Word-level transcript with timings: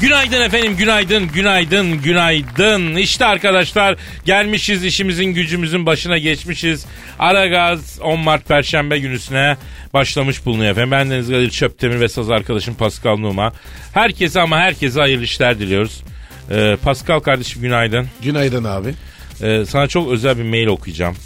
Günaydın 0.00 0.40
efendim, 0.40 0.76
günaydın, 0.76 1.28
günaydın, 1.28 2.02
günaydın. 2.02 2.96
İşte 2.96 3.24
arkadaşlar 3.24 3.96
gelmişiz 4.24 4.84
işimizin 4.84 5.24
gücümüzün 5.24 5.86
başına 5.86 6.18
geçmişiz. 6.18 6.86
Aragaz 7.18 7.98
10 8.02 8.18
Mart 8.20 8.48
Perşembe 8.48 8.98
günüsüne 8.98 9.56
başlamış 9.94 10.46
bulunuyor 10.46 10.70
efendim. 10.70 10.90
Ben 10.90 11.10
Deniz 11.10 11.28
Kadir 11.28 11.50
Çöptemir 11.50 12.00
ve 12.00 12.08
saz 12.08 12.30
arkadaşım 12.30 12.74
Pascal 12.74 13.16
Numa. 13.16 13.52
Herkese 13.94 14.40
ama 14.40 14.58
herkese 14.58 15.00
hayırlı 15.00 15.24
işler 15.24 15.58
diliyoruz. 15.58 16.02
Ee, 16.50 16.76
Pascal 16.82 17.20
kardeşim 17.20 17.62
günaydın. 17.62 18.06
Günaydın 18.22 18.64
abi. 18.64 18.94
Ee, 19.42 19.64
sana 19.68 19.86
çok 19.88 20.12
özel 20.12 20.38
bir 20.38 20.42
mail 20.44 20.66
okuyacağım. 20.66 21.16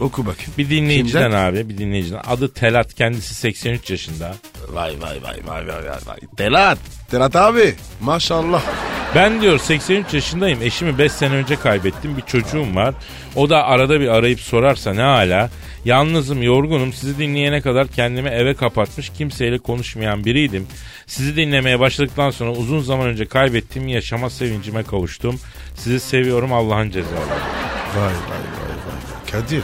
Oku 0.00 0.26
bakayım. 0.26 0.52
Bir 0.58 0.70
dinleyiciden 0.70 1.22
Kimden? 1.22 1.44
abi, 1.52 1.68
bir 1.68 1.78
dinleyiciden. 1.78 2.20
Adı 2.26 2.52
Telat, 2.52 2.94
kendisi 2.94 3.34
83 3.34 3.90
yaşında. 3.90 4.34
Vay 4.68 4.92
vay 5.00 5.22
vay 5.22 5.36
vay 5.46 5.66
vay 5.68 5.84
vay. 5.84 5.98
vay. 6.06 6.18
Telat. 6.36 6.78
Telat 7.10 7.36
abi. 7.36 7.74
Maşallah. 8.00 8.62
Ben 9.14 9.40
diyor 9.40 9.58
83 9.58 10.14
yaşındayım. 10.14 10.62
Eşimi 10.62 10.98
5 10.98 11.12
sene 11.12 11.34
önce 11.34 11.56
kaybettim. 11.56 12.16
Bir 12.16 12.22
çocuğum 12.22 12.74
var. 12.74 12.94
O 13.36 13.50
da 13.50 13.64
arada 13.64 14.00
bir 14.00 14.08
arayıp 14.08 14.40
sorarsa 14.40 14.94
ne 14.94 15.02
hala. 15.02 15.50
Yalnızım, 15.84 16.42
yorgunum. 16.42 16.92
Sizi 16.92 17.18
dinleyene 17.18 17.60
kadar 17.60 17.88
kendimi 17.88 18.28
eve 18.28 18.54
kapatmış, 18.54 19.08
kimseyle 19.10 19.58
konuşmayan 19.58 20.24
biriydim. 20.24 20.66
Sizi 21.06 21.36
dinlemeye 21.36 21.80
başladıktan 21.80 22.30
sonra 22.30 22.50
uzun 22.50 22.80
zaman 22.80 23.06
önce 23.06 23.26
kaybettiğim 23.26 23.88
yaşama 23.88 24.30
sevincime 24.30 24.82
kavuştum. 24.82 25.40
Sizi 25.74 26.00
seviyorum 26.00 26.52
Allah'ın 26.52 26.90
cezaları. 26.90 27.28
Vay 27.96 28.02
vay 28.02 28.10
vay 28.10 28.12
vay. 28.68 29.30
Kadir. 29.32 29.62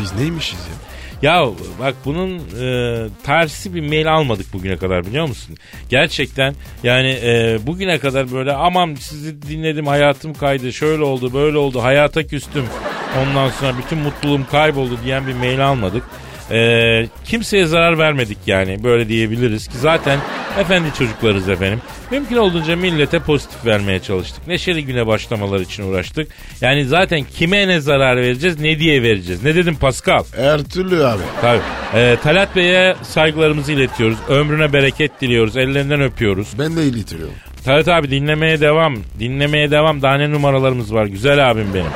Biz 0.00 0.12
neymişiz 0.14 0.58
ya? 0.58 0.74
Ya 1.22 1.48
bak 1.80 1.94
bunun 2.04 2.38
e, 2.38 3.08
tersi 3.22 3.74
bir 3.74 3.80
mail 3.80 4.12
almadık 4.14 4.52
bugüne 4.52 4.76
kadar 4.76 5.06
biliyor 5.06 5.28
musun? 5.28 5.56
Gerçekten 5.88 6.54
yani 6.82 7.18
e, 7.22 7.58
bugüne 7.66 7.98
kadar 7.98 8.32
böyle 8.32 8.52
aman 8.52 8.94
sizi 8.94 9.42
dinledim 9.42 9.86
hayatım 9.86 10.34
kaydı 10.34 10.72
şöyle 10.72 11.02
oldu 11.02 11.34
böyle 11.34 11.58
oldu 11.58 11.82
hayata 11.82 12.26
küstüm. 12.26 12.64
Ondan 13.22 13.50
sonra 13.50 13.78
bütün 13.78 13.98
mutluluğum 13.98 14.46
kayboldu 14.50 14.98
diyen 15.04 15.26
bir 15.26 15.34
mail 15.34 15.66
almadık. 15.68 16.02
E, 16.50 17.08
kimseye 17.24 17.66
zarar 17.66 17.98
vermedik 17.98 18.38
yani 18.46 18.84
böyle 18.84 19.08
diyebiliriz 19.08 19.68
ki 19.68 19.78
zaten 19.78 20.18
efendi 20.60 20.88
çocuklarız 20.98 21.48
efendim. 21.48 21.80
Mümkün 22.10 22.36
olduğunca 22.36 22.76
millete 22.76 23.18
pozitif 23.18 23.66
vermeye 23.66 24.00
çalıştık. 24.00 24.46
Neşeli 24.46 24.84
güne 24.84 25.06
başlamalar 25.06 25.60
için 25.60 25.82
uğraştık. 25.82 26.28
Yani 26.60 26.84
zaten 26.84 27.24
kime 27.24 27.68
ne 27.68 27.80
zarar 27.80 28.16
vereceğiz 28.16 28.60
ne 28.60 28.78
diye 28.78 29.02
vereceğiz. 29.02 29.44
Ne 29.44 29.54
dedim 29.54 29.76
Pascal? 29.76 30.24
Her 30.36 30.62
türlü 30.62 31.04
abi. 31.04 31.22
Tabii. 31.40 31.60
Ee, 31.94 32.16
Talat 32.22 32.56
Bey'e 32.56 32.96
saygılarımızı 33.02 33.72
iletiyoruz. 33.72 34.18
Ömrüne 34.28 34.72
bereket 34.72 35.20
diliyoruz. 35.20 35.56
Ellerinden 35.56 36.00
öpüyoruz. 36.00 36.48
Ben 36.58 36.76
de 36.76 36.84
iletiyorum. 36.84 37.34
Talat 37.64 37.88
abi 37.88 38.10
dinlemeye 38.10 38.60
devam. 38.60 38.96
Dinlemeye 39.18 39.70
devam. 39.70 40.02
Daha 40.02 40.14
ne 40.14 40.30
numaralarımız 40.30 40.94
var. 40.94 41.06
Güzel 41.06 41.50
abim 41.50 41.74
benim. 41.74 41.90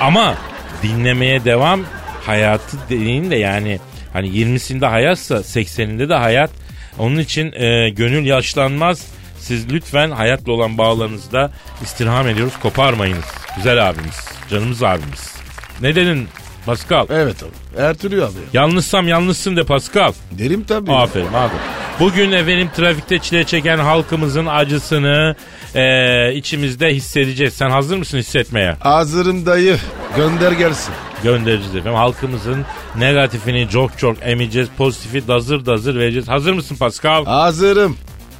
Ama 0.00 0.34
dinlemeye 0.82 1.44
devam 1.44 1.80
hayatı 2.26 2.76
dediğin 2.90 3.30
de 3.30 3.36
yani 3.36 3.78
hani 4.16 4.28
20'sinde 4.28 4.86
hayatsa 4.86 5.34
80'inde 5.36 6.08
de 6.08 6.14
hayat. 6.14 6.50
Onun 6.98 7.18
için 7.18 7.52
e, 7.52 7.90
gönül 7.90 8.26
yaşlanmaz. 8.26 9.06
Siz 9.38 9.72
lütfen 9.72 10.10
hayatla 10.10 10.52
olan 10.52 10.78
bağlarınızda 10.78 11.50
istirham 11.82 12.28
ediyoruz. 12.28 12.54
Koparmayınız. 12.62 13.24
Güzel 13.56 13.88
abimiz. 13.90 14.28
Canımız 14.50 14.82
abimiz. 14.82 15.34
Ne 15.80 15.94
dedin 15.94 16.28
Pascal? 16.66 17.06
Evet 17.10 17.36
abi. 17.42 17.98
Türlü 17.98 18.24
abi. 18.24 18.32
Yanlışsam 18.52 19.08
yanlışsın 19.08 19.56
de 19.56 19.64
Pascal. 19.64 20.12
Derim 20.30 20.64
tabii. 20.64 20.92
Aferin 20.92 21.26
aferin. 21.26 21.60
Bugün 22.00 22.32
efendim 22.32 22.70
trafikte 22.76 23.18
çile 23.18 23.44
çeken 23.44 23.78
halkımızın 23.78 24.46
acısını 24.46 25.36
eee, 25.74 26.32
içimizde 26.34 26.94
hissedeceğiz. 26.94 27.54
Sen 27.54 27.70
hazır 27.70 27.96
mısın 27.96 28.18
hissetmeye? 28.18 28.76
Hazırım 28.80 29.46
dayı. 29.46 29.76
Gönder 30.16 30.52
gelsin. 30.52 30.94
Göndereceğiz 31.30 31.76
efendim. 31.76 31.94
Halkımızın 31.98 32.64
negatifini 32.96 33.68
çok 33.70 33.98
çok 33.98 34.16
emeceğiz. 34.22 34.68
Pozitifi 34.78 35.28
dazır 35.28 35.66
dazır 35.66 35.96
vereceğiz. 35.98 36.28
Hazır 36.28 36.52
mısın 36.52 36.76
Pascal? 36.76 37.24
Hazırım. 37.24 37.96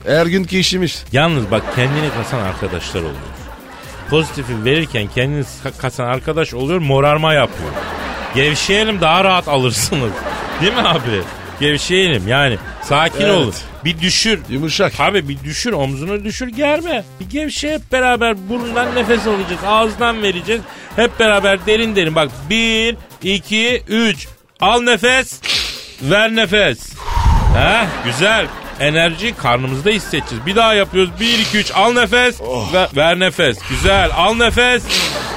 Her 0.07 0.27
günkü 0.27 0.57
işimiz. 0.57 1.05
Yalnız 1.13 1.51
bak 1.51 1.63
kendini 1.77 2.09
kasan 2.17 2.39
arkadaşlar 2.41 3.01
oluyor. 3.01 3.15
Pozitifi 4.11 4.65
verirken 4.65 5.07
kendini 5.15 5.43
ka- 5.43 5.79
kasan 5.79 6.05
arkadaş 6.05 6.55
oluyor 6.55 6.81
morarma 6.81 7.33
yapıyor. 7.33 7.71
Gevşeyelim 8.35 9.01
daha 9.01 9.25
rahat 9.25 9.49
alırsınız. 9.49 10.13
Değil 10.61 10.73
mi 10.73 10.81
abi? 10.81 11.23
Gevşeyelim 11.61 12.29
yani 12.29 12.59
sakin 12.83 13.21
Evet. 13.25 13.31
olun. 13.35 13.55
Bir 13.85 14.01
düşür. 14.01 14.41
Yumuşak. 14.49 15.01
Abi 15.01 15.29
bir 15.29 15.45
düşür 15.45 15.73
omzunu 15.73 16.25
düşür 16.25 16.49
germe. 16.49 17.05
Bir 17.21 17.31
gevşe 17.31 17.73
hep 17.75 17.93
beraber 17.93 18.49
burundan 18.49 18.95
nefes 18.95 19.27
alacağız. 19.27 19.61
Ağızdan 19.67 20.23
vereceğiz. 20.23 20.61
Hep 20.97 21.21
beraber 21.21 21.67
derin 21.67 21.97
derin 21.97 22.15
bak. 22.15 22.31
Bir, 22.51 22.97
iki, 23.23 23.83
üç. 23.89 24.29
Al 24.61 24.81
nefes. 24.81 25.41
Ver 26.03 26.37
nefes. 26.37 26.93
Ha 27.55 27.87
güzel. 28.05 28.47
Enerji 28.81 29.35
karnımızda 29.37 29.91
hissedeceğiz. 29.91 30.47
Bir 30.47 30.57
daha 30.57 30.75
yapıyoruz. 30.75 31.11
Bir, 31.21 31.39
iki, 31.39 31.59
üç. 31.59 31.71
Al 31.75 31.93
nefes. 31.93 32.41
Ver, 32.73 32.89
ver 32.97 33.19
nefes. 33.19 33.59
Güzel. 33.71 34.11
Al 34.17 34.35
nefes. 34.35 34.83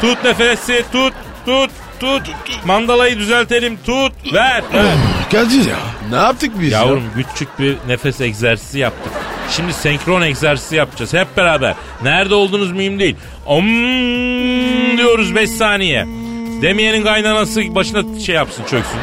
Tut 0.02 0.24
nefesi. 0.24 0.86
Tut. 0.92 1.14
Tut. 1.46 1.72
Tut. 2.00 2.30
Mandalayı 2.66 3.18
düzeltelim. 3.20 3.78
Tut. 3.86 4.34
Ver. 4.34 4.64
ver. 4.74 4.96
Kadir 5.32 5.70
ya. 5.70 5.78
Ne 6.10 6.16
yaptık 6.16 6.52
biz 6.60 6.72
ya? 6.72 6.80
Yavrum 6.80 7.04
küçük 7.34 7.60
bir 7.60 7.78
nefes 7.88 8.22
egzersizi 8.22 8.80
yaptık. 8.80 9.14
Şimdi 9.52 9.74
senkron 9.74 10.22
egzersizi 10.22 10.76
yapacağız 10.76 11.14
hep 11.14 11.38
beraber. 11.38 11.76
Nerede 12.04 12.36
olduğunuz 12.36 12.72
mühim 12.72 13.00
değil. 13.00 13.16
Om 13.46 13.66
diyoruz 14.98 15.36
5 15.36 15.50
saniye. 15.50 16.06
Demeyenin 16.62 17.04
kaynanası 17.04 17.76
başına 17.76 18.20
şey 18.20 18.36
yapsın 18.36 18.64
çöksün. 18.64 19.00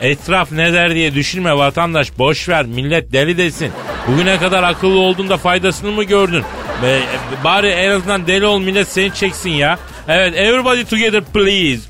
Etraf 0.00 0.52
ne 0.52 0.72
der 0.72 0.94
diye 0.94 1.14
düşünme 1.14 1.56
vatandaş 1.56 2.18
boş 2.18 2.48
ver 2.48 2.66
millet 2.66 3.12
deli 3.12 3.38
desin. 3.38 3.72
Bugüne 4.08 4.38
kadar 4.38 4.62
akıllı 4.62 4.98
olduğunda 4.98 5.36
faydasını 5.36 5.92
mı 5.92 6.04
gördün? 6.04 6.42
Be, 6.82 7.00
bari 7.44 7.68
en 7.68 7.90
azından 7.90 8.26
deli 8.26 8.46
ol 8.46 8.58
millet 8.58 8.88
seni 8.88 9.14
çeksin 9.14 9.50
ya. 9.50 9.78
Evet 10.08 10.34
everybody 10.36 10.84
together 10.84 11.22
please. 11.34 11.80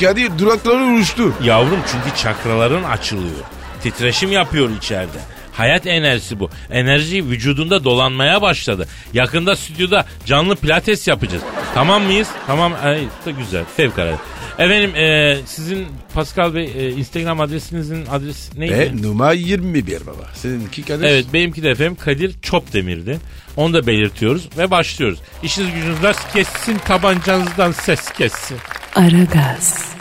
Kadir 0.00 0.38
durakları 0.38 0.84
uçtu. 0.84 1.34
Yavrum 1.42 1.80
çünkü 1.92 2.16
çakraların 2.16 2.84
açılıyor. 2.84 3.44
Titreşim 3.82 4.32
yapıyor 4.32 4.70
içeride. 4.78 5.18
Hayat 5.54 5.86
enerjisi 5.86 6.40
bu. 6.40 6.50
Enerji 6.70 7.28
vücudunda 7.28 7.84
dolanmaya 7.84 8.42
başladı. 8.42 8.88
Yakında 9.12 9.56
stüdyoda 9.56 10.06
canlı 10.26 10.56
pilates 10.56 11.08
yapacağız. 11.08 11.42
Tamam 11.74 12.02
mıyız? 12.02 12.28
Tamam. 12.46 12.72
Ay, 12.82 13.00
da 13.26 13.30
güzel. 13.30 13.64
Fevkalade. 13.76 14.16
Efendim 14.58 14.96
e, 14.96 15.36
sizin 15.46 15.86
Pascal 16.14 16.54
Bey 16.54 16.72
e, 16.76 16.90
Instagram 16.90 17.40
adresinizin 17.40 18.06
adresi 18.06 18.60
neydi? 18.60 18.74
Ve 18.74 19.02
numara 19.02 19.32
21 19.32 20.06
baba. 20.06 20.30
Seninki 20.34 20.82
Kadir. 20.82 21.04
Evet 21.04 21.26
benimki 21.32 21.62
de 21.62 21.70
efendim 21.70 21.96
Kadir 22.04 22.34
Çopdemir'di. 22.42 23.18
Onu 23.56 23.74
da 23.74 23.86
belirtiyoruz 23.86 24.48
ve 24.58 24.70
başlıyoruz. 24.70 25.18
İşiniz 25.42 25.74
gücünüz 25.74 26.02
rast 26.02 26.32
kessin 26.32 26.78
tabancanızdan 26.78 27.72
ses 27.72 28.10
kessin. 28.10 28.58
Aragaz, 28.94 29.94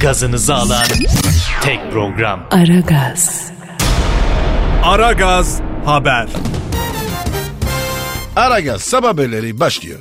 Gazınızı 0.00 0.54
alan 0.54 0.84
tek 1.62 1.92
program. 1.92 2.46
Aragaz, 2.50 3.50
Aragaz 4.84 5.60
Haber. 5.84 6.28
Aragaz 8.36 8.82
sabah 8.82 9.08
haberleri 9.08 9.60
başlıyor. 9.60 10.00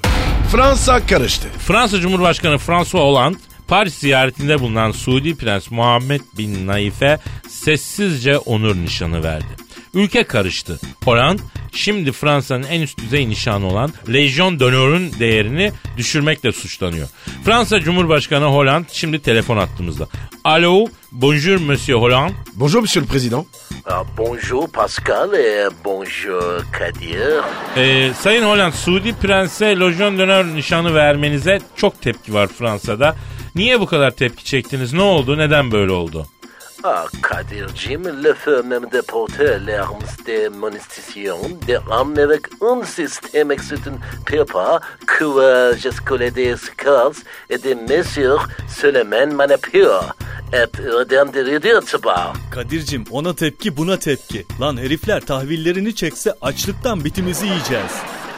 Fransa 0.52 1.06
karıştı. 1.06 1.48
Fransa 1.60 2.00
Cumhurbaşkanı 2.00 2.58
François 2.58 3.04
Hollande 3.04 3.38
Paris 3.68 3.94
ziyaretinde 3.94 4.60
bulunan 4.60 4.92
Suudi 4.92 5.36
Prens 5.36 5.72
Muhammed 5.72 6.22
Bin 6.38 6.68
Naif'e 6.68 7.20
sessizce 7.50 8.38
onur 8.38 8.76
nişanı 8.76 9.24
verdi. 9.24 9.56
Ülke 9.94 10.24
karıştı. 10.24 10.80
Hollande 11.06 11.42
şimdi 11.72 12.12
Fransa'nın 12.12 12.64
en 12.64 12.82
üst 12.82 12.98
düzey 12.98 13.30
nişanı 13.30 13.68
olan 13.68 13.94
Legion 14.14 14.60
d'Honor'un 14.60 15.12
değerini 15.20 15.72
düşürmekle 15.98 16.52
suçlanıyor. 16.52 17.08
Fransa 17.46 17.80
Cumhurbaşkanı 17.80 18.46
Hollande 18.46 18.88
şimdi 18.92 19.22
telefon 19.22 19.58
attığımızda. 19.58 20.08
Alo, 20.44 20.86
bonjour 21.12 21.60
Monsieur 21.60 22.02
Hollande. 22.02 22.34
Bonjour 22.56 22.82
Monsieur 22.82 23.08
le 23.08 23.12
Président. 23.12 23.46
Ah, 23.86 24.04
bonjour 24.18 24.68
Pascal 24.68 25.34
et 25.34 25.72
bonjour 25.86 26.64
Kadir. 26.72 27.44
Ee, 27.78 28.14
Sayın 28.14 28.44
Hollande, 28.44 28.76
Suudi 28.76 29.14
Prens'e 29.14 29.80
Legion 29.80 30.18
d'Honneur 30.18 30.46
nişanı 30.56 30.96
vermenize 30.96 31.60
çok 31.76 32.02
tepki 32.02 32.34
var 32.34 32.48
Fransa'da. 32.48 33.16
Niye 33.56 33.80
bu 33.80 33.86
kadar 33.86 34.12
tepki 34.12 34.46
çektiniz? 34.46 34.94
Ne 34.94 35.02
oldu? 35.02 35.38
Neden 35.38 35.72
böyle 35.72 35.92
oldu? 35.92 36.28
Ah, 36.86 37.06
Kadir'cim, 37.22 38.04
le 38.22 38.34
feu 38.34 38.62
même 38.62 38.88
de 38.92 39.00
porter 39.00 39.58
l'armes 39.66 40.00
de 40.28 40.50
monistation, 40.50 41.38
de 41.66 41.80
armes 41.90 42.20
avec 42.20 42.42
un 42.62 42.84
système 42.84 43.52
existe 43.52 43.90
pas 44.52 44.82
que 45.08 45.78
jusqu'à 45.78 46.30
des 46.30 46.58
scars 46.58 47.14
et 47.50 47.58
des 47.58 47.76
mesures 47.76 48.46
seulement 48.68 49.28
manipulent 49.34 50.12
et 50.52 50.66
redondiriyorlar. 50.98 52.34
Kadir'cim 52.52 53.04
ona 53.12 53.34
tepki 53.34 53.78
buna 53.78 53.98
tepki. 53.98 54.46
Lan 54.60 54.78
herifler 54.78 55.22
tahvillerini 55.22 55.96
çekse 55.96 56.34
açlıktan 56.42 57.06
bitimizi 57.06 57.46
yiyeceğiz. 57.46 57.94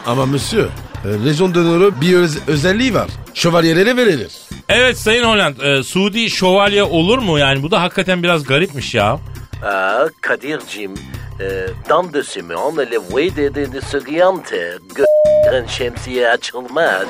Ama 0.05 0.25
Monsieur, 0.25 0.69
e, 1.05 1.25
Legion 1.25 1.53
d'Honor'u 1.55 2.01
bir 2.01 2.13
öz- 2.15 2.47
özelliği 2.47 2.93
var. 2.93 3.07
Şövalyelere 3.33 3.97
verilir. 3.97 4.31
Evet 4.69 4.97
Sayın 4.97 5.23
Hollande, 5.23 5.71
e, 5.77 5.83
Suudi 5.83 6.29
şövalye 6.29 6.83
olur 6.83 7.17
mu? 7.17 7.39
Yani 7.39 7.63
bu 7.63 7.71
da 7.71 7.81
hakikaten 7.81 8.23
biraz 8.23 8.43
garipmiş 8.43 8.95
ya. 8.95 9.19
Ah, 9.65 10.07
Kadir'cim, 10.21 10.93
e, 11.39 11.67
dans 11.89 12.13
de 12.13 12.23
semaine, 12.23 12.91
le 12.91 12.97
voix 12.97 13.35
de, 13.35 13.55
de, 13.55 13.73
de 13.73 13.81
seguinte, 13.81 14.77
gö- 14.95 15.67
şemsiye 15.69 16.29
açılmaz. 16.29 17.07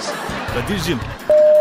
Kadir'cim 0.53 0.99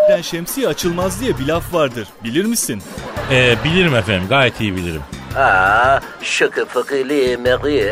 den 0.09 0.23
şemsiye 0.23 0.69
açılmaz 0.69 1.21
diye 1.21 1.39
bir 1.39 1.47
laf 1.47 1.75
vardır. 1.75 2.09
Bilir 2.25 2.45
misin? 2.45 2.83
E, 3.31 3.57
bilirim 3.65 3.95
efendim, 3.95 4.29
gayet 4.29 4.61
iyi 4.61 4.77
bilirim. 4.77 5.03
Ah, 5.37 6.01
chaque 6.23 6.65
fois 6.65 6.87
que 6.87 7.09
les 7.09 7.37
maris 7.37 7.83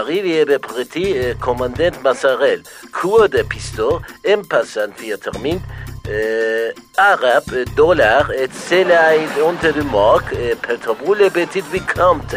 arrivent 0.00 0.50
et 0.50 0.58
petit 0.58 1.12
euh, 1.14 1.34
commandant 1.40 1.92
Massarel, 2.04 2.62
coup 2.92 3.28
de 3.32 3.42
pistolet, 3.42 4.00
en 4.24 4.42
passant 4.42 4.90
via 5.02 5.16
termine, 5.18 5.60
euh, 6.08 6.72
arabe, 6.96 7.52
euh, 7.52 7.66
dollar, 7.76 8.30
et 8.32 8.48
cela 8.68 9.14
est 9.14 9.42
entre 9.42 9.76
le 9.76 9.82
moque, 9.82 10.32
euh, 10.32 10.54
pétrole 10.54 11.20
et 11.22 11.30
petit 11.30 11.62
vicomte. 11.72 12.36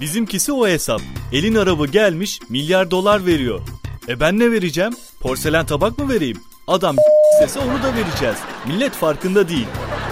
Bizimkisi 0.00 0.52
o 0.52 0.66
hesap. 0.66 1.00
Elin 1.32 1.54
arabı 1.54 1.86
gelmiş 1.86 2.40
milyar 2.48 2.90
dolar 2.90 3.26
veriyor. 3.26 3.60
E 4.08 4.20
ben 4.20 4.38
ne 4.38 4.50
vereceğim? 4.50 4.92
Porselen 5.20 5.66
tabak 5.66 5.98
mı 5.98 6.08
vereyim? 6.08 6.40
Adam 6.66 6.96
istese 7.32 7.58
onu 7.60 7.82
da 7.82 7.96
vereceğiz. 7.96 8.36
Millet 8.66 8.92
farkında 8.92 9.48
değil. 9.48 9.66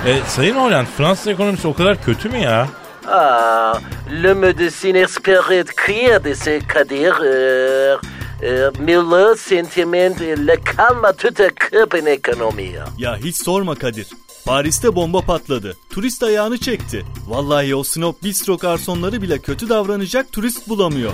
E, 0.07 0.17
Sayın 0.29 0.57
Hollande, 0.57 0.89
Fransız 0.99 1.27
ekonomisi 1.27 1.69
o 1.69 1.75
kadar 1.75 2.03
kötü 2.05 2.29
mü 2.29 2.39
ya? 2.39 2.69
Ah, 3.09 3.81
le 4.23 4.35
médecin 4.35 4.95
expert 4.95 5.77
crie 5.87 6.25
de 6.25 6.35
ce 6.35 6.61
Kadir, 6.69 7.13
euh, 7.21 7.99
euh, 8.43 9.37
sentiment, 9.37 10.21
le 10.21 10.57
calme 10.57 11.13
tout 11.19 11.43
à 11.43 11.49
coup 11.49 11.95
en 11.95 12.07
économie. 12.07 12.73
Ya 12.99 13.17
hiç 13.17 13.37
sorma 13.37 13.75
Kadir. 13.75 14.07
Paris'te 14.47 14.95
bomba 14.95 15.21
patladı. 15.21 15.77
Turist 15.91 16.23
ayağını 16.23 16.59
çekti. 16.59 17.05
Vallahi 17.29 17.75
o 17.75 17.83
Snop 17.85 18.23
Bistro 18.23 18.57
garsonları 18.57 19.23
bile 19.23 19.39
kötü 19.39 19.69
davranacak 19.69 20.33
turist 20.33 20.69
bulamıyor. 20.69 21.13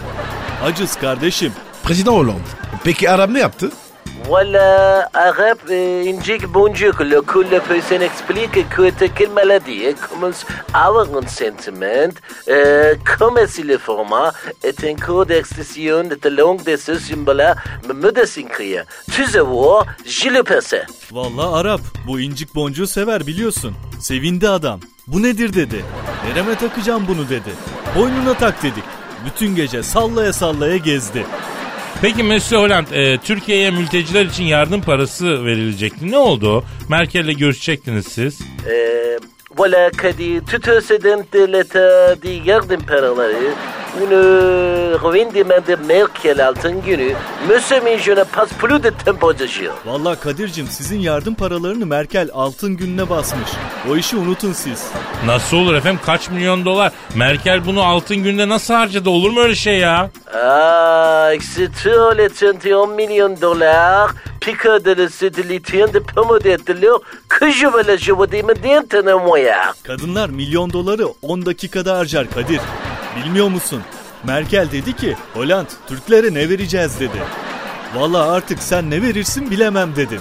Acız 0.65 0.97
kardeşim. 0.97 1.53
Président 1.85 2.12
Hollande. 2.17 2.41
Peki 2.85 3.11
Arap 3.11 3.31
ne 3.31 3.41
yaptı? 3.41 3.71
Voilà, 4.24 5.08
arabe 5.14 5.58
euh, 5.70 6.08
indique 6.08 6.46
bonjour. 6.46 6.94
Le 7.00 7.22
coup 7.22 7.42
le 7.42 7.60
personne 7.60 8.02
explique 8.02 8.68
que 8.68 8.90
quelle 9.06 9.30
maladie 9.30 9.94
commence 10.08 10.44
à 10.72 10.86
avoir 10.88 11.06
un 11.16 11.26
sentiment, 11.26 12.12
euh, 12.48 12.94
comme 13.18 13.38
si 13.46 13.62
le 13.62 13.78
format 13.78 14.32
est 14.64 14.82
un 14.84 14.96
cours 14.96 15.26
d'extension 15.26 16.02
de 16.04 16.28
langue 16.28 16.64
de 16.64 16.76
ce 16.76 16.98
symbole 16.98 17.54
me 17.94 18.10
désincrit. 18.10 18.78
Tu 19.12 19.24
sais 19.26 19.40
voir, 19.40 19.86
je 20.04 20.28
le 20.28 20.42
passe. 20.42 20.74
Vallahi 21.12 21.54
Arap. 21.60 21.80
Bu 22.06 22.20
incik 22.20 22.54
boncuğu 22.54 22.86
sever 22.86 23.26
biliyorsun. 23.26 23.74
Sevindi 24.00 24.48
adam. 24.48 24.80
Bu 25.06 25.22
nedir 25.22 25.52
dedi. 25.54 25.84
Nereme 26.24 26.54
takacağım 26.54 27.08
bunu 27.08 27.28
dedi. 27.28 27.50
Boynuna 27.96 28.34
tak 28.34 28.62
dedik. 28.62 28.84
Bütün 29.26 29.54
gece 29.54 29.82
sallaya 29.82 30.32
sallaya 30.32 30.76
gezdi. 30.76 31.26
Peki 32.02 32.22
Monsieur 32.22 32.58
Hollande, 32.60 33.12
e, 33.12 33.19
Türkiye'ye 33.19 33.70
mülteciler 33.70 34.25
için 34.26 34.44
yardım 34.44 34.82
parası 34.82 35.44
verilecekti. 35.44 36.10
Ne 36.10 36.19
oldu? 36.19 36.64
Merkel'le 36.88 37.32
görüşecektiniz 37.32 38.06
siz. 38.08 38.40
Euh, 38.40 39.19
voilà, 39.56 39.90
Kadi, 39.96 40.40
tout 40.50 40.69
excédent 40.69 41.25
de 41.32 41.52
l'état 41.52 42.22
de 42.22 42.31
yardım 42.50 42.81
paraları, 42.81 43.54
une 44.02 44.96
revendement 45.04 45.66
de 45.66 45.76
Merkel 45.76 46.46
altın 46.46 46.82
günü, 46.82 47.14
Monsieur 47.48 47.98
je 47.98 48.16
ne 48.16 48.25
passe 48.25 48.54
plus 48.58 48.82
de 48.82 48.90
temps. 48.90 49.16
Vallahi 49.87 50.20
Kadir'cim 50.20 50.66
sizin 50.66 50.98
yardım 51.00 51.34
paralarını 51.34 51.87
Merkel 51.87 52.28
altın 52.32 52.76
gününe 52.76 53.10
basmış. 53.10 53.50
O 53.90 53.96
işi 53.96 54.16
unutun 54.16 54.52
siz. 54.52 54.87
Nasıl 55.26 55.56
olur 55.56 55.75
efendim? 55.75 56.00
Kaç 56.06 56.31
milyon 56.31 56.64
dolar? 56.64 56.93
Merkel 57.14 57.66
bunu 57.66 57.82
altın 57.82 58.16
günde 58.16 58.48
nasıl 58.48 58.75
harcadı? 58.75 59.10
Olur 59.10 59.31
mu 59.31 59.40
öyle 59.40 59.54
şey 59.54 59.78
ya? 59.78 60.10
Ah, 60.34 61.31
c'est 61.40 61.70
tout 61.82 62.19
les 62.19 62.42
31 62.42 62.88
millions 62.96 63.37
de 63.37 63.40
dollars, 63.40 64.10
pique 64.40 64.84
de 64.84 64.96
la 64.96 65.08
satellite 65.08 65.92
de 65.94 66.00
pomme 66.00 66.44
de 66.44 66.56
terre, 66.56 67.00
que 67.28 67.50
je 67.50 67.66
vais 67.66 67.87
la 67.88 67.96
jouer 67.96 68.31
des 68.31 68.42
maintenant 68.42 69.26
moyen. 69.26 69.72
Kadınlar 69.82 70.28
milyon 70.28 70.72
doları 70.72 71.06
10 71.22 71.46
dakikada 71.46 71.99
harcar 71.99 72.31
Kadir. 72.31 72.60
Bilmiyor 73.16 73.48
musun? 73.48 73.82
Merkel 74.24 74.68
dedi 74.72 74.96
ki 74.96 75.16
Hollande 75.34 75.68
Türklere 75.88 76.34
ne 76.34 76.48
vereceğiz 76.48 77.00
dedi. 77.00 77.22
Vallahi 77.94 78.30
artık 78.30 78.62
sen 78.62 78.90
ne 78.90 79.02
verirsin 79.02 79.50
bilemem 79.50 79.96
dedim. 79.96 80.20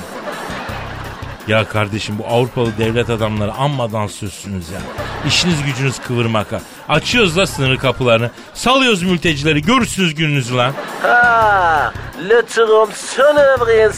Ya 1.47 1.67
kardeşim 1.67 2.17
bu 2.19 2.27
Avrupalı 2.27 2.77
devlet 2.77 3.09
adamları 3.09 3.53
ammadan 3.53 4.07
sözsünüz 4.07 4.69
ya. 4.69 4.79
İşiniz 5.27 5.63
gücünüz 5.63 5.99
kıvırmak 5.99 6.51
ha. 6.51 6.61
Açıyoruz 6.89 7.37
la 7.37 7.47
sınır 7.47 7.77
kapılarını. 7.77 8.31
Salıyoruz 8.53 9.03
mültecileri. 9.03 9.61
Görürsünüz 9.61 10.15
gününüzü 10.15 10.55
lan. 10.55 10.73
Ah, 11.03 11.93
le 12.29 12.45
trompe 12.45 12.95
son 12.95 13.35
œuvre 13.35 13.91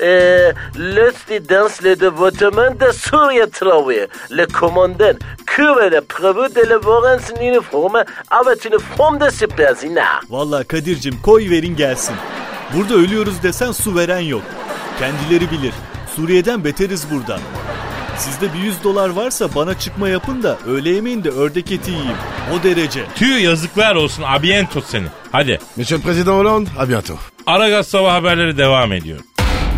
euh, 0.00 0.52
le 0.76 1.12
dans 1.40 1.68
le 1.82 1.96
dévotement 1.96 2.70
de 2.70 2.92
Surya 2.92 3.46
Traoré, 3.46 4.08
le 4.30 4.46
commandant, 4.46 5.16
que 5.46 5.86
avait 5.86 6.00
prévu 6.00 6.48
de 6.54 6.68
le 6.68 6.78
voir 6.80 7.02
en 7.04 7.42
uniforme 7.42 8.04
avec 8.30 8.64
une 8.64 8.78
forme 8.96 9.18
de 9.18 9.30
superzina. 9.30 10.20
Vallahi 10.30 10.64
Kadir'cim 10.64 11.18
koy 11.22 11.50
verin 11.50 11.76
gelsin. 11.76 12.14
Burada 12.74 12.94
ölüyoruz 12.94 13.42
desen 13.42 13.72
su 13.72 13.96
veren 13.96 14.20
yok. 14.20 14.42
Kendileri 14.98 15.50
bilir. 15.50 15.74
Suriye'den 16.16 16.64
beteriz 16.64 17.06
burada. 17.10 17.38
Sizde 18.18 18.54
bir 18.54 18.58
100 18.58 18.84
dolar 18.84 19.08
varsa 19.08 19.54
bana 19.54 19.78
çıkma 19.78 20.08
yapın 20.08 20.42
da 20.42 20.58
öğle 20.66 20.90
yemeğinde 20.90 21.30
ördek 21.30 21.72
eti 21.72 21.90
yiyeyim. 21.90 22.16
O 22.54 22.62
derece. 22.62 23.04
Tüy 23.14 23.42
yazıklar 23.42 23.94
olsun. 23.94 24.22
Abiento 24.22 24.80
seni. 24.80 25.06
Hadi. 25.32 25.58
Monsieur 25.76 26.00
le 26.00 26.04
Président 26.04 26.38
Hollande, 26.38 26.68
à 26.78 26.88
bientôt. 26.88 27.18
Aragaz 27.46 27.88
sabah 27.88 28.12
haberleri 28.14 28.58
devam 28.58 28.92
ediyor. 28.92 29.18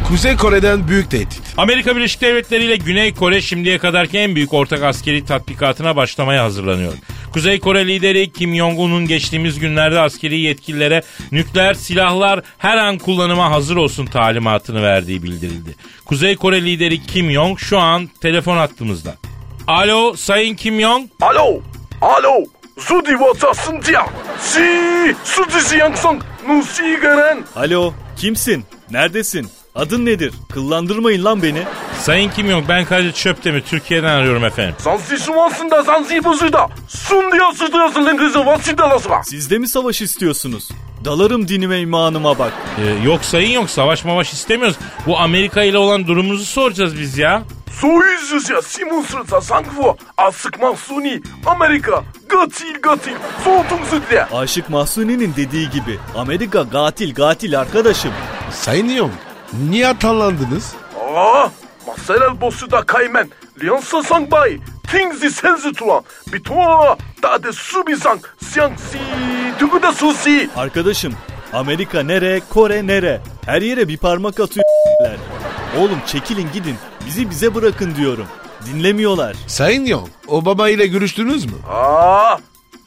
Kuzey 0.08 0.36
Kore'den 0.36 0.88
büyük 0.88 1.10
tehdit. 1.10 1.42
Amerika 1.56 1.96
Birleşik 1.96 2.20
Devletleri 2.20 2.64
ile 2.64 2.76
Güney 2.76 3.14
Kore 3.14 3.40
şimdiye 3.42 3.78
kadarki 3.78 4.18
en 4.18 4.34
büyük 4.34 4.54
ortak 4.54 4.82
askeri 4.82 5.24
tatbikatına 5.24 5.96
başlamaya 5.96 6.44
hazırlanıyor. 6.44 6.92
Kuzey 7.32 7.60
Kore 7.60 7.86
lideri 7.86 8.32
Kim 8.32 8.54
Jong-un'un 8.54 9.06
geçtiğimiz 9.06 9.58
günlerde 9.58 10.00
askeri 10.00 10.40
yetkililere 10.40 11.02
nükleer 11.32 11.74
silahlar 11.74 12.40
her 12.58 12.76
an 12.76 12.98
kullanıma 12.98 13.50
hazır 13.50 13.76
olsun 13.76 14.06
talimatını 14.06 14.82
verdiği 14.82 15.22
bildirildi. 15.22 15.74
Kuzey 16.04 16.36
Kore 16.36 16.64
lideri 16.64 17.02
Kim 17.02 17.30
Jong 17.30 17.58
şu 17.58 17.78
an 17.78 18.10
telefon 18.20 18.56
attığımızda. 18.56 19.14
Alo 19.66 20.14
Sayın 20.16 20.54
Kim 20.54 20.80
Jong. 20.80 21.08
Alo, 21.20 21.60
alo, 22.00 22.44
Zudi 22.78 23.10
Watson 23.10 23.80
Tia. 23.80 24.06
Si, 24.40 24.60
Sudi 25.24 25.78
Yangsong, 25.78 26.22
Nusi 26.48 26.96
Garen. 27.02 27.44
Alo 27.56 27.94
kimsin? 28.16 28.64
Neredesin? 28.90 29.48
Adın 29.74 30.06
nedir? 30.06 30.34
Kıllandırmayın 30.52 31.24
lan 31.24 31.42
beni. 31.42 31.62
Sayın 32.00 32.30
kim 32.30 32.50
yok 32.50 32.64
ben 32.68 32.84
Kadir 32.84 33.12
Çöptemir 33.12 33.60
Türkiye'den 33.60 34.08
arıyorum 34.08 34.44
efendim. 34.44 34.74
Sansi 34.78 35.18
suvansın 35.18 35.70
da 35.70 35.84
sansi 35.84 36.24
busun 36.24 36.52
da. 36.52 36.68
Sun 36.88 37.32
diyor 37.32 37.52
sızlıyorsun 37.52 38.04
lan 38.06 38.16
kızı 38.16 38.46
vansın 38.46 38.78
da 38.78 38.90
lasıma. 38.90 39.22
Siz 39.24 39.50
de 39.50 39.58
mi 39.58 39.68
savaş 39.68 40.02
istiyorsunuz? 40.02 40.68
Dalarım 41.04 41.48
dinime 41.48 41.80
imanıma 41.80 42.38
bak. 42.38 42.52
Ee, 42.78 43.04
yok 43.04 43.24
sayın 43.24 43.50
yok 43.50 43.70
savaş 43.70 44.04
mavaş 44.04 44.32
istemiyoruz. 44.32 44.76
Bu 45.06 45.18
Amerika 45.18 45.62
ile 45.62 45.78
olan 45.78 46.06
durumumuzu 46.06 46.44
soracağız 46.44 46.98
biz 47.00 47.18
ya. 47.18 47.42
Союз 47.82 48.46
же 48.46 48.62
Симусрца 48.62 49.40
Сангво, 49.40 49.96
Asık 50.16 50.62
Mahsuni, 50.62 51.20
Amerika, 51.46 52.04
Gatil 52.28 52.74
Gatil, 52.82 53.12
Soğutum 53.44 53.78
Sütle. 53.90 54.24
Aşık 54.24 54.70
Mahsuni'nin 54.70 55.34
dediği 55.36 55.70
gibi 55.70 55.98
Amerika 56.16 56.62
gatil 56.62 57.14
gatil 57.14 57.60
arkadaşım. 57.60 58.12
Sayın 58.50 58.88
Yom, 58.88 59.10
Niye 59.70 59.88
atarlandınız? 59.88 60.72
Aa, 61.16 61.48
Marcel 61.86 62.40
Bossu 62.40 62.70
da 62.70 62.82
kaymen. 62.82 63.30
Liansa 63.62 64.02
sangbay. 64.02 64.58
Tingzi 64.90 65.30
senzi 65.30 65.72
tuan. 65.72 66.02
Bitoa. 66.32 66.96
Da 67.22 67.42
de 67.42 67.52
subizang. 67.52 68.20
Siyangsi. 68.44 68.98
Tügü 69.58 69.82
de 69.82 69.92
susi. 69.92 70.50
Arkadaşım 70.56 71.14
Amerika 71.52 72.02
nere, 72.02 72.40
Kore 72.50 72.86
nere? 72.86 73.20
Her 73.46 73.62
yere 73.62 73.88
bir 73.88 73.96
parmak 73.96 74.40
atıyorlar. 74.40 75.16
Oğlum 75.78 75.98
çekilin 76.06 76.48
gidin. 76.52 76.76
Bizi 77.06 77.30
bize 77.30 77.54
bırakın 77.54 77.94
diyorum. 77.94 78.26
Dinlemiyorlar. 78.66 79.36
Sayın 79.46 79.84
Yong, 79.86 80.08
Obama 80.28 80.68
ile 80.68 80.86
görüştünüz 80.86 81.44
mü? 81.44 81.52
Aa, 81.72 82.36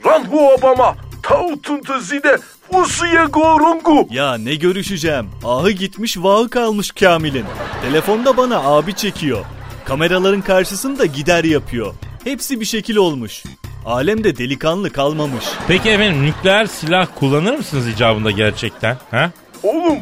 Ranhu 0.06 0.54
Obama 0.54 0.96
Tavutun 1.28 1.82
tazide 1.82 2.38
usuye 2.74 3.26
gorungu. 3.26 4.08
Ya 4.12 4.38
ne 4.38 4.56
görüşeceğim? 4.56 5.30
Ahı 5.46 5.72
gitmiş 5.72 6.18
vahı 6.18 6.50
kalmış 6.50 6.92
Kamil'in. 6.92 7.46
Telefonda 7.82 8.38
bana 8.38 8.58
abi 8.60 8.94
çekiyor. 8.96 9.46
Kameraların 9.86 10.42
karşısında 10.42 11.06
gider 11.06 11.44
yapıyor. 11.44 11.94
Hepsi 12.24 12.60
bir 12.60 12.66
şekil 12.66 12.96
olmuş. 12.96 13.44
Alemde 13.86 14.38
delikanlı 14.38 14.90
kalmamış. 14.90 15.46
Peki 15.68 15.90
efendim 15.90 16.24
nükleer 16.24 16.66
silah 16.66 17.08
kullanır 17.16 17.58
mısınız 17.58 17.88
icabında 17.88 18.32
gerçekten? 18.32 18.98
Ha? 19.12 19.32
Oğlum 19.64 19.98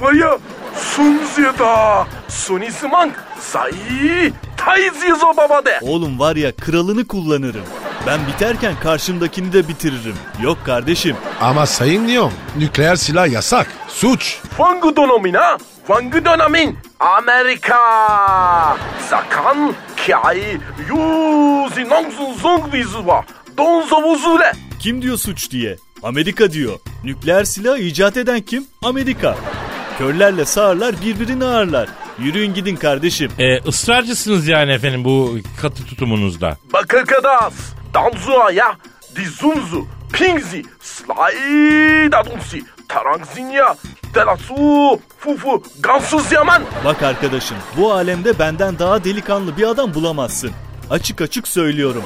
var 0.00 0.12
ya 0.12 0.38
Sunzida 0.76 2.06
Sunisimang 2.28 3.12
Sayi 3.40 4.32
Taizizo 4.56 5.36
baba 5.36 5.64
de. 5.64 5.78
Oğlum 5.82 6.18
var 6.18 6.36
ya 6.36 6.52
kralını 6.52 7.06
kullanırım. 7.06 7.64
Ben 8.06 8.20
biterken 8.26 8.74
karşımdakini 8.82 9.52
de 9.52 9.68
bitiririm. 9.68 10.14
Yok 10.42 10.58
kardeşim. 10.66 11.16
Ama 11.40 11.66
Sayın 11.66 12.08
Lyon 12.08 12.32
nükleer 12.58 12.96
silah 12.96 13.28
yasak. 13.32 13.66
Suç. 13.88 14.38
Fangu 14.56 14.96
donomina. 14.96 15.58
Fangu 15.86 16.24
donomin. 16.24 16.78
Amerika. 17.00 17.76
Zakan 19.10 19.74
kiai 19.96 20.58
yuzi 20.88 21.88
nongsun 21.88 22.34
zong 22.34 22.74
vizuva. 22.74 23.24
Donzovuzule. 23.58 24.52
Kim 24.78 25.02
diyor 25.02 25.16
suç 25.16 25.50
diye? 25.50 25.76
Amerika 26.02 26.52
diyor. 26.52 26.78
Nükleer 27.04 27.44
silah 27.44 27.78
icat 27.78 28.16
eden 28.16 28.40
kim? 28.40 28.66
Amerika. 28.82 29.36
Körlerle 29.98 30.44
sağırlar 30.44 30.94
birbirini 31.04 31.44
ağırlar. 31.44 31.88
Yürüyün 32.18 32.54
gidin 32.54 32.76
kardeşim. 32.76 33.30
E, 33.38 33.58
ısrarcısınız 33.58 34.48
yani 34.48 34.72
efendim 34.72 35.04
bu 35.04 35.36
katı 35.62 35.84
tutumunuzda. 35.86 36.56
Bakır 36.72 36.98
Bakakadas. 36.98 37.54
Danzuaya, 37.94 38.76
Dizunzu, 39.16 39.86
Pingzi, 40.12 40.62
Slay 40.80 42.12
Dadunsi, 42.12 42.64
Tarangzinya, 42.88 43.74
Delasu, 44.14 45.00
Fufu, 45.18 45.62
Gansuz 45.80 46.32
Yaman. 46.32 46.62
Bak 46.84 47.02
arkadaşım 47.02 47.56
bu 47.76 47.92
alemde 47.92 48.38
benden 48.38 48.78
daha 48.78 49.04
delikanlı 49.04 49.56
bir 49.56 49.62
adam 49.68 49.94
bulamazsın. 49.94 50.50
Açık 50.90 51.20
açık 51.20 51.48
söylüyorum. 51.48 52.02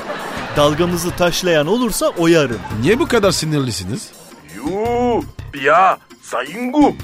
Dalgamızı 0.56 1.10
taşlayan 1.10 1.66
olursa 1.66 2.06
oyarım. 2.08 2.58
Niye 2.80 2.98
bu 2.98 3.08
kadar 3.08 3.30
sinirlisiniz? 3.30 4.10
Yuu, 4.56 5.24
biya, 5.54 5.98
sayingu, 6.22 6.94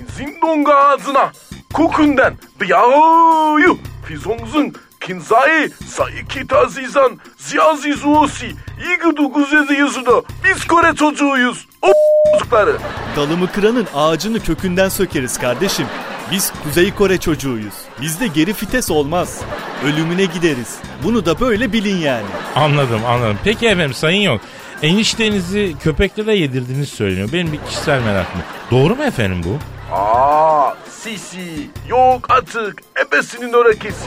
inzindonga 0.00 0.74
ağzına, 0.74 1.32
kokundan, 1.72 2.34
biyayu, 2.60 3.78
fizongzun, 4.06 4.74
Kinzai 5.00 5.70
sa 5.86 6.10
ikita 6.10 6.66
zizan 6.66 7.18
ziyazi 7.38 7.92
zuusi 7.92 8.46
igidu 8.94 9.28
guzezi 9.32 9.74
yuzuda 9.74 10.22
biz 10.44 10.66
Kore 10.66 10.94
çocuğuyuz. 10.94 11.66
O 11.82 11.88
çocukları. 12.32 12.76
Dalımı 13.16 13.52
kıranın 13.52 13.86
ağacını 13.94 14.40
kökünden 14.40 14.88
sökeriz 14.88 15.38
kardeşim. 15.38 15.86
Biz 16.32 16.52
Kuzey 16.64 16.94
Kore 16.94 17.18
çocuğuyuz. 17.18 17.74
Bizde 18.00 18.26
geri 18.26 18.52
fites 18.52 18.90
olmaz. 18.90 19.40
Ölümüne 19.84 20.24
gideriz. 20.24 20.76
Bunu 21.04 21.26
da 21.26 21.40
böyle 21.40 21.72
bilin 21.72 21.96
yani. 21.96 22.26
Anladım 22.56 23.00
anladım. 23.06 23.38
Peki 23.44 23.66
efendim 23.66 23.94
sayın 23.94 24.20
yok. 24.22 24.40
Eniştenizi 24.82 25.74
köpeklere 25.82 26.36
yedirdiğiniz 26.36 26.88
söyleniyor. 26.88 27.32
Benim 27.32 27.52
bir 27.52 27.58
kişisel 27.68 28.02
merakım. 28.02 28.40
Doğru 28.70 28.96
mu 28.96 29.04
efendim 29.04 29.42
bu? 29.44 29.58
아 29.92 30.74
sisi 30.90 31.70
yok 31.88 32.26
artık. 32.30 32.80
Ebesinin 33.06 33.52
örekesi. 33.52 34.04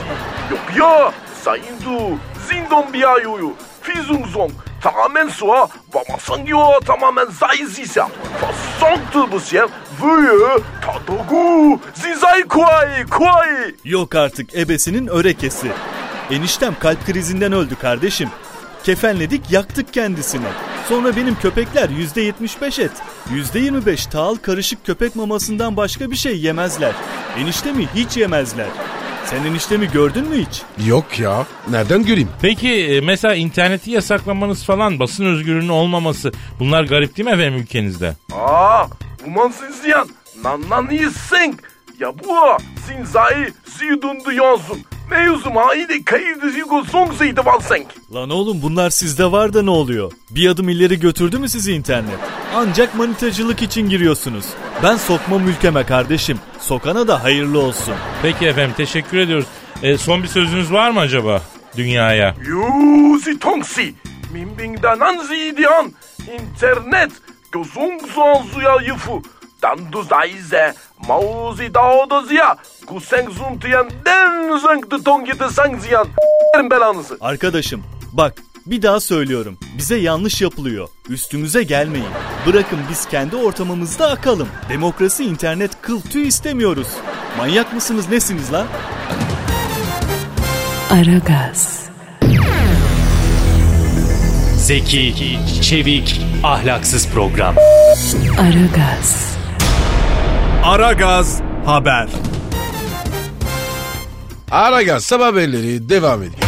Yok 0.50 0.60
ya 0.78 1.12
sayındu 1.44 2.18
zindon 2.48 2.92
biyayoyu 2.92 3.52
fizungzong 3.82 4.50
tamamen 4.82 5.28
suğa 5.28 5.68
vamasangiyo 5.94 6.80
tamamen 6.86 7.26
zayzisa 7.26 8.08
fasontu 8.40 9.32
bu 9.32 9.40
şey 9.40 9.60
vüyü 10.02 10.58
tadogu. 10.86 11.80
Zizay 11.94 12.42
kuay 12.42 13.06
kuay 13.06 13.74
Yok 13.84 14.14
artık 14.14 14.54
ebesinin 14.54 15.06
örekesi. 15.06 15.72
Eniştem 16.30 16.74
kalp 16.80 17.06
krizinden 17.06 17.52
öldü 17.52 17.76
kardeşim. 17.76 18.30
Kefenledik 18.84 19.50
yaktık 19.50 19.92
kendisini. 19.92 20.46
Sonra 20.88 21.16
benim 21.16 21.34
köpekler 21.38 21.88
%75 21.88 22.82
et, 22.82 22.90
%25 23.54 24.10
tahıl 24.10 24.36
karışık 24.36 24.86
köpek 24.86 25.16
mamasından 25.16 25.76
başka 25.76 26.10
bir 26.10 26.16
şey 26.16 26.38
yemezler. 26.38 26.92
Eniştemi 27.38 27.88
hiç 27.94 28.16
yemezler. 28.16 28.66
Sen 29.24 29.44
eniştemi 29.44 29.90
gördün 29.90 30.28
mü 30.28 30.46
hiç? 30.46 30.62
Yok 30.86 31.18
ya. 31.20 31.46
Nereden 31.70 32.04
göreyim? 32.04 32.28
Peki 32.42 32.72
e, 32.86 33.00
mesela 33.00 33.34
interneti 33.34 33.90
yasaklamanız 33.90 34.64
falan 34.64 34.98
basın 34.98 35.26
özgürlüğünün 35.26 35.68
olmaması 35.68 36.32
bunlar 36.60 36.84
garip 36.84 37.16
değil 37.16 37.28
mi 37.28 37.34
efendim 37.34 37.60
ülkenizde? 37.60 38.14
Aa, 38.32 38.86
uman 39.26 39.48
sinsiyan. 39.48 40.08
Nan 40.42 40.70
nan 40.70 40.88
Ya 42.00 42.12
bu 42.24 42.36
sinzai 42.86 43.52
siyudundu 43.78 44.32
yonsun. 44.32 44.78
Ne 45.10 45.16
Mevzuma 45.18 45.66
haydi 45.66 46.04
kayıdı 46.04 46.58
yugo 46.58 46.84
songsaydı 46.84 47.44
valsenk. 47.44 47.86
Lan 48.14 48.30
oğlum 48.30 48.62
bunlar 48.62 48.90
sizde 48.90 49.32
var 49.32 49.52
da 49.52 49.62
ne 49.62 49.70
oluyor? 49.70 50.12
Bir 50.30 50.48
adım 50.48 50.68
ileri 50.68 51.00
götürdü 51.00 51.38
mü 51.38 51.48
sizi 51.48 51.72
internet? 51.72 52.18
Ancak 52.54 52.94
manitacılık 52.94 53.62
için 53.62 53.88
giriyorsunuz. 53.88 54.44
Ben 54.82 54.96
sokma 54.96 55.38
mülkeme 55.38 55.86
kardeşim. 55.86 56.38
Sokana 56.60 57.08
da 57.08 57.24
hayırlı 57.24 57.58
olsun. 57.58 57.94
Peki 58.22 58.46
efendim 58.46 58.74
teşekkür 58.76 59.18
ediyoruz. 59.18 59.46
E, 59.82 59.98
son 59.98 60.22
bir 60.22 60.28
sözünüz 60.28 60.72
var 60.72 60.90
mı 60.90 61.00
acaba 61.00 61.42
dünyaya? 61.76 62.34
Yuzi 62.46 63.38
tongsi. 63.38 63.94
Mimbingda 64.32 64.98
nanzi 64.98 65.54
diyan. 65.56 65.92
İnternet. 66.20 67.12
Gözung 67.52 68.00
zuya 68.52 68.76
yıfı. 68.86 69.12
Stando 69.64 70.02
Zaize, 70.02 70.74
Mauzi 71.08 71.74
Dao 71.74 72.10
da 72.10 72.22
Ziya, 72.22 72.56
Kuseng 72.86 73.30
Zuntiyen, 73.30 73.90
Den 74.06 74.58
Zeng 74.58 74.90
de 74.90 75.04
Tongi 75.04 75.38
de 75.38 75.48
Seng 75.48 75.80
Ziyan. 75.80 76.08
belanızı. 76.70 77.18
Arkadaşım 77.20 77.82
bak 78.12 78.34
bir 78.66 78.82
daha 78.82 79.00
söylüyorum. 79.00 79.58
Bize 79.78 79.96
yanlış 79.96 80.42
yapılıyor. 80.42 80.88
Üstümüze 81.08 81.62
gelmeyin. 81.62 82.06
Bırakın 82.46 82.78
biz 82.90 83.06
kendi 83.06 83.36
ortamımızda 83.36 84.08
akalım. 84.10 84.48
Demokrasi 84.68 85.24
internet 85.24 85.82
kıl 85.82 86.00
tüy 86.00 86.28
istemiyoruz. 86.28 86.88
Manyak 87.38 87.72
mısınız 87.72 88.08
nesiniz 88.08 88.52
lan? 88.52 88.66
Aragaz. 90.90 91.84
Zeki, 94.56 95.38
çevik, 95.62 96.20
ahlaksız 96.42 97.08
program. 97.08 97.54
Aragaz. 98.40 99.34
Aragaz 100.64 101.40
haber. 101.66 102.08
Aragaz 104.50 105.04
sabah 105.04 105.26
haberleri 105.26 105.88
devam 105.88 106.22
ediyor. 106.22 106.42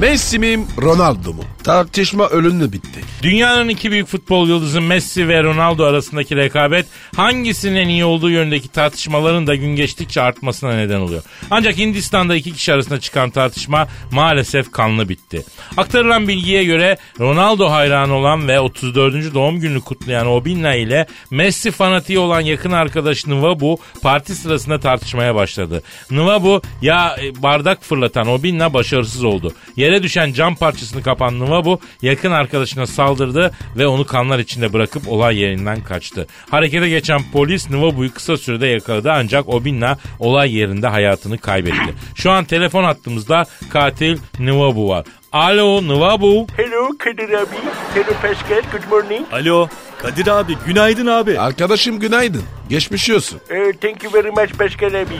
Messi 0.00 0.38
mi 0.38 0.66
Ronaldo 0.82 1.32
mu? 1.32 1.42
Tartışma 1.68 2.28
ölümlü 2.28 2.72
bitti. 2.72 3.00
Dünyanın 3.22 3.68
iki 3.68 3.90
büyük 3.90 4.06
futbol 4.06 4.48
yıldızı 4.48 4.80
Messi 4.80 5.28
ve 5.28 5.42
Ronaldo 5.42 5.84
arasındaki 5.84 6.36
rekabet 6.36 6.86
hangisinin 7.16 7.88
iyi 7.88 8.04
olduğu 8.04 8.30
yönündeki 8.30 8.68
tartışmaların 8.68 9.46
da 9.46 9.54
gün 9.54 9.76
geçtikçe 9.76 10.22
artmasına 10.22 10.74
neden 10.74 11.00
oluyor. 11.00 11.22
Ancak 11.50 11.78
Hindistan'da 11.78 12.36
iki 12.36 12.52
kişi 12.52 12.72
arasında 12.72 13.00
çıkan 13.00 13.30
tartışma 13.30 13.88
maalesef 14.10 14.72
kanlı 14.72 15.08
bitti. 15.08 15.44
Aktarılan 15.76 16.28
bilgiye 16.28 16.64
göre 16.64 16.96
Ronaldo 17.20 17.70
hayranı 17.70 18.14
olan 18.14 18.48
ve 18.48 18.60
34. 18.60 19.34
doğum 19.34 19.60
gününü 19.60 19.80
kutlayan 19.80 20.26
Obinna 20.26 20.74
ile 20.74 21.06
Messi 21.30 21.70
fanatiği 21.70 22.18
olan 22.18 22.40
yakın 22.40 22.72
arkadaşı 22.72 23.30
Nwabu 23.30 23.78
parti 24.02 24.34
sırasında 24.34 24.80
tartışmaya 24.80 25.34
başladı. 25.34 25.82
Nwabu 26.10 26.62
ya 26.82 27.16
e, 27.22 27.42
bardak 27.42 27.84
fırlatan 27.84 28.28
Obinna 28.28 28.74
başarısız 28.74 29.24
oldu. 29.24 29.52
Yere 29.76 30.02
düşen 30.02 30.32
cam 30.32 30.54
parçasını 30.54 31.02
kapan 31.02 31.34
Nwabu 31.34 31.57
Nwabu 31.58 31.80
yakın 32.02 32.30
arkadaşına 32.30 32.86
saldırdı 32.86 33.52
ve 33.76 33.86
onu 33.86 34.06
kanlar 34.06 34.38
içinde 34.38 34.72
bırakıp 34.72 35.08
olay 35.08 35.36
yerinden 35.36 35.80
kaçtı. 35.80 36.26
Harekete 36.50 36.88
geçen 36.88 37.20
polis 37.32 37.66
Nwabu'yu 37.66 38.14
kısa 38.14 38.36
sürede 38.36 38.66
yakaladı 38.66 39.12
ancak 39.12 39.48
Obinna 39.48 39.98
olay 40.18 40.56
yerinde 40.56 40.88
hayatını 40.88 41.38
kaybetti. 41.38 41.94
Şu 42.14 42.30
an 42.30 42.44
telefon 42.44 42.84
hattımızda 42.84 43.44
katil 43.70 44.18
Nwabu 44.38 44.88
var. 44.88 45.06
Alo 45.32 45.80
Nwabu. 45.82 46.46
Hello 46.56 46.88
Kadir 46.98 47.28
abi. 47.34 47.56
Hello 47.94 48.12
Pascal. 48.22 48.62
Good 48.72 48.88
morning. 48.90 49.26
Alo 49.32 49.68
Kadir 50.02 50.26
abi 50.26 50.56
günaydın 50.66 51.06
abi. 51.06 51.40
Arkadaşım 51.40 51.98
günaydın. 51.98 52.42
Geçmiş 52.68 53.10
olsun. 53.10 53.36
Uh, 53.50 53.72
thank 53.80 54.04
you 54.04 54.12
very 54.12 54.30
much, 54.30 54.58
Pascal 54.58 54.88
abi. 54.94 55.14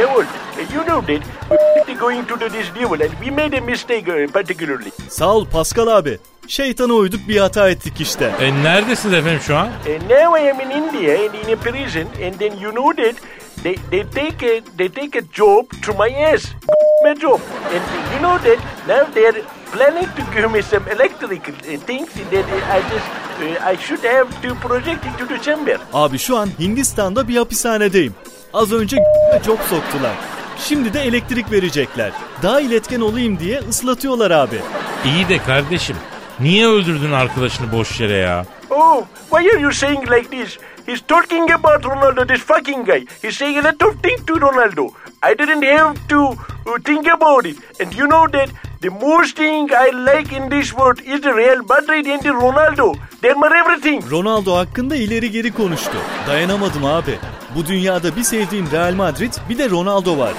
Uh, 0.00 0.18
uh, 0.18 0.24
you 0.74 0.84
know 0.84 1.00
that 1.06 1.22
we're 1.86 1.98
going 2.00 2.28
to 2.28 2.40
do 2.40 2.48
this 2.48 2.74
deal 2.74 2.92
and 2.92 3.10
we 3.24 3.30
made 3.30 3.58
a 3.58 3.60
mistake 3.60 4.08
uh, 4.08 4.32
particularly. 4.32 4.90
Sağ 5.08 5.34
ol 5.34 5.46
Pascal 5.46 5.86
abi. 5.86 6.18
Şeytana 6.48 6.92
uyduk 6.92 7.20
bir 7.28 7.36
hata 7.36 7.70
ettik 7.70 8.00
işte. 8.00 8.32
E, 8.40 8.62
neredesiniz 8.62 9.14
efendim 9.14 9.40
şu 9.46 9.56
an? 9.56 9.66
And 9.66 10.10
now 10.10 10.42
I 10.44 10.50
am 10.50 10.60
in 10.60 10.70
India 10.70 11.14
and 11.14 11.34
in 11.34 11.56
a 11.56 11.60
prison, 11.60 12.06
and 12.26 12.34
then 12.38 12.52
you 12.60 12.72
know 12.72 13.04
that 13.04 13.14
they, 13.62 13.74
they 13.90 14.02
take 14.04 14.42
a 14.42 14.60
they 14.76 14.88
take 14.88 15.14
a 15.18 15.22
job 15.22 15.66
to 15.82 15.92
my 15.94 16.10
ass, 16.10 16.42
my 17.04 17.14
job, 17.14 17.40
and 17.74 17.82
you 18.12 18.18
know 18.20 18.38
that 18.38 18.58
now 18.88 19.14
they 19.14 19.26
are 19.26 19.42
planning 19.72 20.08
to 20.16 20.22
give 20.34 20.50
me 20.52 20.62
some 20.62 20.84
electrical 20.90 21.54
uh, 21.54 21.78
things 21.86 22.08
that 22.30 22.44
uh, 22.44 22.76
I 22.76 22.80
just 22.92 23.08
uh, 23.40 23.70
I 23.72 23.76
should 23.76 24.04
have 24.04 24.28
to 24.42 24.54
project 24.68 25.04
it 25.06 25.18
to 25.18 25.26
the 25.26 25.38
chamber. 25.42 25.76
Abi 25.92 26.18
şu 26.18 26.36
an 26.38 26.48
Hindistan'da 26.58 27.28
bir 27.28 27.36
hapishanedeyim. 27.36 28.14
Az 28.52 28.72
önce 28.72 28.96
job 29.46 29.58
soktular. 29.70 30.12
Şimdi 30.58 30.94
de 30.94 31.00
elektrik 31.00 31.52
verecekler. 31.52 32.12
Daha 32.42 32.60
iletken 32.60 33.00
olayım 33.00 33.38
diye 33.38 33.58
ıslatıyorlar 33.58 34.30
abi. 34.30 34.56
İyi 35.04 35.28
de 35.28 35.38
kardeşim 35.38 35.96
niye 36.40 36.66
öldürdün 36.66 37.12
arkadaşını 37.12 37.72
boş 37.72 38.00
yere 38.00 38.16
ya? 38.16 38.46
Oh, 38.80 39.08
why 39.30 39.40
are 39.52 39.58
you 39.58 39.72
saying 39.72 40.04
like 40.06 40.30
this? 40.30 40.56
He's 40.86 41.00
talking 41.00 41.50
about 41.50 41.82
Ronaldo, 41.82 42.26
this 42.28 42.42
fucking 42.42 42.84
guy. 42.84 43.00
He's 43.20 43.36
saying 43.36 43.58
a 43.58 43.62
lot 43.62 43.82
of 43.82 44.00
things 44.00 44.20
to 44.26 44.34
Ronaldo. 44.34 44.94
I 45.20 45.34
didn't 45.34 45.64
have 45.64 45.96
to 46.08 46.20
uh, 46.28 46.78
think 46.84 47.08
about 47.08 47.44
it. 47.46 47.56
And 47.80 47.92
you 47.92 48.06
know 48.06 48.28
that 48.28 48.50
the 48.80 48.90
most 48.90 49.36
thing 49.36 49.68
I 49.72 49.90
like 49.90 50.32
in 50.32 50.48
this 50.48 50.72
world 50.72 51.00
is 51.00 51.20
the 51.22 51.34
Real 51.34 51.64
Madrid 51.64 52.06
and 52.06 52.22
the 52.22 52.28
Ronaldo. 52.28 52.94
They're 53.20 53.34
my 53.34 53.48
everything. 53.60 54.00
Ronaldo 54.10 54.56
hakkında 54.56 54.96
ileri 54.96 55.30
geri 55.30 55.52
konuştu. 55.52 55.98
Dayanamadım 56.26 56.84
abi. 56.84 57.18
Bu 57.56 57.66
dünyada 57.66 58.16
bir 58.16 58.22
sevdiğim 58.22 58.70
Real 58.72 58.94
Madrid 58.94 59.32
bir 59.48 59.58
de 59.58 59.70
Ronaldo 59.70 60.18
var. 60.18 60.32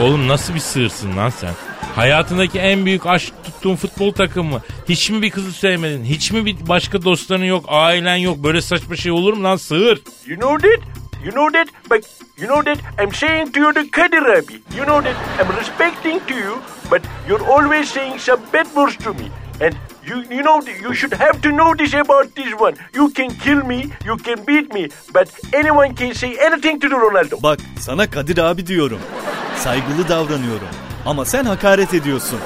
Oğlum 0.00 0.28
nasıl 0.28 0.54
bir 0.54 0.60
sığırsın 0.60 1.16
lan 1.16 1.28
sen? 1.30 1.54
Hayatındaki 1.96 2.58
en 2.58 2.86
büyük 2.86 3.06
aşk 3.06 3.32
tuttuğun 3.44 3.76
futbol 3.76 4.12
takımı. 4.12 4.62
Hiç 4.88 5.10
mi 5.10 5.22
bir 5.22 5.30
kızı 5.30 5.52
sevmedin? 5.52 6.04
Hiç 6.04 6.32
mi 6.32 6.44
bir 6.44 6.56
başka 6.68 7.02
dostların 7.02 7.44
yok, 7.44 7.64
ailen 7.68 8.16
yok? 8.16 8.38
Böyle 8.38 8.60
saçma 8.60 8.96
şey 8.96 9.12
olur 9.12 9.32
mu 9.32 9.44
lan 9.44 9.56
sığır? 9.56 10.00
You 10.26 10.40
know 10.40 10.70
that? 10.70 10.80
You 11.24 11.30
know 11.34 11.58
that? 11.58 11.90
But 11.90 12.04
you 12.38 12.48
know 12.48 12.74
that 12.74 12.78
I'm 13.02 13.14
saying 13.14 13.54
to 13.54 13.60
you 13.60 13.72
the 13.74 13.90
Kadir 13.90 14.22
Abi. 14.22 14.52
You 14.76 14.84
know 14.84 15.02
that 15.12 15.16
I'm 15.40 15.56
respecting 15.60 16.20
to 16.28 16.34
you, 16.34 16.58
but 16.90 17.02
you're 17.28 17.46
always 17.46 17.88
saying 17.88 18.20
some 18.20 18.40
bad 18.52 18.66
words 18.74 18.96
to 19.04 19.12
me. 19.12 19.28
And 19.60 19.74
you 20.06 20.16
you 20.36 20.42
know 20.42 20.60
that 20.66 20.82
you 20.82 20.94
should 20.94 21.12
have 21.20 21.40
to 21.42 21.48
know 21.48 21.78
this 21.78 21.94
about 21.94 22.36
this 22.36 22.52
one. 22.60 22.74
You 22.94 23.12
can 23.12 23.28
kill 23.28 23.64
me, 23.66 23.76
you 24.04 24.16
can 24.16 24.46
beat 24.46 24.74
me, 24.74 24.88
but 25.14 25.28
anyone 25.52 25.94
can 25.94 26.14
say 26.14 26.36
anything 26.46 26.80
to 26.80 26.88
the 26.88 26.94
Ronaldo. 26.96 27.42
Bak 27.42 27.58
sana 27.80 28.10
Kadir 28.10 28.38
abi 28.38 28.66
diyorum. 28.66 28.98
Saygılı 29.56 30.08
davranıyorum. 30.08 30.68
Ama 31.06 31.24
sen 31.24 31.44
hakaret 31.44 31.94
ediyorsun. 31.94 32.38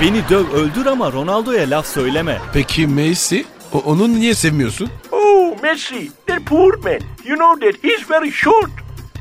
Beni 0.00 0.28
döv 0.30 0.50
öldür 0.52 0.86
ama 0.86 1.12
Ronaldo'ya 1.12 1.70
laf 1.70 1.86
söyleme. 1.86 2.38
Peki 2.52 2.86
Messi? 2.86 3.44
O, 3.72 3.78
onu 3.78 4.08
niye 4.14 4.34
sevmiyorsun? 4.34 4.90
Oh, 5.12 5.62
Messi, 5.62 6.10
that 6.26 6.46
poor 6.46 6.84
man. 6.84 7.00
You 7.24 7.36
know 7.36 7.60
that 7.60 7.84
he's 7.84 8.10
very 8.10 8.32
short. 8.32 8.70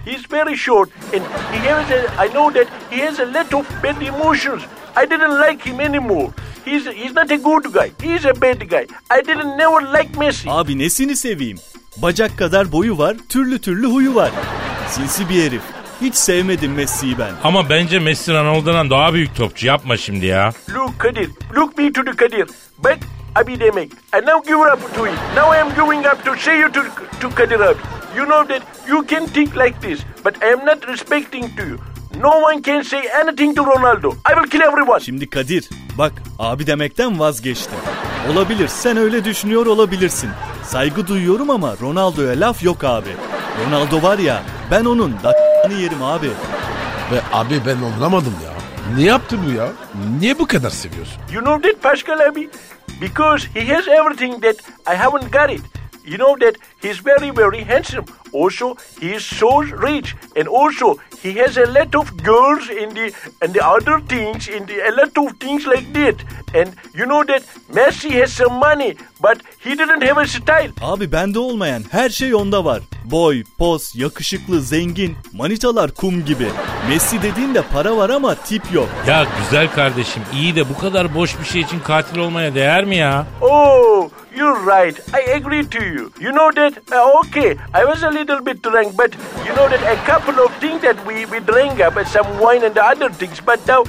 He's 0.06 0.32
very 0.32 0.58
short, 0.58 0.90
and 1.14 1.22
he 1.54 1.70
has 1.70 1.92
a, 1.92 2.26
I 2.26 2.28
know 2.30 2.54
that 2.54 2.68
he 2.92 3.02
has 3.06 3.20
a 3.20 3.26
lot 3.34 3.54
of 3.54 3.84
bad 3.84 4.02
emotions. 4.02 4.62
I 4.96 5.06
didn't 5.06 5.40
like 5.50 5.70
him 5.70 5.80
anymore. 5.80 6.30
He's 6.66 6.86
he's 6.86 7.16
not 7.16 7.32
a 7.32 7.38
good 7.38 7.74
guy. 7.74 7.92
He's 8.02 8.26
a 8.26 8.42
bad 8.42 8.70
guy. 8.70 8.86
I 9.10 9.22
didn't 9.22 9.58
never 9.58 9.82
like 9.98 10.10
Messi. 10.20 10.50
Abi 10.50 10.80
nesini 10.80 11.16
seveyim? 11.16 11.58
Bacak 11.98 12.38
kadar 12.38 12.72
boyu 12.72 12.98
var, 12.98 13.18
türlü 13.30 13.62
türlü 13.62 13.88
huyu 13.88 14.16
var. 14.16 14.32
Sinsi 14.90 15.30
bir 15.30 15.44
herif. 15.44 15.62
Hiç 16.04 16.16
sevmedim 16.16 16.74
Messi'yi 16.74 17.20
ben. 17.20 17.32
Ama 17.44 17.70
bence 17.70 18.00
Messi 18.00 18.34
Ronaldo'dan 18.34 18.90
daha 18.90 19.14
büyük 19.14 19.36
topçu. 19.36 19.68
Yapma 19.68 19.98
şimdi 19.98 20.26
ya. 20.26 20.52
Look, 20.74 21.00
Kadir, 21.00 21.30
look 21.56 21.78
me 21.78 21.94
to 21.94 22.04
the 22.04 22.12
Kadir. 22.12 22.48
But 22.78 22.98
Abi 23.36 23.60
demek. 23.60 23.92
I 23.92 24.26
now 24.26 24.42
give 24.46 24.60
up 24.74 24.96
to 24.96 25.08
it. 25.08 25.14
Now 25.36 25.58
I 25.58 25.62
am 25.62 25.70
giving 25.70 26.06
up 26.06 26.26
to 26.26 26.36
say 26.36 26.60
you 26.60 26.72
to, 26.72 26.82
to 27.22 27.36
Kadir 27.36 27.60
Abi. 27.60 27.80
You 28.18 28.26
know 28.26 28.48
that 28.48 28.62
you 28.90 29.06
can 29.08 29.26
think 29.26 29.56
like 29.58 29.82
this, 29.82 30.00
but 30.26 30.44
I 30.44 30.54
am 30.54 30.66
not 30.66 30.88
respecting 30.88 31.56
to 31.58 31.64
you. 31.64 31.78
No 32.22 32.42
one 32.42 32.62
can 32.62 32.84
say 32.84 33.02
anything 33.22 33.56
to 33.56 33.62
Ronaldo. 33.64 34.12
I 34.32 34.34
will 34.36 34.50
kill 34.50 34.62
everyone. 34.62 35.00
Şimdi 35.00 35.30
Kadir 35.30 35.70
bak 35.98 36.14
abi 36.40 36.68
demekten 36.68 37.20
vazgeçtim. 37.20 37.80
Olabilir 38.34 38.68
sen 38.68 38.98
öyle 38.98 39.26
düşünüyor 39.26 39.66
olabilirsin. 39.66 40.30
Saygı 40.64 41.08
duyuyorum 41.08 41.50
ama 41.50 41.76
Ronaldo'ya 41.82 42.40
laf 42.40 42.64
yok 42.64 42.84
abi. 42.84 43.10
Ronaldo 43.68 44.02
var 44.04 44.18
ya 44.18 44.44
ben 44.72 44.86
onun 44.86 45.16
da***nı 45.64 45.74
yerim 45.74 46.04
abi. 46.04 46.30
Ve 47.12 47.22
abi 47.34 47.62
ben 47.66 47.78
anlamadım 47.96 48.34
ya. 48.46 48.54
Ne 48.98 49.04
yaptı 49.04 49.38
bu 49.48 49.52
ya? 49.52 49.68
Niye 50.20 50.40
bu 50.40 50.48
kadar 50.48 50.70
seviyorsun? 50.70 51.22
You 51.34 51.44
know 51.44 51.72
that, 51.72 51.84
Pascal 51.84 52.20
Abi? 52.20 52.50
Because 53.02 53.48
he 53.54 53.74
has 53.74 53.88
everything 53.88 54.44
that 54.44 54.56
I 54.88 54.96
haven't 54.96 55.32
got 55.32 55.50
it. 55.50 55.62
You 56.06 56.18
know 56.18 56.36
that 56.40 56.56
he's 56.82 57.06
very, 57.06 57.32
very 57.32 57.64
handsome. 57.64 58.06
Also, 58.34 58.76
he 59.00 59.16
is 59.16 59.24
so 59.24 59.62
rich, 59.62 60.16
and 60.36 60.48
also 60.48 60.98
he 61.24 61.34
has 61.40 61.58
a 61.58 61.66
lot 61.66 61.96
of 61.96 62.12
girls 62.24 62.70
in 62.70 62.90
the 62.94 63.14
and 63.42 63.54
the 63.54 63.62
other 63.62 64.02
things 64.08 64.48
in 64.50 64.66
the 64.66 64.82
a 64.90 64.92
lot 64.92 65.18
of 65.18 65.38
things 65.40 65.66
like 65.66 65.94
that. 65.94 66.16
And 66.54 66.76
you 66.94 67.06
know 67.06 67.24
that 67.24 67.44
Messi 67.72 68.12
has 68.20 68.34
some 68.34 68.60
money, 68.60 68.98
but 69.24 69.38
he 69.60 69.70
didn't 69.78 70.04
have 70.04 70.22
a 70.22 70.28
style. 70.28 70.72
Abi 70.82 71.12
bende 71.12 71.40
olmayan 71.40 71.84
her 71.92 72.10
şey 72.10 72.36
onda 72.36 72.66
var. 72.66 72.82
Boy, 73.06 73.44
pos, 73.58 73.96
yakışıklı, 73.96 74.62
zengin, 74.62 75.16
manitalar 75.34 75.92
kum 75.92 76.26
gibi. 76.26 76.48
Messi 76.90 77.22
dediğinde 77.22 77.62
para 77.74 77.98
var 77.98 78.10
ama 78.10 78.36
tip 78.36 78.64
yok. 78.74 78.90
Ya 79.08 79.26
güzel 79.40 79.72
kardeşim 79.72 80.24
iyi 80.34 80.56
de 80.56 80.70
bu 80.70 80.78
kadar 80.78 81.16
boş 81.16 81.40
bir 81.40 81.46
şey 81.46 81.62
için 81.62 81.80
katil 81.80 82.18
olmaya 82.18 82.56
değer 82.56 82.86
mi 82.86 82.96
ya? 82.96 83.26
Oh, 83.42 84.10
you're 84.36 84.66
right. 84.66 85.00
I 85.00 85.34
agree 85.34 85.70
to 85.70 85.84
you. 85.84 86.12
You 86.20 86.32
know 86.32 86.52
that, 86.52 86.74
uh, 86.92 87.20
okay, 87.20 87.52
I 87.52 87.86
was 87.86 88.04
a 88.04 88.12
little 88.12 88.46
bit 88.46 88.64
drunk, 88.64 88.98
but 88.98 89.12
you 89.48 89.56
know 89.56 89.70
that 89.70 89.82
a 89.84 90.06
couple 90.06 90.44
of 90.44 90.52
things 90.60 90.82
that 90.82 90.98
we, 91.08 91.26
we 91.26 91.40
drank 91.40 91.80
up, 91.80 91.98
and 91.98 92.08
some 92.08 92.28
wine 92.40 92.66
and 92.66 92.76
the 92.76 92.84
other 92.84 93.10
things. 93.10 93.40
But 93.46 93.60
now, 93.68 93.84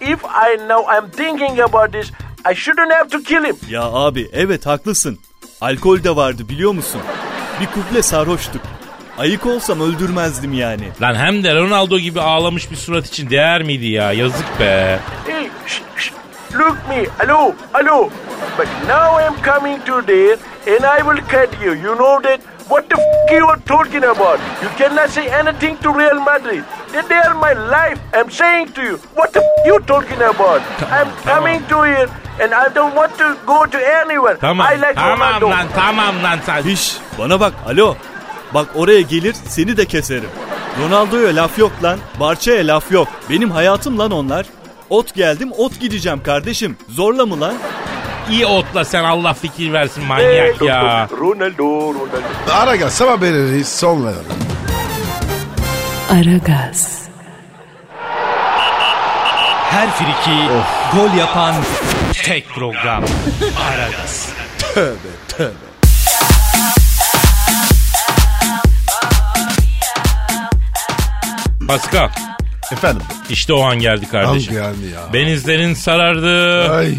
if 0.00 0.24
I 0.24 0.56
now 0.68 0.84
I'm 0.86 1.10
thinking 1.10 1.60
about 1.60 1.92
this, 1.92 2.12
I 2.44 2.54
shouldn't 2.54 2.92
have 2.92 3.08
to 3.10 3.22
kill 3.22 3.44
him. 3.44 3.56
Ya 3.70 3.82
abi 3.82 4.30
evet 4.32 4.66
haklısın. 4.66 5.18
Alkol 5.60 6.04
de 6.04 6.16
vardı 6.16 6.48
biliyor 6.48 6.72
musun? 6.72 7.00
Bir 7.60 7.66
kuple 7.66 8.02
sarhoştuk. 8.02 8.62
Ayık 9.18 9.46
olsam 9.46 9.80
öldürmezdim 9.80 10.52
yani. 10.52 10.88
Lan 11.02 11.14
hem 11.14 11.44
de 11.44 11.54
Ronaldo 11.54 11.98
gibi 11.98 12.20
ağlamış 12.20 12.70
bir 12.70 12.76
surat 12.76 13.06
için 13.06 13.30
değer 13.30 13.62
miydi 13.62 13.86
ya? 13.86 14.12
Yazık 14.12 14.60
be. 14.60 14.98
Hey, 15.26 15.48
shh, 15.66 15.80
shh, 15.96 16.10
look 16.58 16.76
me, 16.88 17.04
hello, 17.18 17.52
hello. 17.72 18.10
But 18.58 18.66
now 18.88 19.24
I'm 19.26 19.42
coming 19.54 19.84
to 19.86 20.02
there, 20.06 20.32
and 20.66 20.98
I 21.00 21.02
will 21.02 21.22
cut 21.28 21.64
you. 21.64 21.74
You 21.74 21.94
know 21.96 22.22
that? 22.22 22.40
What 22.68 22.88
the 22.90 22.96
f- 22.96 23.32
you 23.38 23.46
are 23.48 23.60
talking 23.66 24.04
about? 24.04 24.40
You 24.62 24.68
cannot 24.78 25.10
say 25.10 25.26
anything 25.40 25.76
to 25.82 25.92
Real 25.98 26.20
Madrid. 26.20 26.64
They, 26.92 27.14
are 27.14 27.34
my 27.34 27.52
life. 27.52 27.98
I'm 28.12 28.30
saying 28.30 28.72
to 28.74 28.82
you, 28.82 28.96
what 29.14 29.32
the 29.32 29.40
f- 29.40 29.66
you 29.66 29.78
talking 29.86 30.20
about? 30.22 30.60
I'm 30.90 31.08
coming 31.24 31.62
to 31.68 31.82
here, 31.82 32.08
and 32.40 32.52
I 32.54 32.68
don't 32.74 32.94
want 32.96 33.16
to 33.18 33.36
go 33.46 33.64
to 33.66 33.78
anywhere. 34.02 34.36
Tamam 34.36 34.66
I 34.66 34.74
like 34.76 34.94
tamam 34.96 35.18
Ronaldo. 35.18 35.50
lan 35.50 35.68
tamam 35.74 36.22
lan 36.22 36.38
sen. 36.46 36.62
Hiş 36.62 36.96
bana 37.18 37.40
bak 37.40 37.52
alo. 37.66 37.96
Bak 38.54 38.66
oraya 38.74 39.00
gelir 39.00 39.34
seni 39.48 39.76
de 39.76 39.84
keserim. 39.86 40.30
Ronaldo'ya 40.82 41.36
laf 41.36 41.58
yok 41.58 41.72
lan. 41.82 41.98
Barça'ya 42.20 42.66
laf 42.66 42.92
yok. 42.92 43.08
Benim 43.30 43.50
hayatım 43.50 43.98
lan 43.98 44.10
onlar. 44.10 44.46
Ot 44.90 45.14
geldim 45.14 45.52
ot 45.58 45.80
gideceğim 45.80 46.22
kardeşim. 46.22 46.76
Zorla 46.88 47.26
mı 47.26 47.40
lan? 47.40 47.54
İyi 48.30 48.46
otla 48.46 48.84
sen 48.84 49.04
Allah 49.04 49.32
fikir 49.34 49.72
versin 49.72 50.04
manyak 50.04 50.62
ya. 50.62 51.08
Ronaldo, 51.20 51.94
Ronaldo. 51.94 52.52
Ara 52.52 52.76
gel 52.76 52.90
sabah 52.90 53.12
haberleri 53.12 53.64
son 53.64 54.04
verelim. 54.06 54.24
Aragaz, 56.10 57.08
Her 59.70 59.90
friki 59.90 60.38
gol 60.94 61.18
yapan 61.18 61.54
tek 62.24 62.48
program. 62.48 63.04
Aragaz. 63.70 64.28
Pascal 71.68 72.08
Efendim. 72.72 73.02
işte 73.30 73.52
o 73.52 73.62
an 73.62 73.78
geldi 73.78 74.08
kardeşim. 74.08 74.54
Hangi 74.54 74.66
yani 74.66 74.92
ya? 74.94 75.12
Benizlerin 75.12 75.74
sarardı. 75.74 76.70
Ay. 76.72 76.94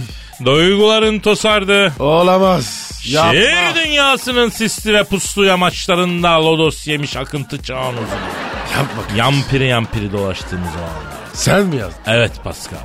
Duyguların 0.46 1.20
tosardı. 1.20 1.94
Olamaz. 2.00 2.92
Yapma. 3.06 3.34
Şehir 3.34 3.76
dünyasının 3.86 4.50
sisli 4.50 4.94
ve 4.94 5.04
puslu 5.04 5.46
yamaçlarında 5.46 6.46
lodos 6.46 6.88
yemiş 6.88 7.16
akıntı 7.18 7.64
çağın 7.64 7.94
uzun. 7.94 8.51
Yapma. 8.78 9.18
Yampiri 9.18 9.66
yampiri 9.68 10.12
dolaştığımız 10.12 10.70
o 10.76 10.80
anlar. 10.80 11.14
Sen 11.34 11.66
mi 11.66 11.76
yazdın? 11.76 12.02
Evet 12.08 12.32
Pascal. 12.44 12.78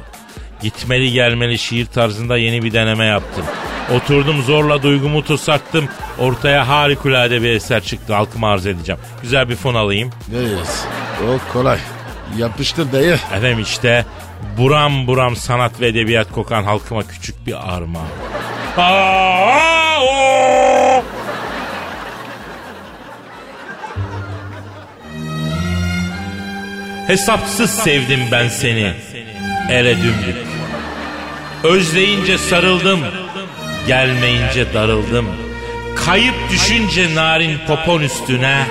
Gitmeli 0.63 1.13
gelmeli 1.13 1.59
şiir 1.59 1.87
tarzında 1.87 2.39
yeni 2.39 2.63
bir 2.63 2.73
deneme 2.73 3.05
yaptım. 3.05 3.45
Oturdum 3.97 4.43
zorla 4.43 4.83
duygumu 4.83 5.25
tosarttım. 5.25 5.89
Ortaya 6.19 6.69
harikulade 6.69 7.43
bir 7.43 7.51
eser 7.51 7.83
çıktı. 7.83 8.15
Halkıma 8.15 8.51
arz 8.51 8.67
edeceğim. 8.67 9.01
Güzel 9.23 9.49
bir 9.49 9.57
fon 9.57 9.75
alayım. 9.75 10.11
Evet. 10.37 10.87
O 11.23 11.53
kolay. 11.53 11.79
Yapıştır 12.37 12.93
dayı. 12.93 13.13
Efendim 13.13 13.61
işte 13.61 14.05
buram 14.59 15.07
buram 15.07 15.37
sanat 15.37 15.81
ve 15.81 15.87
edebiyat 15.89 16.33
kokan 16.33 16.65
halkıma 16.65 17.03
küçük 17.03 17.47
bir 17.47 17.75
arma. 17.77 18.01
Aa, 18.77 20.01
oo! 20.03 20.36
Hesapsız 27.07 27.71
sevdim 27.71 28.21
ben 28.33 28.49
seni. 28.49 28.93
Ele 29.71 29.97
dümdük. 29.97 30.37
Özleyince 31.65 32.39
sarıldım. 32.39 33.01
Gelmeyince 33.87 34.75
darıldım. 34.75 35.27
Kayıp 35.97 36.35
düşünce 36.51 37.15
narin 37.15 37.59
popon 37.67 38.01
üstüne 38.01 38.67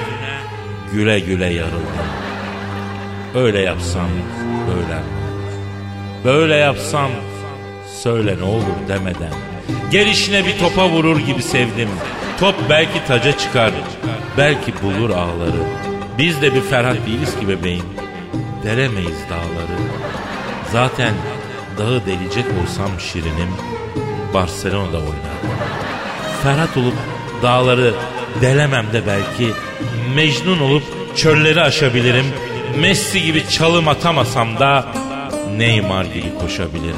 güle 0.94 1.20
güle 1.20 1.46
yarıldım. 1.46 2.06
Öyle 3.36 3.60
yapsam 3.60 4.08
böyle? 4.68 5.00
Böyle 6.24 6.56
yapsam 6.56 7.12
söyle 8.04 8.38
ne 8.40 8.44
olur 8.44 8.88
demeden. 8.88 9.34
Gelişine 9.92 10.46
bir 10.46 10.58
topa 10.60 10.90
vurur 10.90 11.20
gibi 11.20 11.42
sevdim. 11.42 11.90
Top 12.40 12.56
belki 12.70 13.06
taca 13.08 13.38
çıkar. 13.38 13.72
Belki 14.38 14.74
bulur 14.84 15.10
ağları. 15.10 15.64
Biz 16.18 16.42
de 16.42 16.56
bir 16.56 16.62
Ferhat 16.62 16.98
değiliz 17.08 17.40
ki 17.40 17.48
bebeğim. 17.48 18.05
Deremeyiz 18.66 19.18
dağları. 19.30 19.80
Zaten 20.72 21.14
dağı 21.78 22.06
delecek 22.06 22.46
olsam 22.64 23.00
şirinim. 23.00 23.50
Barcelona'da 24.34 24.98
oynardım. 24.98 25.50
Ferhat 26.44 26.78
olup 26.78 26.94
dağları 27.44 27.94
delemem 28.42 28.86
de 28.94 29.02
belki 29.08 29.54
Mecnun 30.16 30.60
olup 30.60 30.84
çölleri 31.16 31.62
aşabilirim. 31.62 32.26
Messi 32.80 33.22
gibi 33.22 33.50
çalım 33.50 33.88
atamasam 33.88 34.60
da 34.60 34.86
Neymar 35.58 36.06
gibi 36.06 36.36
koşabilirim. 36.42 36.96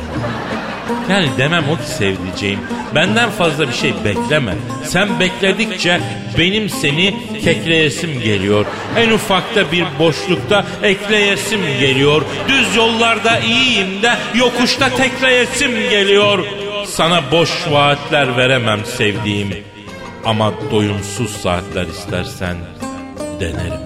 Yani 1.10 1.30
demem 1.38 1.64
o 1.70 1.76
ki 1.76 1.88
sevdiceğim. 1.88 2.60
Benden 2.96 3.30
fazla 3.30 3.68
bir 3.68 3.74
şey 3.74 3.94
bekleme. 4.06 4.56
Sen 4.84 5.20
bekledikçe 5.20 6.00
benim 6.38 6.70
seni 6.70 7.16
kekleyesim 7.44 8.22
geliyor. 8.22 8.66
En 8.98 9.12
ufakta 9.12 9.72
bir 9.72 9.86
boşlukta 10.00 10.66
ekleyesim 10.84 11.62
geliyor. 11.80 12.22
Düz 12.48 12.76
yollarda 12.76 13.40
iyiyim 13.40 14.02
de 14.02 14.14
yokuşta 14.36 14.90
tekleyesim 14.90 15.90
geliyor. 15.90 16.46
Sana 16.86 17.32
boş 17.32 17.50
vaatler 17.72 18.38
veremem 18.38 18.86
sevdiğim. 18.86 19.50
Ama 20.26 20.54
doyumsuz 20.72 21.32
saatler 21.32 21.86
istersen 21.86 22.58
denerim. 23.40 23.82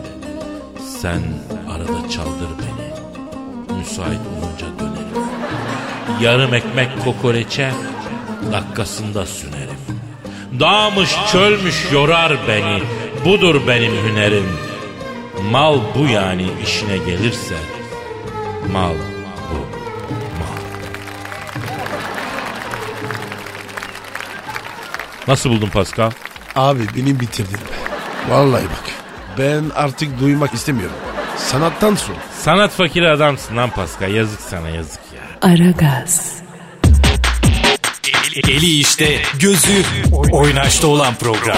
Sen 1.02 1.22
arada 1.70 2.10
çaldır 2.10 2.50
beni. 2.60 2.92
Müsait. 3.80 4.31
Yarım 6.22 6.54
ekmek 6.54 7.04
kokoreçe 7.04 7.72
dakikasında 8.52 9.26
sünerim. 9.26 9.78
Dağmış 10.60 11.10
çölmüş 11.32 11.88
yorar 11.94 12.38
beni. 12.48 12.82
Budur 13.26 13.62
benim 13.68 13.92
hünerim. 13.92 14.46
Mal 15.52 15.80
bu 15.96 16.06
yani 16.06 16.48
işine 16.64 16.98
gelirse. 16.98 17.56
Mal 18.72 18.94
bu. 19.52 19.56
Mal. 20.40 20.58
Nasıl 25.28 25.50
buldun 25.50 25.70
Pascal? 25.70 26.12
Abi 26.56 26.82
beni 26.98 27.20
bitirdin 27.20 27.54
be. 27.54 27.92
Vallahi 28.30 28.64
bak. 28.64 28.84
Ben 29.38 29.64
artık 29.76 30.20
duymak 30.20 30.54
istemiyorum. 30.54 30.96
Sanattan 31.38 31.96
sonra. 31.96 32.18
Sanat 32.40 32.72
fakiri 32.72 33.10
adamsın 33.10 33.58
lan 33.58 33.70
Pascal. 33.70 34.12
Yazık 34.14 34.42
sana 34.42 34.70
yazık 34.70 35.02
ya. 35.11 35.11
Aragaz, 35.42 36.34
Eli 38.48 38.80
işte, 38.80 39.22
gözü 39.40 39.84
oynaşta 40.32 40.88
olan 40.88 41.16
program. 41.16 41.58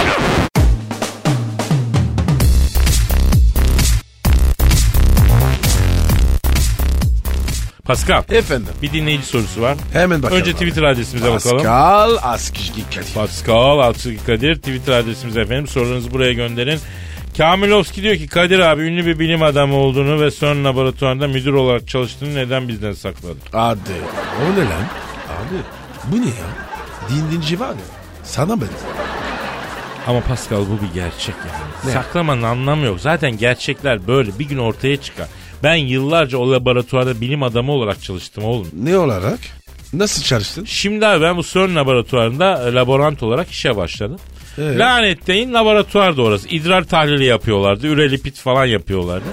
Pascal 7.84 8.22
Efendim. 8.30 8.72
bir 8.82 8.92
dinleyici 8.92 9.26
sorusu 9.26 9.60
var. 9.62 9.76
Hemen 9.92 10.22
bakalım. 10.22 10.40
Önce 10.40 10.52
Twitter 10.52 10.82
adresimize 10.82 11.32
bakalım. 11.32 11.56
Pascal 11.56 12.16
Askışki 12.22 12.82
Kadir. 12.94 13.14
Pascal 13.14 13.78
Altçı 13.78 14.24
Kadir 14.26 14.56
Twitter 14.56 14.92
adresimiz 14.92 15.36
efendim. 15.36 15.66
Sorularınızı 15.66 16.10
buraya 16.10 16.32
gönderin. 16.32 16.80
Kamilovski 17.36 18.02
diyor 18.02 18.16
ki 18.16 18.26
Kadir 18.26 18.58
abi 18.58 18.82
ünlü 18.82 19.06
bir 19.06 19.18
bilim 19.18 19.42
adamı 19.42 19.74
olduğunu 19.74 20.20
ve 20.20 20.30
CERN 20.30 20.64
laboratuvarında 20.64 21.28
müdür 21.28 21.52
olarak 21.52 21.88
çalıştığını 21.88 22.34
neden 22.34 22.68
bizden 22.68 22.92
sakladı? 22.92 23.36
Hadi. 23.52 23.80
O 24.40 24.54
ne 24.60 24.64
lan? 24.64 24.84
Abi 25.28 25.56
bu 26.04 26.20
ne 26.20 26.26
ya? 26.26 26.46
Dinlinci 27.10 27.60
var 27.60 27.68
ya. 27.70 27.74
Sana 28.22 28.60
ben. 28.60 28.68
Ama 30.06 30.20
Pascal 30.20 30.60
bu 30.60 30.82
bir 30.88 30.94
gerçek 30.94 31.34
yani. 31.38 31.72
Ne? 31.84 31.90
Saklamanın 31.92 32.42
anlamı 32.42 32.86
yok. 32.86 33.00
Zaten 33.00 33.38
gerçekler 33.38 34.06
böyle 34.06 34.38
bir 34.38 34.44
gün 34.48 34.58
ortaya 34.58 34.96
çıkar. 34.96 35.28
Ben 35.62 35.74
yıllarca 35.74 36.38
o 36.38 36.52
laboratuvarda 36.52 37.20
bilim 37.20 37.42
adamı 37.42 37.72
olarak 37.72 38.02
çalıştım 38.02 38.44
oğlum. 38.44 38.68
Ne 38.72 38.98
olarak? 38.98 39.38
Nasıl 39.92 40.22
çalıştın? 40.22 40.64
Şimdi 40.64 41.06
abi 41.06 41.22
ben 41.22 41.36
bu 41.36 41.42
CERN 41.44 41.76
laboratuvarında 41.76 42.74
laborant 42.74 43.22
olarak 43.22 43.50
işe 43.50 43.76
başladım. 43.76 44.18
Evet. 44.58 44.78
Lanetleyin 44.78 45.54
laboratuvarda 45.54 46.22
orası. 46.22 46.48
İdrar 46.48 46.84
tahlili 46.84 47.24
yapıyorlardı. 47.24 47.86
Ürelipid 47.86 48.36
falan 48.36 48.66
yapıyorlardı. 48.66 49.24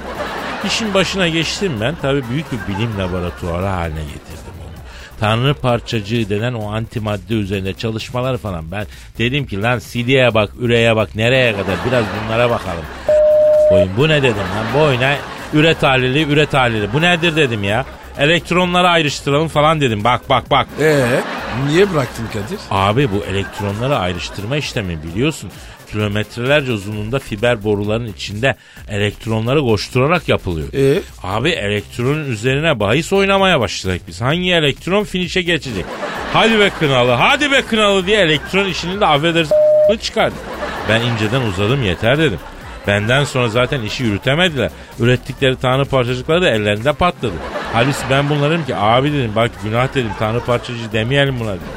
İşin 0.67 0.93
başına 0.93 1.27
geçtim 1.27 1.73
ben. 1.81 1.95
Tabii 2.01 2.23
büyük 2.29 2.45
bir 2.51 2.75
bilim 2.75 2.99
laboratuvarı 2.99 3.65
haline 3.65 3.99
getirdim 4.01 4.53
onu. 4.67 4.77
Tanrı 5.19 5.53
parçacığı 5.53 6.29
denen 6.29 6.53
o 6.53 6.71
antimadde 6.71 7.33
üzerinde 7.33 7.73
çalışmalar 7.73 8.37
falan. 8.37 8.71
Ben 8.71 8.85
dedim 9.17 9.45
ki 9.45 9.61
lan 9.61 9.79
CD'ye 9.79 10.33
bak, 10.33 10.49
üreye 10.59 10.95
bak, 10.95 11.15
nereye 11.15 11.51
kadar 11.51 11.75
biraz 11.87 12.05
bunlara 12.25 12.49
bakalım. 12.49 12.83
Oyun 13.71 13.89
bu 13.97 14.09
ne 14.09 14.23
dedim 14.23 14.37
lan 14.37 14.65
bu 14.75 14.79
oyuna 14.79 15.15
üre 15.53 15.73
tahlili, 15.73 16.33
üre 16.33 16.45
tahlili. 16.45 16.93
Bu 16.93 17.01
nedir 17.01 17.35
dedim 17.35 17.63
ya. 17.63 17.85
Elektronları 18.19 18.89
ayrıştıralım 18.89 19.47
falan 19.47 19.81
dedim. 19.81 20.03
Bak 20.03 20.29
bak 20.29 20.51
bak. 20.51 20.67
Ee, 20.79 21.05
niye 21.67 21.93
bıraktın 21.93 22.27
Kadir? 22.27 22.59
Abi 22.71 23.09
bu 23.11 23.23
elektronları 23.25 23.97
ayrıştırma 23.97 24.57
işlemi 24.57 25.03
biliyorsun. 25.03 25.51
Kilometrelerce 25.91 26.71
uzunluğunda 26.71 27.19
fiber 27.19 27.63
boruların 27.63 28.07
içinde 28.07 28.55
elektronları 28.89 29.59
koşturarak 29.61 30.29
yapılıyor. 30.29 30.67
Ee? 30.73 30.99
Abi 31.23 31.49
elektronun 31.49 32.25
üzerine 32.31 32.79
bahis 32.79 33.13
oynamaya 33.13 33.59
başladık 33.59 34.01
biz. 34.07 34.21
Hangi 34.21 34.53
elektron 34.53 35.03
finişe 35.03 35.41
geçecek? 35.41 35.85
Hadi 36.33 36.59
be 36.59 36.69
kınalı, 36.79 37.11
hadi 37.11 37.51
be 37.51 37.61
kınalı 37.61 38.05
diye 38.07 38.19
elektron 38.21 38.65
işini 38.65 38.99
de 39.01 39.05
affedersin 39.05 39.55
çıkardı. 40.01 40.35
Ben 40.89 41.01
inceden 41.01 41.41
uzadım 41.41 41.83
yeter 41.83 42.17
dedim. 42.17 42.39
Benden 42.87 43.23
sonra 43.23 43.47
zaten 43.49 43.81
işi 43.81 44.03
yürütemediler. 44.03 44.71
Ürettikleri 44.99 45.55
tanrı 45.55 45.85
parçacıkları 45.85 46.41
da 46.41 46.49
ellerinde 46.49 46.93
patladı. 46.93 47.33
Halbuki 47.73 47.97
ben 48.09 48.29
bunlara 48.29 48.49
dedim 48.49 48.65
ki 48.65 48.75
abi 48.75 49.13
dedim 49.13 49.31
bak 49.35 49.51
günah 49.63 49.95
dedim 49.95 50.11
tanrı 50.19 50.39
parçacığı 50.39 50.91
demeyelim 50.91 51.39
buna 51.39 51.51
dedim. 51.51 51.67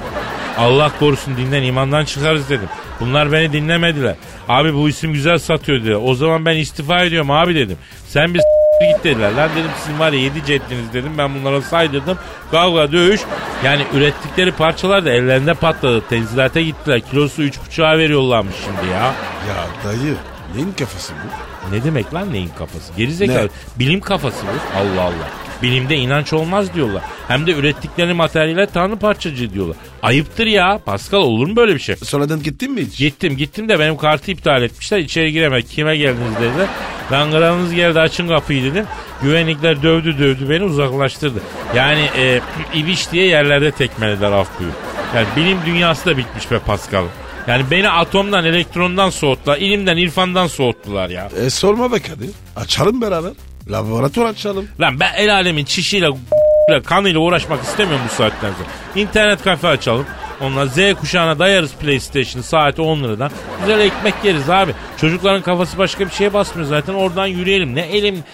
Allah 0.58 0.90
korusun 0.98 1.36
dinden 1.36 1.62
imandan 1.62 2.04
çıkarız 2.04 2.50
dedim. 2.50 2.68
Bunlar 3.00 3.32
beni 3.32 3.52
dinlemediler. 3.52 4.14
Abi 4.48 4.74
bu 4.74 4.88
isim 4.88 5.12
güzel 5.12 5.38
satıyor 5.38 5.80
dedi. 5.80 5.96
O 5.96 6.14
zaman 6.14 6.46
ben 6.46 6.56
istifa 6.56 7.04
ediyorum 7.04 7.30
abi 7.30 7.54
dedim. 7.54 7.78
Sen 8.08 8.34
bir 8.34 8.40
git 8.80 9.04
dediler. 9.04 9.32
Lan 9.32 9.50
dedim 9.56 9.70
sizin 9.84 9.98
var 9.98 10.12
ya 10.12 10.20
yedi 10.20 10.44
ceddiniz 10.46 10.92
dedim. 10.92 11.12
Ben 11.18 11.34
bunlara 11.34 11.62
saydırdım. 11.62 12.18
Kavga 12.50 12.92
dövüş. 12.92 13.20
Yani 13.64 13.82
ürettikleri 13.94 14.52
parçalar 14.52 15.04
da 15.04 15.10
ellerinde 15.10 15.54
patladı. 15.54 16.08
Tenzilate 16.08 16.62
gittiler. 16.62 17.00
Kilosu 17.00 17.42
üç 17.42 17.54
buçuğa 17.66 17.98
veriyorlarmış 17.98 18.54
şimdi 18.64 18.92
ya. 18.92 19.04
Ya 19.48 19.66
dayı 19.84 20.14
neyin 20.54 20.72
kafası 20.72 21.12
bu? 21.12 21.74
Ne 21.74 21.84
demek 21.84 22.14
lan 22.14 22.32
neyin 22.32 22.50
kafası? 22.58 22.92
Gerizekalı. 22.96 23.46
Ne? 23.46 23.48
Bilim 23.78 24.00
kafası 24.00 24.46
bu. 24.46 24.78
Allah 24.78 25.02
Allah. 25.02 25.28
Bilimde 25.62 25.96
inanç 25.96 26.32
olmaz 26.32 26.74
diyorlar. 26.74 27.02
Hem 27.28 27.46
de 27.46 27.52
ürettikleri 27.52 28.14
materyaller 28.14 28.72
tanrı 28.72 28.96
parçacığı 28.96 29.54
diyorlar. 29.54 29.76
Ayıptır 30.02 30.46
ya. 30.46 30.80
Pascal 30.84 31.18
olur 31.18 31.46
mu 31.46 31.56
böyle 31.56 31.74
bir 31.74 31.78
şey? 31.80 31.96
Sonradan 31.96 32.42
gittin 32.42 32.72
mi 32.72 32.80
hiç? 32.86 32.98
Gittim 32.98 33.36
gittim 33.36 33.68
de 33.68 33.78
benim 33.78 33.96
kartı 33.96 34.30
iptal 34.30 34.62
etmişler. 34.62 34.98
İçeri 34.98 35.32
giremek 35.32 35.68
kime 35.68 35.96
geldiniz 35.96 36.34
dediler. 36.40 36.66
Ben 37.12 37.30
kralınız 37.30 37.74
geldi 37.74 38.00
açın 38.00 38.28
kapıyı 38.28 38.64
dedim. 38.64 38.86
Güvenlikler 39.22 39.82
dövdü 39.82 40.18
dövdü 40.18 40.50
beni 40.50 40.64
uzaklaştırdı. 40.64 41.38
Yani 41.76 42.08
e, 42.16 42.40
ibiş 42.74 43.12
diye 43.12 43.26
yerlerde 43.26 43.70
tekmelediler 43.70 44.32
af 44.32 44.48
buyur. 44.60 44.72
Yani 45.14 45.26
bilim 45.36 45.58
dünyası 45.66 46.06
da 46.06 46.16
bitmiş 46.16 46.50
be 46.50 46.58
Pascal. 46.58 47.04
Yani 47.48 47.64
beni 47.70 47.88
atomdan, 47.90 48.44
elektrondan 48.44 49.10
soğuttular. 49.10 49.58
ilimden, 49.58 49.96
irfandan 49.96 50.46
soğuttular 50.46 51.08
ya. 51.10 51.28
E 51.36 51.50
sorma 51.50 51.92
be 51.92 52.02
Kadir. 52.02 52.30
Açalım 52.56 53.00
beraber. 53.00 53.32
Laboratuvar 53.70 54.26
açalım. 54.26 54.68
Lan 54.80 55.00
ben 55.00 55.14
el 55.14 55.34
alemin 55.34 55.64
çişiyle 55.64 56.08
kanıyla 56.84 57.20
uğraşmak 57.20 57.62
istemiyorum 57.64 58.04
bu 58.10 58.14
saatten 58.14 58.52
sonra. 58.52 58.68
İnternet 58.96 59.42
kafe 59.42 59.68
açalım. 59.68 60.06
Onunla 60.40 60.66
Z 60.66 60.78
kuşağına 61.00 61.38
dayarız 61.38 61.72
PlayStation'ı 61.74 62.42
saati 62.42 62.82
10 62.82 63.02
liradan. 63.02 63.30
Güzel 63.60 63.80
ekmek 63.80 64.14
yeriz 64.24 64.50
abi. 64.50 64.72
Çocukların 65.00 65.42
kafası 65.42 65.78
başka 65.78 66.06
bir 66.06 66.10
şeye 66.10 66.32
basmıyor 66.34 66.68
zaten. 66.68 66.94
Oradan 66.94 67.26
yürüyelim. 67.26 67.74
Ne 67.74 67.80
elim 67.80 68.24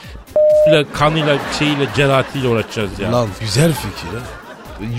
kanıyla 0.92 1.38
şeyiyle 1.58 1.86
ceratiyle 1.96 2.48
uğraşacağız 2.48 2.98
ya. 2.98 3.12
Lan 3.12 3.28
güzel 3.40 3.72
fikir 3.72 4.18
ha. 4.18 4.24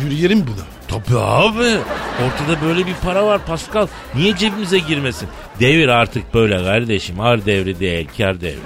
Yürüyelim 0.04 0.47
buna. 0.47 0.65
Tabii 0.91 1.19
abi. 1.19 1.77
Ortada 2.25 2.62
böyle 2.65 2.86
bir 2.88 2.93
para 3.04 3.25
var 3.25 3.45
Pascal. 3.45 3.88
Niye 4.15 4.36
cebimize 4.36 4.80
girmesin? 4.80 5.30
Devir 5.60 5.88
artık 5.88 6.34
böyle 6.34 6.63
kardeşim. 6.63 7.19
Ar 7.19 7.45
devri 7.45 7.80
değil, 7.80 8.10
kar 8.17 8.41
devri. 8.41 8.60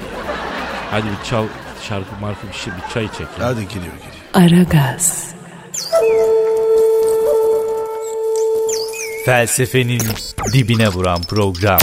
Hadi 0.92 1.04
bir 1.06 1.30
çal 1.30 1.46
şarkı 1.90 2.16
marka 2.22 2.48
bir 2.48 2.58
şey 2.58 2.74
bir 2.74 2.94
çay 2.94 3.08
çek. 3.08 3.28
ya. 3.40 3.46
Hadi 3.46 3.68
geliyor 3.68 3.94
geliyor. 4.34 4.62
Aragaz, 4.68 5.28
Felsefenin 9.26 10.02
dibine 10.54 10.88
vuran 10.90 11.22
program. 11.22 11.80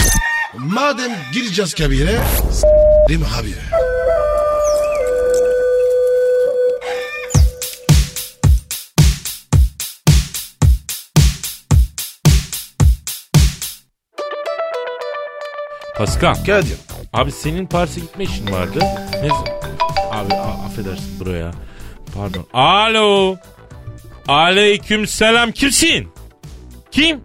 Madem 0.54 1.12
gireceğiz 1.32 1.74
kabire. 1.74 2.18
S**rim 2.50 3.22
habire. 3.22 3.91
Pascal. 16.02 16.34
Kadir. 16.34 16.76
Abi 17.12 17.32
senin 17.32 17.66
Paris'e 17.66 18.00
gitme 18.00 18.24
işin 18.24 18.52
vardı. 18.52 18.78
Ne 19.22 19.28
Abi 20.12 20.34
a- 20.34 20.64
affedersin 20.66 21.20
buraya. 21.20 21.50
Pardon. 22.14 22.44
Alo. 22.54 23.36
Aleyküm 24.28 25.06
selam. 25.06 25.52
Kimsin? 25.52 26.08
Kim? 26.90 27.20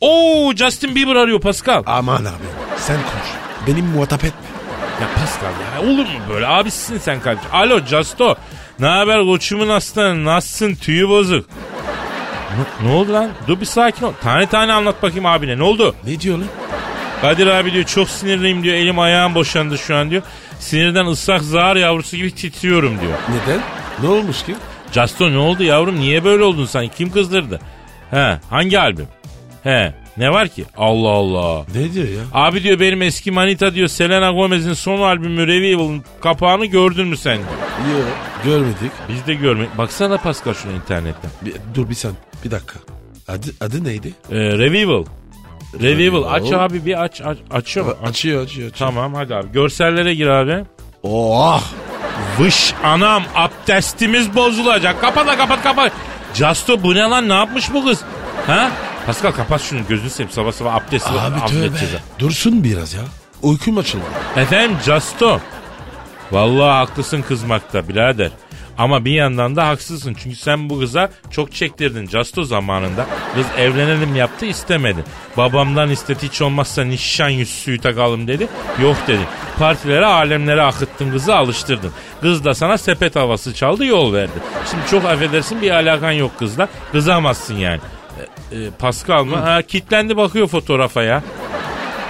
Oo 0.00 0.52
Justin 0.56 0.94
Bieber 0.94 1.16
arıyor 1.16 1.40
Pascal. 1.40 1.82
Aman 1.86 2.24
abi 2.24 2.28
sen 2.78 2.96
konuş. 2.96 3.28
Benim 3.66 3.86
muhatap 3.86 4.24
etme. 4.24 4.40
Ya 5.00 5.08
Pascal 5.14 5.52
ya 5.84 5.92
olur 5.92 6.04
mu 6.04 6.20
böyle? 6.30 6.46
Abisin 6.46 6.98
sen 6.98 7.20
kardeşim. 7.20 7.50
Alo 7.52 7.80
Justo. 7.86 8.34
Ne 8.78 8.86
haber 8.86 9.20
koçumun 9.24 9.68
aslanı? 9.68 10.24
Nasılsın? 10.24 10.74
Tüyü 10.74 11.08
bozuk. 11.08 11.46
Ne, 12.82 12.88
ne 12.88 12.94
oldu 12.94 13.12
lan? 13.12 13.30
Dur 13.46 13.60
bir 13.60 13.66
sakin 13.66 14.06
ol. 14.06 14.12
Tane 14.22 14.46
tane 14.46 14.72
anlat 14.72 15.02
bakayım 15.02 15.26
abine. 15.26 15.58
Ne 15.58 15.62
oldu? 15.62 15.94
Ne 16.06 16.20
diyor 16.20 16.38
lan? 16.38 16.46
Kadir 17.20 17.46
abi 17.46 17.72
diyor 17.72 17.84
çok 17.84 18.08
sinirliyim 18.10 18.62
diyor. 18.62 18.74
Elim 18.74 18.98
ayağım 18.98 19.34
boşandı 19.34 19.78
şu 19.78 19.96
an 19.96 20.10
diyor. 20.10 20.22
Sinirden 20.60 21.06
ıslak 21.06 21.42
zar 21.42 21.76
yavrusu 21.76 22.16
gibi 22.16 22.30
titriyorum 22.34 23.00
diyor. 23.00 23.12
Neden? 23.28 23.60
Ne 24.02 24.08
olmuş 24.08 24.42
ki? 24.42 24.54
Justo 24.92 25.30
ne 25.32 25.38
oldu 25.38 25.62
yavrum? 25.62 26.00
Niye 26.00 26.24
böyle 26.24 26.44
oldun 26.44 26.66
sen? 26.66 26.88
Kim 26.88 27.10
kızdırdı? 27.12 27.60
He 28.10 28.38
hangi 28.50 28.80
albüm? 28.80 29.06
He 29.62 29.94
ne 30.16 30.30
var 30.30 30.48
ki? 30.48 30.64
Allah 30.76 31.08
Allah. 31.08 31.64
Ne 31.74 31.92
diyor 31.92 32.08
ya? 32.08 32.20
Abi 32.32 32.62
diyor 32.62 32.80
benim 32.80 33.02
eski 33.02 33.30
manita 33.30 33.74
diyor 33.74 33.88
Selena 33.88 34.30
Gomez'in 34.30 34.72
son 34.72 35.00
albümü 35.00 35.46
Revival'ın 35.46 36.04
kapağını 36.20 36.66
gördün 36.66 37.06
mü 37.08 37.16
sen. 37.16 37.34
Yok 37.34 37.44
görmedik. 38.44 38.92
Biz 39.08 39.26
de 39.26 39.34
görmek. 39.34 39.78
Baksana 39.78 40.16
Pascal 40.18 40.54
şuna 40.54 40.72
internetten. 40.72 41.30
Bir, 41.42 41.54
dur 41.74 41.88
bir 41.90 41.94
sen 41.94 42.12
bir 42.44 42.50
dakika. 42.50 42.74
Adı, 43.28 43.46
adı 43.60 43.84
neydi? 43.84 44.12
Ee, 44.30 44.36
Revival. 44.36 45.04
Revival. 45.74 46.22
Aç 46.32 46.52
abi 46.52 46.86
bir 46.86 47.02
aç. 47.02 47.20
aç 47.20 47.38
açıyor 47.50 47.86
mu? 47.86 47.94
Aç. 48.02 48.08
Açıyor 48.08 48.42
açıyor 48.44 48.70
açıyor. 48.70 48.88
Tamam 48.92 49.14
hadi 49.14 49.34
abi. 49.34 49.52
Görsellere 49.52 50.14
gir 50.14 50.26
abi. 50.26 50.64
Oh. 51.02 51.62
Vış 52.38 52.74
anam 52.84 53.22
abdestimiz 53.34 54.34
bozulacak. 54.34 55.00
Kapat 55.00 55.26
da 55.26 55.36
kapat 55.36 55.62
kapat. 55.62 55.92
Justo 56.34 56.82
bu 56.82 56.94
ne 56.94 57.00
lan 57.00 57.28
ne 57.28 57.34
yapmış 57.34 57.72
bu 57.74 57.84
kız? 57.84 58.00
Ha? 58.46 58.70
Pascal 59.06 59.32
kapat 59.32 59.62
şunu 59.62 59.80
gözünü 59.88 60.10
seveyim 60.10 60.30
sabah 60.30 60.52
sabah 60.52 60.74
abdesti 60.74 61.10
Abi 61.10 61.46
tövbe. 61.46 61.76
Dursun 62.18 62.64
biraz 62.64 62.94
ya. 62.94 63.00
Uykum 63.42 63.78
açıldı. 63.78 64.04
Efendim 64.36 64.76
Justo. 64.84 65.40
Vallahi 66.32 66.70
haklısın 66.70 67.22
kızmakta 67.22 67.88
birader. 67.88 68.30
Ama 68.78 69.04
bir 69.04 69.12
yandan 69.12 69.56
da 69.56 69.68
haksızsın. 69.68 70.16
Çünkü 70.22 70.36
sen 70.36 70.70
bu 70.70 70.80
kıza 70.80 71.10
çok 71.30 71.52
çektirdin 71.52 72.06
Justo 72.06 72.44
zamanında. 72.44 73.06
Kız 73.34 73.46
evlenelim 73.58 74.16
yaptı 74.16 74.46
istemedi. 74.46 75.04
Babamdan 75.36 75.90
istedi 75.90 76.18
hiç 76.22 76.42
olmazsa 76.42 76.84
nişan 76.84 77.28
yüzüğü 77.28 77.78
takalım 77.78 78.28
dedi. 78.28 78.48
Yok 78.82 78.96
dedi. 79.06 79.22
Partilere 79.58 80.06
alemlere 80.06 80.62
akıttın 80.62 81.10
kızı 81.10 81.36
alıştırdın. 81.36 81.90
Kız 82.20 82.44
da 82.44 82.54
sana 82.54 82.78
sepet 82.78 83.16
havası 83.16 83.54
çaldı 83.54 83.84
yol 83.84 84.12
verdi. 84.12 84.38
Şimdi 84.70 84.82
çok 84.90 85.04
affedersin 85.04 85.62
bir 85.62 85.70
alakan 85.70 86.12
yok 86.12 86.38
kızla. 86.38 86.68
Kızamazsın 86.92 87.54
yani. 87.54 87.80
E, 88.52 88.56
e, 88.56 88.70
Pascal 88.78 89.24
mı? 89.24 89.36
Ha, 89.36 89.62
kitlendi 89.62 90.16
bakıyor 90.16 90.48
fotoğrafa 90.48 91.02
ya. 91.02 91.22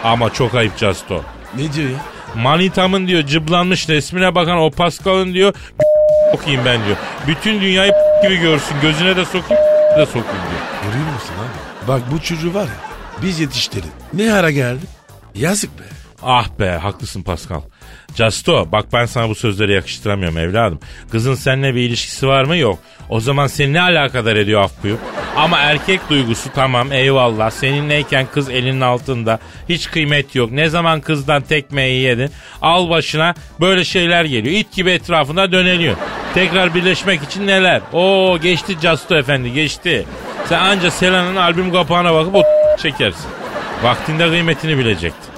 Ama 0.04 0.32
çok 0.32 0.54
ayıp 0.54 0.76
Justo. 0.78 1.22
Ne 1.56 1.72
diyor 1.72 1.90
ya? 1.90 1.98
Manitamın 2.42 3.06
diyor 3.06 3.22
cıblanmış 3.22 3.88
resmine 3.88 4.34
bakan 4.34 4.58
o 4.58 4.70
Pascal'ın 4.70 5.34
diyor 5.34 5.54
okuyayım 6.32 6.64
ben 6.64 6.84
diyor. 6.84 6.96
Bütün 7.26 7.60
dünyayı 7.60 7.92
gibi 8.22 8.36
görsün 8.36 8.76
gözüne 8.82 9.16
de 9.16 9.24
sokayım 9.24 9.62
de 9.98 10.06
sokayım 10.06 10.26
diyor. 10.26 10.62
Görüyor 10.92 11.12
musun 11.12 11.34
abi? 11.40 11.88
Bak 11.88 12.02
bu 12.12 12.22
çocuğu 12.22 12.54
var 12.54 12.64
ya 12.64 12.88
biz 13.22 13.40
yetiştirdik. 13.40 13.90
Ne 14.12 14.32
ara 14.32 14.50
geldi? 14.50 14.84
Yazık 15.34 15.78
be. 15.78 15.82
Ah 16.22 16.48
be 16.60 16.68
haklısın 16.70 17.22
Pascal. 17.22 17.60
Justo 18.14 18.72
bak 18.72 18.86
ben 18.92 19.06
sana 19.06 19.28
bu 19.28 19.34
sözleri 19.34 19.72
yakıştıramıyorum 19.72 20.38
evladım. 20.38 20.80
Kızın 21.10 21.34
seninle 21.34 21.74
bir 21.74 21.80
ilişkisi 21.80 22.26
var 22.26 22.44
mı? 22.44 22.56
Yok. 22.56 22.78
O 23.08 23.20
zaman 23.20 23.46
seni 23.46 23.72
ne 23.72 23.80
alakadar 23.80 24.36
ediyor 24.36 24.60
af 24.62 24.72
buyur? 24.82 24.98
Ama 25.36 25.58
erkek 25.58 26.00
duygusu 26.10 26.50
tamam 26.54 26.92
eyvallah. 26.92 27.50
Seninleyken 27.50 28.26
kız 28.34 28.50
elinin 28.50 28.80
altında. 28.80 29.38
Hiç 29.68 29.90
kıymet 29.90 30.34
yok. 30.34 30.50
Ne 30.52 30.68
zaman 30.68 31.00
kızdan 31.00 31.42
tekmeyi 31.42 32.02
yedin? 32.02 32.30
Al 32.62 32.90
başına 32.90 33.34
böyle 33.60 33.84
şeyler 33.84 34.24
geliyor. 34.24 34.56
İt 34.56 34.72
gibi 34.72 34.90
etrafında 34.90 35.52
döneliyor. 35.52 35.96
Tekrar 36.34 36.74
birleşmek 36.74 37.22
için 37.22 37.46
neler? 37.46 37.80
Oo 37.92 38.38
geçti 38.42 38.76
Justo 38.82 39.16
efendi 39.16 39.52
geçti. 39.52 40.06
Sen 40.46 40.58
anca 40.58 40.90
Selena'nın 40.90 41.36
albüm 41.36 41.72
kapağına 41.72 42.14
bakıp 42.14 42.34
o 42.34 42.42
çekersin. 42.82 43.30
Vaktinde 43.82 44.28
kıymetini 44.28 44.78
bilecektin. 44.78 45.37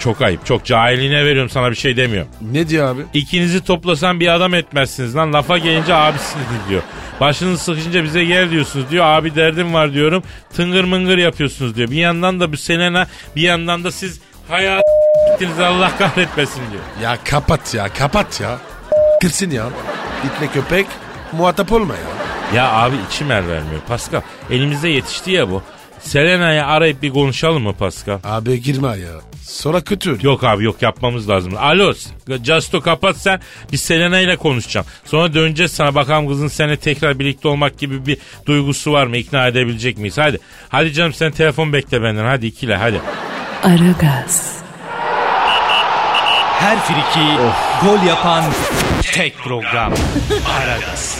Çok 0.00 0.22
ayıp. 0.22 0.46
Çok 0.46 0.64
cahilliğine 0.64 1.24
veriyorum 1.24 1.50
sana 1.50 1.70
bir 1.70 1.76
şey 1.76 1.96
demiyorum. 1.96 2.30
Ne 2.52 2.68
diyor 2.68 2.94
abi? 2.94 3.02
İkinizi 3.14 3.64
toplasan 3.64 4.20
bir 4.20 4.28
adam 4.34 4.54
etmezsiniz 4.54 5.16
lan. 5.16 5.32
Lafa 5.32 5.58
gelince 5.58 5.94
abisiniz 5.94 6.46
diyor. 6.68 6.82
Başınız 7.20 7.62
sıkışınca 7.62 8.04
bize 8.04 8.24
gel 8.24 8.50
diyorsunuz 8.50 8.90
diyor. 8.90 9.04
Abi 9.04 9.34
derdim 9.34 9.74
var 9.74 9.94
diyorum. 9.94 10.22
Tıngır 10.56 10.84
mıngır 10.84 11.18
yapıyorsunuz 11.18 11.76
diyor. 11.76 11.90
Bir 11.90 11.96
yandan 11.96 12.40
da 12.40 12.52
bu 12.52 12.56
Selena 12.56 13.06
bir 13.36 13.42
yandan 13.42 13.84
da 13.84 13.90
siz 13.90 14.20
hayat 14.48 14.82
gittiniz 15.32 15.60
Allah 15.60 15.92
kahretmesin 15.98 16.62
diyor. 16.70 16.82
Ya 17.02 17.18
kapat 17.24 17.74
ya 17.74 17.88
kapat 17.88 18.40
ya. 18.40 18.58
Kırsın 19.22 19.50
ya. 19.50 19.66
İtle 20.24 20.46
köpek 20.46 20.86
muhatap 21.32 21.72
olma 21.72 21.94
ya. 21.94 22.00
Ya 22.56 22.72
abi 22.72 22.94
içim 23.08 23.30
el 23.30 23.48
vermiyor 23.48 23.80
Pascal. 23.88 24.20
Elimizde 24.50 24.88
yetişti 24.88 25.30
ya 25.30 25.50
bu. 25.50 25.62
Selena'yı 25.98 26.66
arayıp 26.66 27.02
bir 27.02 27.10
konuşalım 27.10 27.62
mı 27.62 27.72
Pascal? 27.72 28.18
Abi 28.24 28.62
girme 28.62 28.88
ya. 28.88 29.29
Sonra 29.50 29.80
kötü. 29.80 30.18
Yok 30.22 30.44
abi 30.44 30.64
yok 30.64 30.82
yapmamız 30.82 31.28
lazım. 31.28 31.52
Alo 31.58 31.94
Justo 32.44 32.80
kapat 32.80 33.16
sen. 33.16 33.40
Bir 33.72 33.76
Selena 33.76 34.20
ile 34.20 34.36
konuşacağım. 34.36 34.86
Sonra 35.04 35.34
döneceğiz 35.34 35.72
sana 35.72 35.94
bakalım 35.94 36.28
kızın 36.28 36.48
seninle 36.48 36.76
tekrar 36.76 37.18
birlikte 37.18 37.48
olmak 37.48 37.78
gibi 37.78 38.06
bir 38.06 38.18
duygusu 38.46 38.92
var 38.92 39.06
mı? 39.06 39.16
İkna 39.16 39.46
edebilecek 39.46 39.98
miyiz? 39.98 40.18
Hadi. 40.18 40.38
Hadi 40.68 40.92
canım 40.92 41.12
sen 41.12 41.32
telefon 41.32 41.72
bekle 41.72 42.02
benden. 42.02 42.24
Hadi 42.24 42.46
ikile 42.46 42.76
hadi. 42.76 43.00
Aragaz, 43.64 44.54
Her 46.58 46.78
friki 46.80 47.26
gol 47.84 48.06
yapan 48.06 48.44
tek 49.02 49.38
program. 49.38 49.92
Aragaz. 50.60 51.18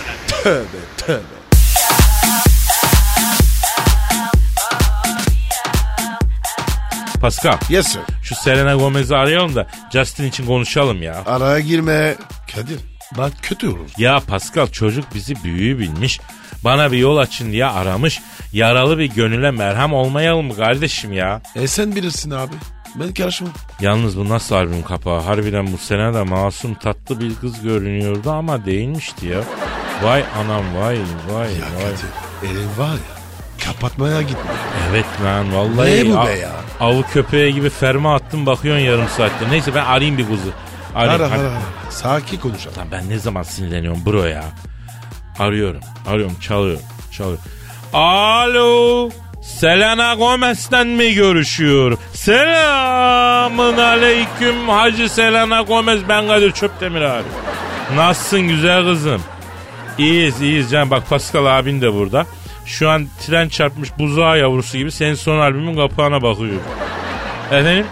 Pascal 7.20 7.58
Yes 7.68 7.86
sir. 7.86 8.00
şu 8.22 8.34
Selena 8.34 8.74
Gomez'i 8.74 9.16
arayalım 9.16 9.54
da 9.54 9.66
Justin 9.92 10.24
için 10.24 10.46
konuşalım 10.46 11.02
ya. 11.02 11.22
Araya 11.26 11.60
girme. 11.60 12.14
Kadir 12.54 12.78
bak 13.16 13.32
kötü 13.42 13.68
olur. 13.68 13.88
Ya 13.98 14.20
Pascal 14.28 14.66
çocuk 14.66 15.04
bizi 15.14 15.34
büyüğü 15.44 15.78
bilmiş. 15.78 16.20
Bana 16.64 16.92
bir 16.92 16.98
yol 16.98 17.16
açın 17.16 17.52
diye 17.52 17.66
aramış. 17.66 18.20
Yaralı 18.52 18.98
bir 18.98 19.04
gönüle 19.04 19.50
merhem 19.50 19.92
olmayalım 19.92 20.46
mı 20.46 20.56
kardeşim 20.56 21.12
ya? 21.12 21.42
E 21.56 21.66
sen 21.66 21.96
bilirsin 21.96 22.30
abi. 22.30 22.54
Ben 22.94 23.14
karışmam. 23.14 23.50
Yalnız 23.80 24.16
bu 24.16 24.28
nasıl 24.28 24.54
albüm 24.54 24.82
kapağı? 24.82 25.20
Harbiden 25.20 25.72
bu 25.72 25.78
sene 25.78 26.14
de 26.14 26.22
masum 26.22 26.74
tatlı 26.74 27.20
bir 27.20 27.34
kız 27.34 27.62
görünüyordu 27.62 28.30
ama 28.30 28.66
değilmişti 28.66 29.26
ya. 29.26 29.40
Vay 30.02 30.24
anam 30.38 30.64
vay 30.76 30.98
vay 31.28 31.52
Ya 31.52 31.60
vay. 31.60 31.82
Kadir 31.84 32.50
elin 32.50 32.68
var 32.78 32.92
ya 32.92 33.20
kapatmaya 33.66 34.22
gitme. 34.22 34.52
Evet 34.90 35.06
lan 35.24 35.54
vallahi. 35.56 35.90
Ne 36.10 36.16
bu 36.16 36.26
be 36.26 36.32
ya? 36.32 36.50
Avı 36.80 37.02
köpeği 37.02 37.54
gibi 37.54 37.70
ferme 37.70 38.08
attım 38.08 38.46
bakıyorsun 38.46 38.84
yarım 38.84 39.08
saatte. 39.08 39.50
Neyse 39.50 39.74
ben 39.74 39.84
arayayım 39.84 40.18
bir 40.18 40.26
kızı. 40.26 40.50
Arayayım. 40.94 41.22
Ara 41.22 41.32
ara 41.32 41.40
ara. 41.40 41.58
Sakin 41.90 42.38
konuşalım. 42.38 42.76
Lan 42.78 42.86
ben 42.92 43.10
ne 43.10 43.18
zaman 43.18 43.42
sinirleniyorum 43.42 44.06
bro 44.06 44.24
ya. 44.24 44.44
Arıyorum. 45.38 45.80
Arıyorum 46.08 46.36
çalıyorum. 46.40 46.82
Çalıyorum. 47.12 47.44
Alo. 47.92 49.10
Selena 49.42 50.14
Gomez'den 50.14 50.86
mi 50.86 51.14
görüşüyorum? 51.14 51.98
Selamın 52.12 53.78
aleyküm 53.78 54.68
Hacı 54.68 55.08
Selena 55.08 55.62
Gomez. 55.62 56.00
Ben 56.08 56.26
Kadir 56.28 56.52
Çöptemir 56.52 57.00
abi. 57.00 57.24
Nasılsın 57.96 58.40
güzel 58.48 58.84
kızım? 58.84 59.22
İyiyiz 59.98 60.40
iyiyiz 60.40 60.70
can. 60.70 60.90
Bak 60.90 61.08
Pascal 61.10 61.58
abin 61.58 61.80
de 61.80 61.92
burada. 61.94 62.26
Şu 62.70 62.90
an 62.90 63.06
tren 63.26 63.48
çarpmış 63.48 63.98
buzağı 63.98 64.38
yavrusu 64.38 64.78
gibi 64.78 64.92
senin 64.92 65.14
son 65.14 65.38
albümün 65.38 65.76
kapağına 65.76 66.22
bakıyor. 66.22 66.60
Efendim? 67.50 67.86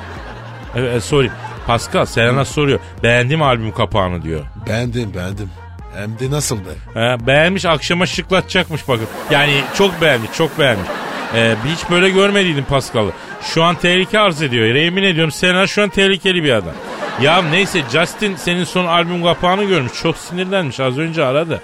Evet, 0.77 0.97
e, 0.97 1.01
sorry. 1.01 1.31
Pascal 1.67 2.07
Selena 2.07 2.45
soruyor. 2.45 2.81
Beğendi 3.03 3.37
mi 3.37 3.45
albüm 3.45 3.73
kapağını 3.73 4.23
diyor. 4.23 4.41
Beğendim 4.69 5.15
beğendim. 5.15 5.51
Hem 5.97 6.19
de 6.19 6.31
nasıl 6.31 6.59
be? 6.59 6.71
He, 6.95 7.27
beğenmiş 7.27 7.65
akşama 7.65 8.07
şıklatacakmış 8.07 8.89
bakın. 8.89 9.07
Yani 9.31 9.61
çok 9.79 10.01
beğenmiş 10.01 10.31
çok 10.33 10.59
beğenmiş. 10.59 10.89
Ee, 11.35 11.55
hiç 11.67 11.91
böyle 11.91 12.11
görmediydim 12.11 12.65
Pascal'ı. 12.65 13.11
Şu 13.43 13.63
an 13.63 13.75
tehlike 13.75 14.19
arz 14.19 14.43
ediyor. 14.43 14.75
Yemin 14.75 15.03
ediyorum 15.03 15.33
Selena 15.33 15.67
şu 15.67 15.83
an 15.83 15.89
tehlikeli 15.89 16.45
bir 16.45 16.53
adam. 16.53 16.75
Ya 17.23 17.43
neyse 17.43 17.83
Justin 17.93 18.37
senin 18.37 18.65
son 18.65 18.87
albüm 18.87 19.23
kapağını 19.23 19.65
görmüş. 19.65 19.93
Çok 20.03 20.17
sinirlenmiş 20.17 20.81
az 20.81 20.99
önce 20.99 21.25
aradı. 21.25 21.63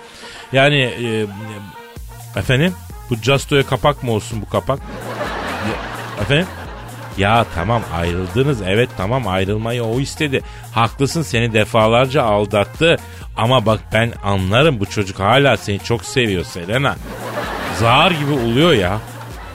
Yani 0.53 0.81
e, 0.81 1.27
efendim 2.40 2.74
bu 3.16 3.22
Justo'ya 3.22 3.66
kapak 3.66 4.03
mı 4.03 4.12
olsun 4.12 4.42
bu 4.42 4.50
kapak? 4.50 4.79
Ya, 4.79 6.22
efendim? 6.22 6.46
Ya 7.18 7.46
tamam 7.55 7.83
ayrıldınız 7.94 8.62
evet 8.62 8.90
tamam 8.96 9.29
ayrılmayı 9.29 9.85
o 9.85 10.00
istedi. 10.00 10.42
Haklısın 10.72 11.22
seni 11.22 11.53
defalarca 11.53 12.22
aldattı. 12.22 12.96
Ama 13.37 13.66
bak 13.66 13.81
ben 13.92 14.12
anlarım 14.24 14.81
bu 14.81 14.87
çocuk 14.87 15.20
hala 15.20 15.57
seni 15.57 15.79
çok 15.79 16.05
seviyor 16.05 16.44
Selena. 16.44 16.96
Zar 17.79 18.11
gibi 18.11 18.33
oluyor 18.33 18.72
ya. 18.72 18.98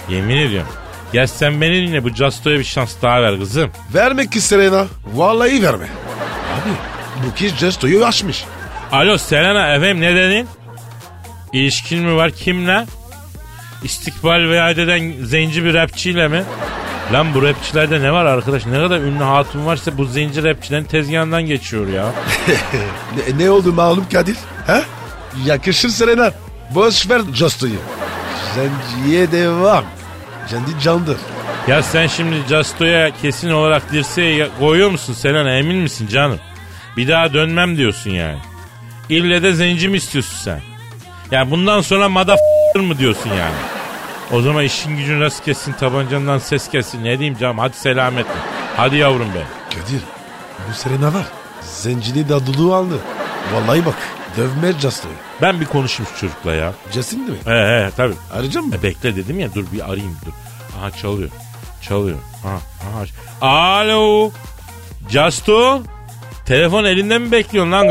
Yemin 0.10 0.38
ediyorum. 0.38 0.72
Ya 1.14 1.28
sen 1.28 1.62
beni 1.62 1.88
dinle 1.88 2.04
bu 2.04 2.10
Justo'ya 2.10 2.60
bir 2.60 2.64
şans 2.64 2.96
daha 3.02 3.22
ver 3.22 3.40
kızım. 3.40 3.72
Verme 3.94 4.30
ki 4.30 4.42
Serena. 4.42 4.86
Vallahi 5.14 5.64
verme. 5.64 5.86
Abi 6.54 6.70
bu 7.26 7.36
kız 7.40 7.56
Jesto'yu 7.58 8.06
açmış. 8.06 8.46
Alo 8.92 9.18
Selena 9.18 9.74
efendim 9.76 10.02
ne 10.02 10.16
dedin? 10.16 10.48
İlişkin 11.54 12.04
mi 12.04 12.16
var 12.16 12.32
kimle? 12.32 12.86
İstikbal 13.84 14.50
vaat 14.50 14.78
eden 14.78 15.14
zenci 15.24 15.66
bir 15.66 15.74
rapçiyle 15.74 16.28
mi? 16.28 16.44
Lan 17.14 17.34
bu 17.34 17.42
rapçilerde 17.44 18.02
ne 18.02 18.12
var 18.12 18.26
arkadaş? 18.26 18.66
Ne 18.66 18.76
kadar 18.78 19.00
ünlü 19.00 19.24
hatun 19.24 19.66
varsa 19.66 19.98
bu 19.98 20.06
zenci 20.06 20.44
rapçilerin 20.44 20.84
tezgahından 20.84 21.44
geçiyor 21.46 21.88
ya. 21.88 22.06
Ne, 23.38 23.46
ne 23.46 23.52
oldu 23.52 23.74
malum 23.74 24.06
Kadir? 24.12 24.36
Ha? 24.68 24.82
Yakışır 25.46 25.90
Serena. 25.90 26.32
Boş 26.76 27.10
ver 27.10 27.22
Jesto'yu. 27.34 27.80
Zenciye 28.56 29.32
devam. 29.32 29.84
Kendi 30.50 30.80
candır. 30.84 31.18
Ya 31.68 31.84
sen 31.84 32.08
şimdi 32.08 32.36
Justo'ya 32.50 33.12
kesin 33.22 33.50
olarak 33.50 33.92
dirseği 33.92 34.48
koyuyor 34.60 34.90
musun 34.90 35.14
Selena 35.14 35.58
emin 35.58 35.76
misin 35.76 36.08
canım? 36.08 36.40
Bir 36.98 37.08
daha 37.08 37.34
dönmem 37.34 37.78
diyorsun 37.78 38.10
yani. 38.12 38.38
İlle 39.10 39.44
de 39.44 39.54
zenci 39.54 39.90
mi 39.90 39.98
istiyorsun 39.98 40.38
sen? 40.44 40.62
Yani 41.32 41.52
bundan 41.52 41.82
sonra 41.82 42.10
motherfucker 42.10 42.59
mı 42.76 42.98
diyorsun 42.98 43.30
yani? 43.30 43.56
O 44.32 44.42
zaman 44.42 44.64
işin 44.64 44.98
gücün 44.98 45.22
rast 45.22 45.46
kessin 45.46 45.74
tabancandan 45.74 46.38
ses 46.38 46.70
kessin. 46.70 47.04
Ne 47.04 47.20
diyeyim 47.20 47.38
canım 47.38 47.58
hadi 47.58 47.78
selametle. 47.78 48.32
Hadi 48.78 48.96
yavrum 48.96 49.34
be. 49.34 49.44
Kadir 49.70 50.02
bu 50.70 50.74
Serena 50.74 51.14
var. 51.14 51.26
Zencini 51.62 52.30
dadılığı 52.30 52.76
aldı. 52.76 52.96
Vallahi 53.54 53.86
bak 53.86 53.96
dövme 54.38 54.74
Jesto'yu. 54.80 55.14
Ben 55.42 55.62
bir 55.62 55.66
konuşayım 55.66 56.12
şu 56.14 56.20
çocukla 56.20 56.54
ya. 56.54 56.74
Justin 56.92 57.22
mi? 57.30 57.36
He 57.46 57.52
he 57.52 57.90
tabii. 57.98 58.16
Arayacağım 58.34 58.68
mı? 58.68 58.76
E 58.76 58.84
bekle 58.84 59.16
dedim 59.16 59.40
ya 59.40 59.54
dur 59.56 59.66
bir 59.74 59.82
arayayım 59.92 60.18
dur. 60.26 60.32
Aha 60.80 60.92
çalıyor. 60.92 61.30
Çalıyor. 61.82 62.18
Aha, 62.46 62.60
aha. 62.90 63.06
Alo. 63.82 64.32
Justo. 65.10 65.82
Telefon 66.46 66.84
elinde 66.84 67.18
mi 67.18 67.32
bekliyorsun 67.32 67.72
lan? 67.72 67.88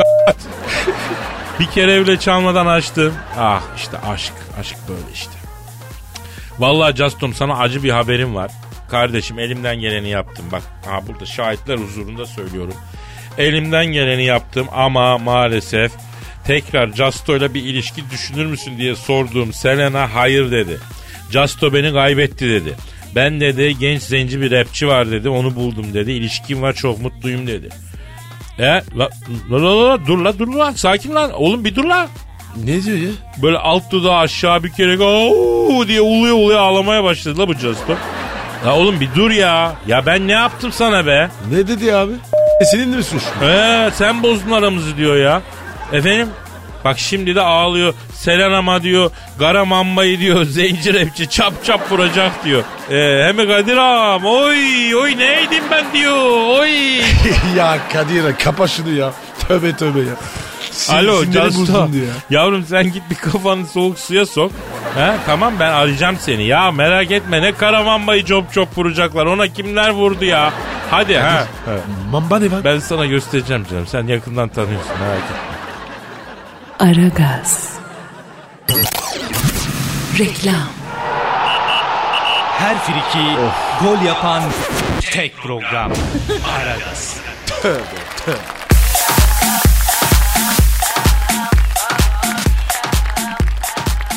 Bir 1.60 1.66
kere 1.66 2.02
bile 2.02 2.18
çalmadan 2.20 2.66
açtım. 2.66 3.14
Ah 3.38 3.62
işte 3.76 3.98
aşk. 3.98 4.32
Aşk 4.60 4.76
böyle 4.88 5.12
işte. 5.14 5.32
Vallahi 6.58 6.96
Justum 6.96 7.34
sana 7.34 7.58
acı 7.58 7.82
bir 7.82 7.90
haberim 7.90 8.34
var. 8.34 8.50
Kardeşim 8.90 9.38
elimden 9.38 9.80
geleni 9.80 10.08
yaptım. 10.08 10.44
Bak 10.52 10.62
aha 10.88 11.06
burada 11.06 11.26
şahitler 11.26 11.78
huzurunda 11.78 12.26
söylüyorum. 12.26 12.74
Elimden 13.38 13.86
geleni 13.86 14.24
yaptım 14.24 14.66
ama 14.72 15.18
maalesef 15.18 15.92
tekrar 16.44 16.92
Justo 16.92 17.36
ile 17.36 17.54
bir 17.54 17.62
ilişki 17.62 18.10
düşünür 18.10 18.46
müsün 18.46 18.78
diye 18.78 18.94
sorduğum 18.94 19.52
Selena 19.52 20.14
hayır 20.14 20.50
dedi. 20.50 20.78
Justo 21.30 21.72
beni 21.72 21.92
kaybetti 21.92 22.48
dedi. 22.48 22.74
Ben 23.14 23.40
dedi 23.40 23.78
genç 23.78 24.02
zenci 24.02 24.40
bir 24.40 24.50
rapçi 24.50 24.88
var 24.88 25.10
dedi 25.10 25.28
onu 25.28 25.54
buldum 25.54 25.94
dedi. 25.94 26.12
İlişkim 26.12 26.62
var 26.62 26.72
çok 26.72 27.02
mutluyum 27.02 27.46
dedi. 27.46 27.68
E 28.58 28.62
la 28.98 29.08
la 29.50 29.58
la, 29.58 29.88
la 29.88 30.06
dur 30.06 30.18
la 30.24 30.38
dur 30.38 30.54
la 30.54 30.72
sakin 30.72 31.14
lan 31.14 31.32
oğlum 31.32 31.64
bir 31.64 31.74
dur 31.74 31.84
la. 31.84 32.08
Ne 32.64 32.82
diyor 32.82 32.98
ya? 32.98 33.10
Böyle 33.42 33.58
alt 33.58 33.90
dudağı 33.90 34.16
aşağı 34.18 34.62
bükerek 34.62 35.00
"Au!" 35.00 35.88
diye 35.88 36.00
uluyor 36.00 36.36
uluyor 36.36 36.58
ağlamaya 36.60 37.04
başladı 37.04 37.38
la 37.38 37.48
bu 37.48 37.54
Justo. 37.54 37.94
Ya 38.66 38.74
oğlum 38.74 39.00
bir 39.00 39.08
dur 39.14 39.30
ya. 39.30 39.72
Ya 39.86 40.06
ben 40.06 40.28
ne 40.28 40.32
yaptım 40.32 40.72
sana 40.72 41.06
be? 41.06 41.30
Ne 41.50 41.68
dedi 41.68 41.94
abi? 41.94 42.12
Senin 42.70 42.88
mi 42.88 43.02
suçlu? 43.02 43.44
Ee, 43.44 43.90
sen 43.94 44.22
bozdun 44.22 44.50
aramızı 44.50 44.96
diyor 44.96 45.16
ya. 45.16 45.42
Efendim? 45.92 46.28
Bak 46.88 46.98
şimdi 46.98 47.34
de 47.34 47.40
ağlıyor. 47.40 47.94
Selena'ma 48.14 48.82
diyor. 48.82 49.10
Garamamba'yı 49.38 50.18
diyor. 50.18 50.44
Zenci 50.44 50.94
rapçi 50.94 51.30
çap 51.30 51.64
çap 51.64 51.92
vuracak 51.92 52.44
diyor. 52.44 52.62
Ee, 52.90 53.24
hem 53.26 53.36
Kadir 53.36 53.76
ağam. 53.76 54.24
Oy 54.24 54.94
oy 54.94 55.18
neydim 55.18 55.64
ben 55.70 55.84
diyor. 55.92 56.58
Oy. 56.60 56.98
ya 57.56 57.78
Kadir 57.92 58.36
kapa 58.44 58.68
şunu 58.68 58.94
ya. 58.94 59.12
Tövbe 59.48 59.76
tövbe 59.76 59.98
ya. 59.98 60.14
Sin- 60.70 60.94
Alo 60.94 61.24
ya. 61.98 62.12
Yavrum 62.30 62.64
sen 62.64 62.92
git 62.92 63.02
bir 63.10 63.14
kafanı 63.14 63.66
soğuk 63.66 63.98
suya 63.98 64.26
sok. 64.26 64.52
He, 64.96 65.12
tamam 65.26 65.52
ben 65.60 65.70
arayacağım 65.70 66.16
seni. 66.20 66.46
Ya 66.46 66.70
merak 66.70 67.10
etme 67.10 67.42
ne 67.42 67.52
Karamamba'yı 67.52 68.24
çop 68.24 68.52
çop 68.52 68.78
vuracaklar. 68.78 69.26
Ona 69.26 69.48
kimler 69.48 69.90
vurdu 69.90 70.24
ya. 70.24 70.52
Hadi 70.90 71.16
ha. 71.16 71.46
Mamba 72.10 72.38
ne 72.38 72.50
var? 72.50 72.64
Ben 72.64 72.78
sana 72.78 73.06
göstereceğim 73.06 73.66
canım. 73.70 73.86
Sen 73.86 74.06
yakından 74.06 74.48
tanıyorsun 74.48 74.92
merak 75.00 75.18
etme. 75.24 75.57
Aragaz. 76.78 77.68
Reklam. 80.18 80.68
Her 82.58 82.78
friki 82.78 83.36
gol 83.82 84.02
yapan 84.06 84.42
tek 85.00 85.36
program. 85.36 85.92
Aragaz. 86.60 87.16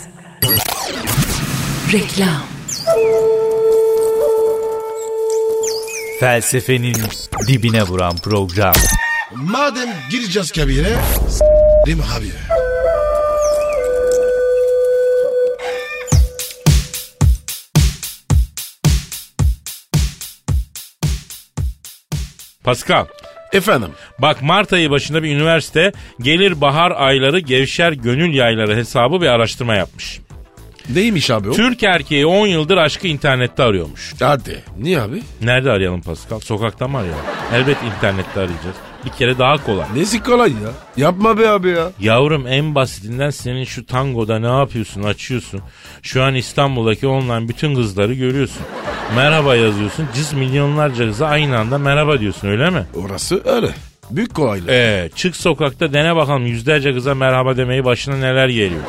Reklam. 1.93 2.43
Felsefenin 6.21 6.97
dibine 7.49 7.83
vuran 7.83 8.17
program. 8.17 8.75
Madem 9.35 9.89
gireceğiz 10.11 10.53
kabire, 10.53 10.97
s**rim 11.29 12.01
abi. 12.17 12.31
Pascal. 22.65 23.07
Efendim? 23.55 23.89
Bak 24.19 24.43
Mart 24.43 24.73
ayı 24.73 24.91
başında 24.91 25.23
bir 25.23 25.37
üniversite 25.37 25.93
gelir 26.21 26.61
bahar 26.61 26.91
ayları 26.91 27.39
gevşer 27.39 27.93
gönül 27.93 28.35
yayları 28.35 28.77
hesabı 28.77 29.21
bir 29.21 29.27
araştırma 29.27 29.75
yapmış. 29.75 30.21
Neymiş 30.95 31.31
abi 31.31 31.49
o? 31.49 31.53
Türk 31.53 31.83
erkeği 31.83 32.27
10 32.27 32.47
yıldır 32.47 32.77
aşkı 32.77 33.07
internette 33.07 33.63
arıyormuş. 33.63 34.15
Hadi. 34.21 34.63
Niye 34.79 35.01
abi? 35.01 35.23
Nerede 35.43 35.71
arayalım 35.71 36.03
Pascal? 36.03 36.41
Sokakta 36.41 36.89
mı 36.89 36.99
arayalım? 36.99 37.21
Elbet 37.55 37.77
internette 37.83 38.41
arayacağız. 38.41 38.77
Bir 39.07 39.11
kere 39.11 39.39
daha 39.39 39.65
kolay. 39.65 39.87
Nesi 39.95 40.23
kolay 40.23 40.51
ya? 40.51 40.71
Yapma 40.97 41.39
be 41.39 41.49
abi 41.49 41.69
ya. 41.69 41.91
Yavrum 42.01 42.47
en 42.47 42.75
basitinden 42.75 43.31
senin 43.31 43.65
şu 43.65 43.87
tangoda 43.87 44.39
ne 44.39 44.59
yapıyorsun 44.59 45.03
açıyorsun. 45.03 45.61
Şu 46.03 46.23
an 46.23 46.35
İstanbul'daki 46.35 47.07
online 47.07 47.49
bütün 47.49 47.75
kızları 47.75 48.15
görüyorsun. 48.15 48.63
Merhaba 49.17 49.57
yazıyorsun. 49.57 50.09
Cız 50.15 50.33
milyonlarca 50.33 51.07
kıza 51.07 51.27
aynı 51.27 51.59
anda 51.59 51.79
merhaba 51.79 52.21
diyorsun 52.21 52.49
öyle 52.49 52.71
mi? 52.71 52.87
Orası 53.05 53.43
öyle. 53.45 53.71
Büyük 54.11 54.35
kolaylık. 54.35 54.69
Ee, 54.71 55.11
çık 55.15 55.37
sokakta 55.37 55.93
dene 55.93 56.17
bakalım 56.17 56.47
yüzlerce 56.47 56.95
kıza 56.95 57.15
merhaba 57.15 57.57
demeyi 57.57 57.85
başına 57.85 58.17
neler 58.17 58.49
geliyor. 58.49 58.81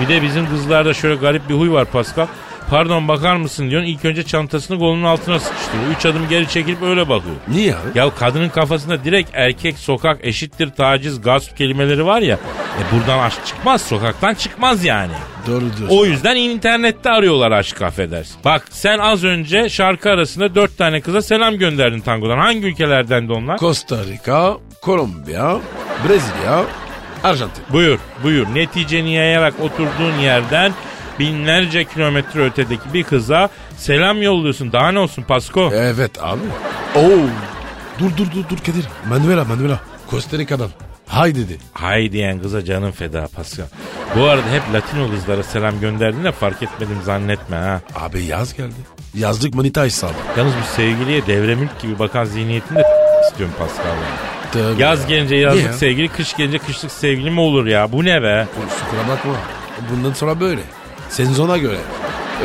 Bir 0.00 0.08
de 0.08 0.22
bizim 0.22 0.48
kızlarda 0.48 0.94
şöyle 0.94 1.14
garip 1.14 1.48
bir 1.48 1.54
huy 1.54 1.70
var 1.70 1.84
Pascal. 1.84 2.26
Pardon 2.72 3.08
bakar 3.08 3.36
mısın 3.36 3.70
diyorsun. 3.70 3.88
İlk 3.88 4.04
önce 4.04 4.22
çantasını 4.22 4.78
kolunun 4.78 5.02
altına 5.02 5.38
sıkıştırıyor. 5.40 5.90
Üç 5.96 6.06
adım 6.06 6.28
geri 6.28 6.48
çekilip 6.48 6.82
öyle 6.82 7.08
bakıyor. 7.08 7.34
Niye 7.48 7.74
abi? 7.74 7.98
Ya 7.98 8.14
kadının 8.14 8.48
kafasında 8.48 9.04
direkt 9.04 9.30
erkek, 9.32 9.78
sokak, 9.78 10.18
eşittir, 10.22 10.70
taciz, 10.70 11.20
gasp 11.20 11.56
kelimeleri 11.56 12.06
var 12.06 12.20
ya. 12.20 12.38
E 12.78 12.96
buradan 12.96 13.18
aşk 13.18 13.46
çıkmaz, 13.46 13.82
sokaktan 13.82 14.34
çıkmaz 14.34 14.84
yani. 14.84 15.12
Doğru 15.46 15.60
diyorsun. 15.60 15.98
O 15.98 16.04
yüzden 16.04 16.36
internette 16.36 17.10
arıyorlar 17.10 17.50
aşk 17.50 17.82
affedersin. 17.82 18.36
Bak 18.44 18.64
sen 18.70 18.98
az 18.98 19.24
önce 19.24 19.68
şarkı 19.68 20.10
arasında 20.10 20.54
dört 20.54 20.78
tane 20.78 21.00
kıza 21.00 21.22
selam 21.22 21.58
gönderdin 21.58 22.00
tangodan. 22.00 22.38
Hangi 22.38 22.66
ülkelerden 22.66 23.28
de 23.28 23.32
onlar? 23.32 23.58
Costa 23.58 23.96
Rica, 24.04 24.56
Kolombiya, 24.82 25.58
Brezilya, 26.08 26.64
Arjantin. 27.24 27.64
Buyur, 27.72 27.98
buyur. 28.22 28.46
Neticeni 28.54 29.14
yayarak 29.14 29.54
oturduğun 29.60 30.18
yerden 30.22 30.72
binlerce 31.18 31.84
kilometre 31.84 32.44
ötedeki 32.44 32.94
bir 32.94 33.02
kıza 33.02 33.48
selam 33.76 34.22
yolluyorsun. 34.22 34.72
Daha 34.72 34.92
ne 34.92 34.98
olsun 34.98 35.22
Pasko? 35.22 35.70
Evet 35.74 36.10
abi. 36.22 36.40
Oo. 36.96 37.10
Dur 37.98 38.10
dur 38.16 38.26
dur 38.34 38.44
dur 38.50 38.58
Kadir. 38.58 38.84
Manuela 39.08 39.44
Manuela. 39.44 39.80
Costa 40.10 40.38
Rica'dan. 40.38 40.70
Hay 41.06 41.34
dedi. 41.34 41.58
Hay 41.72 42.12
diyen 42.12 42.40
kıza 42.40 42.64
canın 42.64 42.90
feda 42.90 43.26
Pascal. 43.36 43.64
Bu 44.16 44.24
arada 44.24 44.46
hep 44.52 44.62
Latino 44.74 45.10
kızlara 45.10 45.42
selam 45.42 45.80
gönderdin 45.80 46.24
de 46.24 46.32
fark 46.32 46.62
etmedim 46.62 46.96
zannetme 47.04 47.56
ha. 47.56 47.80
Abi 47.96 48.24
yaz 48.24 48.54
geldi. 48.56 48.74
Yazlık 49.14 49.54
manita 49.54 49.84
hesabı. 49.84 50.12
Yalnız 50.38 50.52
bu 50.54 50.76
sevgiliye 50.76 51.26
devre 51.26 51.54
mülk 51.54 51.80
gibi 51.82 51.98
bakan 51.98 52.24
zihniyetinde 52.24 52.82
istiyorum 53.30 53.54
Pascal. 53.58 53.84
Tabii 54.52 54.82
Yaz 54.82 55.00
ya. 55.00 55.06
gelince 55.08 55.34
Niye 55.34 55.46
yazlık 55.46 55.64
ya? 55.66 55.72
sevgili, 55.72 56.08
kış 56.08 56.36
gelince 56.36 56.58
kışlık 56.58 56.92
sevgili 56.92 57.30
mi 57.30 57.40
olur 57.40 57.66
ya? 57.66 57.92
Bu 57.92 58.04
ne 58.04 58.22
be? 58.22 58.46
Kusura 58.54 59.08
bakma. 59.08 59.32
Bundan 59.90 60.12
sonra 60.12 60.40
böyle. 60.40 60.60
Sezona 61.12 61.58
göre. 61.58 61.78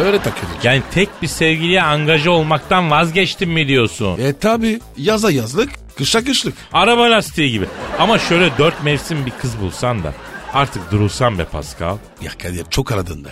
Öyle 0.05 0.17
takılır. 0.17 0.51
Yani 0.63 0.81
tek 0.93 1.09
bir 1.21 1.27
sevgiliye 1.27 1.81
angaja 1.83 2.31
olmaktan 2.31 2.91
vazgeçtim 2.91 3.51
mi 3.51 3.67
diyorsun? 3.67 4.19
E 4.19 4.33
tabi 4.33 4.79
yaza 4.97 5.31
yazlık, 5.31 5.69
kışa 5.97 6.23
kışlık. 6.23 6.53
Araba 6.73 7.11
lastiği 7.11 7.51
gibi. 7.51 7.65
Ama 7.99 8.19
şöyle 8.19 8.57
dört 8.57 8.83
mevsim 8.83 9.25
bir 9.25 9.31
kız 9.31 9.61
bulsan 9.61 10.03
da 10.03 10.13
artık 10.53 10.91
durulsan 10.91 11.39
be 11.39 11.45
Pascal. 11.45 11.97
Ya 12.21 12.31
Kadir 12.43 12.65
çok 12.69 12.91
aradın 12.91 13.25
be. 13.25 13.29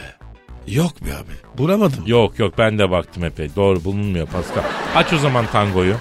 Yok 0.67 0.91
be 1.01 1.09
abi. 1.15 1.57
Bulamadım. 1.57 2.03
Yok 2.05 2.39
yok 2.39 2.53
ben 2.57 2.79
de 2.79 2.91
baktım 2.91 3.23
epey. 3.23 3.49
Doğru 3.55 3.83
bulunmuyor 3.83 4.27
Pascal. 4.27 4.63
Aç 4.95 5.13
o 5.13 5.17
zaman 5.17 5.45
tangoyu. 5.51 5.95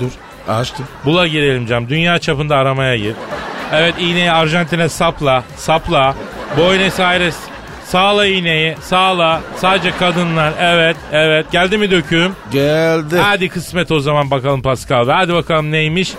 Dur 0.00 0.10
açtım. 0.48 0.86
Bula 1.04 1.26
girelim 1.26 1.66
cam. 1.66 1.88
Dünya 1.88 2.18
çapında 2.18 2.56
aramaya 2.56 2.96
gir. 2.96 3.14
Evet 3.72 3.94
iğneyi 3.98 4.32
Arjantin'e 4.32 4.88
sapla. 4.88 5.44
Sapla. 5.56 6.14
Buenos 6.56 7.00
Aires. 7.00 7.36
Sağla 7.90 8.26
iğneyi. 8.26 8.76
Sağla. 8.82 9.40
Sadece 9.56 9.90
kadınlar. 9.96 10.52
Evet. 10.60 10.96
Evet. 11.12 11.46
Geldi 11.52 11.78
mi 11.78 11.90
döküm? 11.90 12.32
Geldi. 12.52 13.18
Hadi 13.18 13.48
kısmet 13.48 13.90
o 13.92 14.00
zaman 14.00 14.30
bakalım 14.30 14.62
Pascal. 14.62 15.08
Hadi 15.08 15.34
bakalım 15.34 15.70
neymiş? 15.72 16.14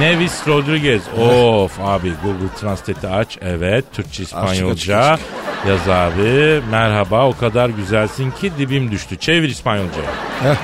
Nevis 0.00 0.48
Rodriguez. 0.48 1.02
Of 1.18 1.80
abi 1.80 2.12
Google 2.24 2.54
Translate'i 2.60 3.10
aç. 3.10 3.38
Evet. 3.42 3.84
Türkçe 3.92 4.22
İspanyolca. 4.22 4.98
açık, 4.98 5.24
Yaz 5.68 5.88
abi. 5.88 6.60
Merhaba 6.70 7.26
o 7.28 7.36
kadar 7.36 7.68
güzelsin 7.68 8.30
ki 8.30 8.52
dibim 8.58 8.90
düştü. 8.90 9.16
Çevir 9.16 9.48
İspanyolca. 9.48 10.00
Heh, 10.42 10.56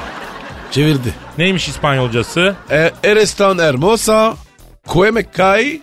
çevirdi. 0.70 1.14
Neymiş 1.38 1.68
İspanyolcası? 1.68 2.55
E, 2.70 2.90
eres 3.05 3.34
tan 3.34 3.59
hermosa, 3.59 4.34
que 4.92 5.11
me 5.11 5.24
cae 5.36 5.80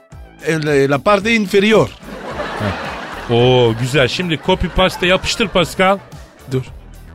en 0.47 0.65
la, 0.65 0.93
la 0.95 0.97
parte 0.97 1.33
inferior. 1.35 1.89
Oo 3.31 3.73
güzel. 3.81 4.07
Şimdi 4.07 4.39
copy 4.45 4.67
paste 4.67 5.07
yapıştır 5.07 5.47
Pascal. 5.47 5.97
Dur. 6.51 6.63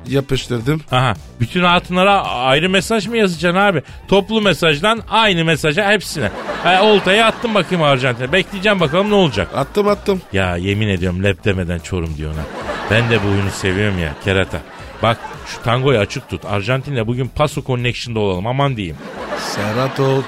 Yapıştırdım. 0.09 0.81
Aha. 0.93 1.15
Bütün 1.41 1.63
hatunlara 1.65 2.23
ayrı 2.25 2.71
mesaj 2.71 3.07
mı 3.07 3.17
yazacaksın 3.17 3.61
abi? 3.61 3.83
Toplu 4.09 4.41
mesajdan 4.41 5.03
aynı 5.11 5.45
mesaja 5.45 5.91
hepsine. 5.91 6.31
Ha, 6.65 6.83
oltayı 6.83 7.25
attım 7.25 7.55
bakayım 7.55 7.83
Arjantin'e. 7.85 8.33
Bekleyeceğim 8.33 8.81
bakalım 8.81 9.11
ne 9.11 9.15
olacak. 9.15 9.49
Attım 9.55 9.89
attım. 9.89 10.23
Ya 10.33 10.57
yemin 10.57 10.89
ediyorum 10.89 11.25
lep 11.25 11.45
demeden 11.45 11.79
çorum 11.79 12.17
diyor 12.17 12.33
ona. 12.35 12.43
Ben 12.91 13.11
de 13.11 13.23
bu 13.25 13.29
oyunu 13.29 13.51
seviyorum 13.51 13.99
ya 13.99 14.13
kerata. 14.25 14.59
Bak 15.03 15.19
şu 15.47 15.63
tangoyu 15.63 15.99
açık 15.99 16.29
tut. 16.29 16.45
Arjantin'le 16.45 17.07
bugün 17.07 17.29
Paso 17.29 17.63
Connection'da 17.65 18.21
olalım 18.21 18.47
aman 18.47 18.77
diyeyim. 18.77 18.97
Serhat 19.39 20.01
ol. 20.01 20.23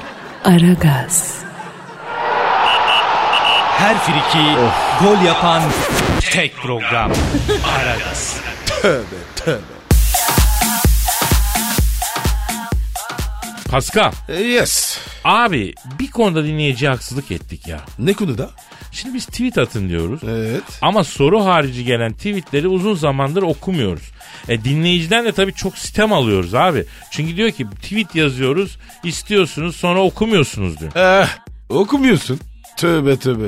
Aragaz. 0.44 1.47
Her 3.78 3.98
friki 3.98 4.44
gol 5.04 5.24
yapan 5.26 5.62
tek 6.20 6.56
program. 6.56 7.12
Aragaz. 7.78 8.36
Pascal 13.70 14.12
E, 14.28 14.42
yes. 14.42 14.98
abi 15.24 15.74
bir 15.98 16.10
konuda 16.10 16.44
dinleyiciye 16.44 16.90
haksızlık 16.90 17.30
ettik 17.30 17.66
ya. 17.66 17.80
Ne 17.98 18.12
konuda? 18.12 18.50
Şimdi 18.92 19.14
biz 19.14 19.26
tweet 19.26 19.58
atın 19.58 19.88
diyoruz. 19.88 20.20
Evet. 20.28 20.62
Ama 20.82 21.04
soru 21.04 21.44
harici 21.44 21.84
gelen 21.84 22.12
tweetleri 22.12 22.68
uzun 22.68 22.94
zamandır 22.94 23.42
okumuyoruz. 23.42 24.10
E, 24.48 24.64
dinleyiciden 24.64 25.24
de 25.24 25.32
tabii 25.32 25.52
çok 25.54 25.78
sitem 25.78 26.12
alıyoruz 26.12 26.54
abi. 26.54 26.84
Çünkü 27.10 27.36
diyor 27.36 27.50
ki 27.50 27.66
tweet 27.82 28.14
yazıyoruz 28.14 28.78
istiyorsunuz 29.04 29.76
sonra 29.76 30.00
okumuyorsunuz 30.00 30.80
diyor. 30.80 30.92
Eh, 31.22 31.28
okumuyorsun. 31.68 32.40
Tövbe 32.78 33.16
tövbe. 33.16 33.46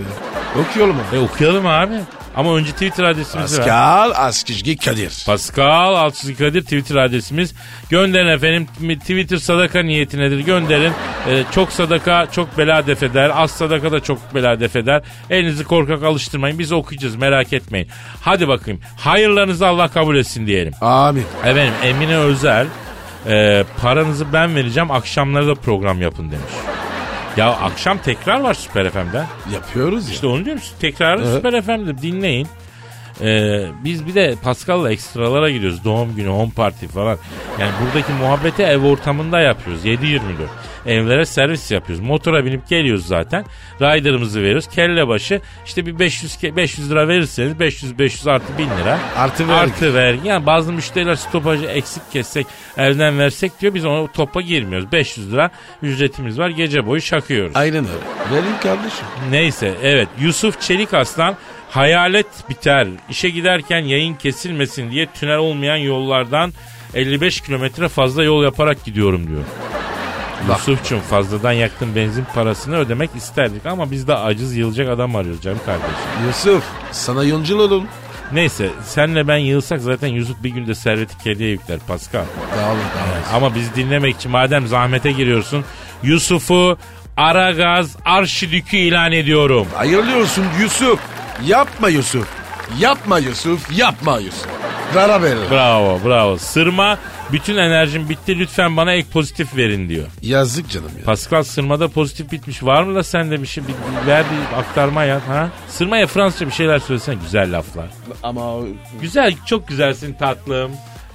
Okuyalım 0.61 0.97
abi. 0.97 1.16
E 1.16 1.20
okuyalım 1.20 1.66
abi. 1.66 1.95
Ama 2.37 2.57
önce 2.57 2.72
Twitter 2.72 3.05
adresimizi 3.05 3.59
ver. 3.59 3.66
Pascal 3.66 4.12
Askizgi 4.14 4.76
Kadir. 4.76 5.22
Pascal 5.26 5.95
Altçizgi 5.95 6.37
Kadir 6.37 6.62
Twitter 6.62 6.97
adresimiz. 6.97 7.55
Gönderin 7.91 8.28
efendim. 8.28 8.66
Twitter 9.01 9.37
sadaka 9.37 9.83
niyetinedir. 9.83 10.39
Gönderin. 10.41 10.93
Ee, 11.28 11.43
çok 11.55 11.72
sadaka 11.72 12.26
çok 12.33 12.59
bela 12.59 12.87
def 12.87 13.03
eder. 13.03 13.33
Az 13.35 13.51
sadaka 13.51 13.93
da 13.93 14.01
çok 14.01 14.35
bela 14.35 14.61
def 14.61 14.76
eder. 14.76 15.03
Elinizi 15.31 15.64
korkak 15.64 16.03
alıştırmayın. 16.03 16.59
Biz 16.59 16.72
okuyacağız 16.72 17.16
merak 17.16 17.53
etmeyin. 17.53 17.89
Hadi 18.20 18.49
bakayım. 18.49 18.81
Hayırlarınızı 18.97 19.66
Allah 19.66 19.89
kabul 19.89 20.16
etsin 20.16 20.47
diyelim. 20.47 20.72
Amin. 20.81 21.24
Efendim 21.45 21.74
Emine 21.85 22.16
Özel 22.16 22.66
e, 23.26 23.64
paranızı 23.83 24.33
ben 24.33 24.57
vereceğim 24.57 24.91
akşamları 24.91 25.47
da 25.47 25.55
program 25.55 26.03
yapın 26.03 26.31
demiş. 26.31 26.80
Ya 27.37 27.51
akşam 27.51 27.99
tekrar 27.99 28.41
var 28.41 28.55
Süper 28.55 28.91
FM'de. 28.91 29.24
Yapıyoruz 29.55 30.09
ya. 30.09 30.14
İşte 30.14 30.26
onu 30.26 30.45
diyorum 30.45 30.62
tekrarı 30.81 31.22
Evet. 31.24 31.35
Süper 31.35 31.62
FM'de 31.62 32.03
dinleyin. 32.03 32.49
Ee, 33.20 33.66
biz 33.85 34.07
bir 34.07 34.14
de 34.14 34.35
Pascal'la 34.43 34.93
ekstralara 34.93 35.51
gidiyoruz. 35.51 35.85
Doğum 35.85 36.16
günü, 36.16 36.28
home 36.28 36.51
party 36.51 36.87
falan. 36.87 37.18
Yani 37.61 37.70
buradaki 37.85 38.12
muhabbeti 38.12 38.62
ev 38.62 38.83
ortamında 38.83 39.41
yapıyoruz. 39.41 39.85
7-24. 39.85 40.20
Evlere 40.87 41.24
servis 41.26 41.70
yapıyoruz. 41.70 42.05
Motora 42.05 42.45
binip 42.45 42.68
geliyoruz 42.68 43.07
zaten. 43.07 43.45
Rider'ımızı 43.81 44.43
veriyoruz. 44.43 44.66
Kelle 44.68 45.09
başı 45.09 45.41
işte 45.66 45.87
bir 45.87 45.99
500 45.99 46.35
ke- 46.37 46.57
500 46.57 46.91
lira 46.91 47.09
verirseniz 47.09 47.61
500 47.61 47.99
500 47.99 48.26
artı 48.26 48.59
1000 48.59 48.64
lira. 48.64 48.99
Artı 49.16 49.49
vergi. 49.49 49.61
Artı 49.72 49.95
vergi. 49.95 50.28
Yani 50.28 50.47
bazı 50.47 50.72
müşteriler 50.72 51.14
stopajı 51.14 51.64
eksik 51.66 52.12
kessek 52.12 52.47
elden 52.78 53.18
versek 53.18 53.61
diyor. 53.61 53.74
Biz 53.74 53.85
ona 53.85 54.12
topa 54.12 54.41
girmiyoruz. 54.41 54.93
500 54.93 55.33
lira 55.33 55.51
ücretimiz 55.83 56.39
var. 56.39 56.49
Gece 56.49 56.87
boyu 56.87 57.01
şakıyoruz. 57.01 57.57
Aynen 57.57 57.85
öyle. 57.85 58.35
Verin 58.37 58.57
kardeşim. 58.62 59.07
Neyse 59.31 59.74
evet 59.83 60.09
Yusuf 60.20 60.61
Çelik 60.61 60.95
Aslan 60.95 61.37
hayalet 61.70 62.26
biter 62.49 62.89
işe 63.11 63.28
giderken 63.31 63.78
yayın 63.81 64.14
kesilmesin 64.14 64.91
diye 64.91 65.07
tünel 65.07 65.37
olmayan 65.39 65.76
yollardan 65.76 66.53
55 66.95 67.41
kilometre 67.41 67.89
fazla 67.89 68.24
yol 68.24 68.45
yaparak 68.45 68.85
gidiyorum 68.85 69.28
diyor. 69.28 69.43
Yusuf'cum 70.49 71.01
fazladan 71.01 71.53
yaktığın 71.53 71.95
benzin 71.95 72.26
parasını 72.34 72.76
ödemek 72.76 73.11
isterdik 73.16 73.66
ama 73.66 73.91
biz 73.91 74.09
de 74.09 74.14
aciz 74.14 74.57
yılacak 74.57 74.88
adam 74.88 75.16
arıyoruz 75.16 75.43
canım 75.43 75.61
kardeşim. 75.66 76.26
Yusuf 76.26 76.64
sana 76.93 77.24
yoncul 77.24 77.59
olun. 77.59 77.88
Neyse 78.32 78.70
senle 78.84 79.28
ben 79.28 79.36
yığılsak 79.36 79.80
zaten 79.80 80.09
Yusuf 80.09 80.43
bir 80.43 80.51
günde 80.51 80.74
serveti 80.74 81.18
kediye 81.18 81.51
yükler 81.51 81.78
Pascal. 81.88 82.24
Dağılın 82.57 82.66
dağılın. 82.66 83.34
Ama 83.34 83.55
biz 83.55 83.74
dinlemek 83.74 84.16
için 84.16 84.30
madem 84.30 84.66
zahmete 84.66 85.12
giriyorsun 85.12 85.64
Yusuf'u 86.03 86.78
Aragaz 87.16 87.97
Arşidükü 88.05 88.76
ilan 88.76 89.12
ediyorum. 89.12 89.66
Hayırlı 89.76 90.16
olsun 90.18 90.45
Yusuf. 90.61 91.01
Yapma 91.47 91.88
Yusuf. 91.88 92.28
Yapma 92.78 93.18
Yusuf. 93.18 93.78
Yapma 93.78 94.18
Yusuf. 94.18 94.47
Beraber. 94.95 95.36
Bravo 95.51 96.01
bravo. 96.05 96.36
Sırma 96.38 96.99
bütün 97.33 97.57
enerjim 97.57 98.09
bitti 98.09 98.39
lütfen 98.39 98.76
bana 98.76 98.93
ek 98.93 99.09
pozitif 99.12 99.57
verin 99.57 99.89
diyor. 99.89 100.07
Yazık 100.22 100.70
canım 100.70 100.91
ya. 100.99 101.05
Pascal 101.05 101.43
sırmada 101.43 101.89
pozitif 101.89 102.33
bitmiş. 102.33 102.62
Var 102.62 102.83
mı 102.83 102.95
da 102.95 103.03
sende 103.03 103.43
bir 103.43 103.47
şey? 103.47 103.64
Bir, 103.64 103.68
bir- 103.68 104.07
ver 104.07 104.24
bir 104.24 104.59
aktarma 104.59 105.05
yap 105.05 105.22
ha. 105.28 105.49
Sırmaya 105.68 106.07
Fransızca 106.07 106.47
bir 106.47 106.53
şeyler 106.53 106.78
söylesene 106.78 107.14
güzel 107.24 107.59
laflar. 107.59 107.91
Ama 108.22 108.55
Güzel 109.01 109.35
çok 109.47 109.68
güzelsin 109.68 110.12
tatlım. 110.14 110.70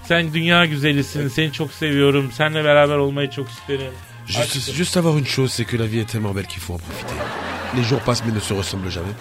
Sen 0.08 0.34
dünya 0.34 0.66
güzelisin. 0.66 1.28
Seni 1.28 1.52
çok 1.52 1.72
seviyorum. 1.72 2.32
Seninle 2.38 2.64
beraber 2.64 2.96
olmayı 2.96 3.30
çok 3.30 3.50
isterim. 3.50 3.92
juste, 4.28 4.60
juste 4.74 4.94
savoir 5.02 5.20
une 5.20 5.26
chose, 5.26 5.54
c'est 5.54 5.72
que 5.72 5.84
la 5.84 5.88
vie 5.92 6.00
est 6.00 6.12
tellement 6.12 6.36
belle 6.36 6.48
qu'il 6.48 6.60
faut 6.62 6.74
en 6.76 6.80
profiter. 6.80 7.16
Les 7.78 7.84
jours 7.90 8.00
passent 8.06 8.26
mais 8.26 8.36
ne 8.36 8.40
se 8.40 8.54
ressemblent 8.58 8.92
jamais. 8.92 9.14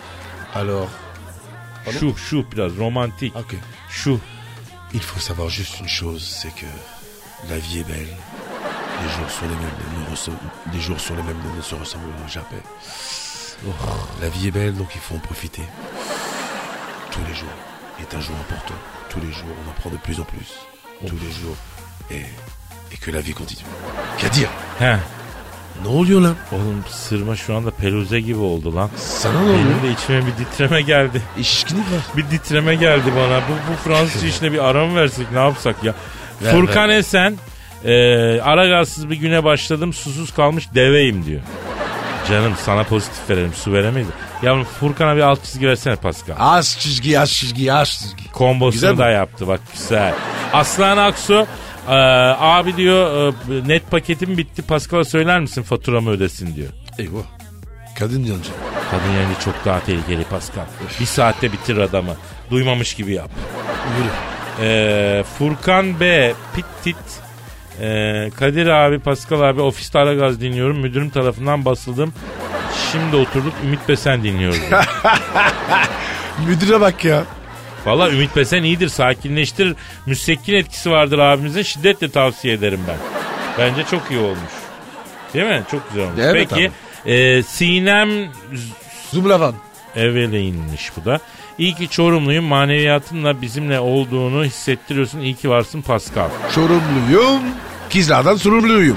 Alors, 0.55 0.89
Şu 2.01 2.17
şu 2.17 2.45
biraz 2.53 2.77
romantik. 2.77 3.37
ok. 3.37 3.55
Şu. 3.91 4.21
Il 4.95 5.03
faut 5.03 5.19
savoir 5.21 5.49
juste 5.49 5.81
une 5.81 5.89
chose, 5.89 6.25
c'est 6.41 6.55
que 6.55 6.67
la 7.49 7.59
vie 7.59 7.81
est 7.81 7.85
belle. 7.85 8.17
Les 9.03 9.09
jours 9.11 9.29
sont 9.31 9.43
les 9.47 9.57
mêmes, 9.57 10.05
ne 10.07 10.11
ressemblent- 10.11 10.39
les 10.73 10.81
jours 10.81 11.01
sont 11.01 11.15
les 11.17 11.23
mêmes, 11.23 11.37
mais 11.45 11.57
ne 11.57 11.63
se 11.63 11.75
ressemblent 11.75 12.05
jamais. 12.29 12.63
La 14.21 14.29
vie 14.29 14.49
est 14.49 14.51
belle, 14.53 14.75
donc 14.75 14.89
il 14.95 15.01
faut 15.01 15.17
en 15.17 15.19
profiter. 15.19 15.63
Tous 17.11 17.21
les 17.29 17.35
jours 17.35 17.49
est 18.01 18.15
un 18.15 18.21
jour 18.21 18.37
important. 18.37 18.75
Tous 19.09 19.21
les 19.21 19.33
jours, 19.33 19.49
on 19.67 19.71
apprend 19.71 19.91
de 19.91 19.97
plus 19.97 20.21
en 20.21 20.25
plus. 20.25 20.53
Tous 21.07 21.17
les 21.17 21.31
jours. 21.33 21.57
Et, 22.11 22.23
et 22.93 22.97
que 22.97 23.11
la 23.11 23.21
vie 23.21 23.35
continue. 23.35 23.65
Qu'à 24.19 24.29
dire? 24.29 24.49
Heh. 24.81 24.97
Ne 25.83 25.89
oluyor 25.89 26.21
lan? 26.21 26.35
Oğlum 26.53 26.85
sırma 26.91 27.37
şu 27.37 27.57
anda 27.57 27.71
peluze 27.71 28.21
gibi 28.21 28.39
oldu 28.39 28.77
lan. 28.77 28.91
Sana 28.97 29.41
ne 29.41 29.49
Benim 29.49 29.55
oluyor? 29.67 29.83
de 29.83 29.93
içime 30.03 30.23
bir 30.27 30.45
titreme 30.45 30.83
geldi. 30.83 31.23
İşkinlik 31.39 31.85
var. 31.85 32.01
Bir 32.17 32.23
titreme 32.25 32.75
geldi 32.75 33.13
bana. 33.17 33.39
Bu, 33.41 33.73
bu 33.73 33.77
Fransız 33.89 34.25
işine 34.25 34.53
bir 34.53 34.65
ara 34.65 34.87
mı 34.87 34.97
versek 34.97 35.33
ne 35.33 35.39
yapsak 35.39 35.85
ya? 35.85 35.95
Ver, 36.43 36.53
Furkan 36.53 36.89
ver. 36.89 36.95
Esen 36.99 37.37
e, 37.85 37.93
ara 38.41 38.67
gazsız 38.69 39.11
bir 39.11 39.17
güne 39.17 39.45
başladım 39.45 39.93
susuz 39.93 40.33
kalmış 40.35 40.65
deveyim 40.75 41.25
diyor. 41.27 41.41
Canım 42.29 42.53
sana 42.65 42.83
pozitif 42.85 43.31
verelim 43.31 43.53
su 43.55 43.73
veremeyiz. 43.73 44.09
Yavrum 44.43 44.65
Furkan'a 44.65 45.17
bir 45.17 45.21
alt 45.21 45.45
çizgi 45.45 45.69
versene 45.69 45.97
Pascal. 45.97 46.35
Az 46.39 46.77
çizgi, 46.81 47.21
az 47.21 47.33
çizgi, 47.33 47.73
az 47.73 47.89
çizgi. 47.89 48.33
Kombosunu 48.33 48.73
Güzel 48.73 48.93
mi? 48.93 48.99
da 48.99 49.09
yaptı 49.11 49.49
bak 49.49 49.61
güzel. 49.73 50.15
Aslan 50.53 50.97
Aksu 50.97 51.47
e, 51.89 51.95
abi 52.39 52.77
diyor 52.77 53.35
e, 53.51 53.69
net 53.69 53.91
paketim 53.91 54.39
bitti 54.39 54.63
Pascal'a 54.63 55.05
söyler 55.05 55.41
misin 55.41 55.63
faturamı 55.63 56.11
ödesin 56.11 56.57
diyor. 56.57 56.69
Eyvah. 56.99 57.23
Kadın 57.99 58.21
yancı. 58.21 58.51
Kadın 58.91 59.13
yani 59.13 59.35
çok 59.45 59.65
daha 59.65 59.81
tehlikeli 59.81 60.25
Pascal. 60.25 60.65
Bir 61.01 61.07
saatte 61.07 61.53
bitir 61.53 61.77
adamı. 61.77 62.17
Duymamış 62.51 62.95
gibi 62.95 63.13
yap. 63.13 63.31
Yürü. 63.99 64.09
Ee, 64.61 65.25
Furkan 65.39 66.01
B. 66.01 66.33
Pittit. 66.55 66.97
Ee, 67.81 68.31
Kadir 68.37 68.67
abi, 68.67 68.99
Pascal 68.99 69.41
abi 69.41 69.61
ofiste 69.61 69.99
ara 69.99 70.15
gaz 70.15 70.41
dinliyorum. 70.41 70.79
Müdürüm 70.81 71.11
tarafından 71.11 71.65
basıldım. 71.65 72.15
Şimdi 72.93 73.17
oturduk 73.17 73.53
Ümit 73.65 73.89
Besen 73.89 74.25
dinliyoruz. 74.25 74.61
Müdüre 76.49 76.81
bak 76.81 77.05
ya. 77.05 77.25
Valla 77.87 78.11
Ümit 78.11 78.37
Besen 78.37 78.63
iyidir 78.63 78.89
sakinleştirir. 78.89 79.77
Müstekkin 80.07 80.55
etkisi 80.55 80.91
vardır 80.91 81.19
abimizin 81.19 81.63
şiddetle 81.63 82.11
tavsiye 82.11 82.55
ederim 82.55 82.81
ben. 82.89 82.97
Bence 83.59 83.85
çok 83.91 84.11
iyi 84.11 84.21
olmuş. 84.21 84.53
Değil 85.35 85.47
mi? 85.47 85.63
Çok 85.71 85.89
güzel 85.89 86.05
olmuş. 86.05 86.21
Evet 86.23 86.49
Peki 86.51 86.71
e, 87.07 87.43
Sinem 87.43 88.09
Zumlavan. 89.13 89.55
Evelyn'miş 89.97 90.91
bu 90.97 91.05
da. 91.05 91.19
İyi 91.59 91.75
ki 91.75 91.89
Çorumluyum 91.89 92.45
maneviyatınla 92.45 93.43
bizimle 93.43 93.81
olduğunu 93.81 94.45
hissettiriyorsun. 94.45 95.21
İyi 95.21 95.35
ki 95.35 95.51
varsın 95.51 95.83
Pascal. 95.83 96.29
Çorumluyum. 96.55 97.43
Kizlardan 97.91 98.37
sorumluyum. 98.37 98.97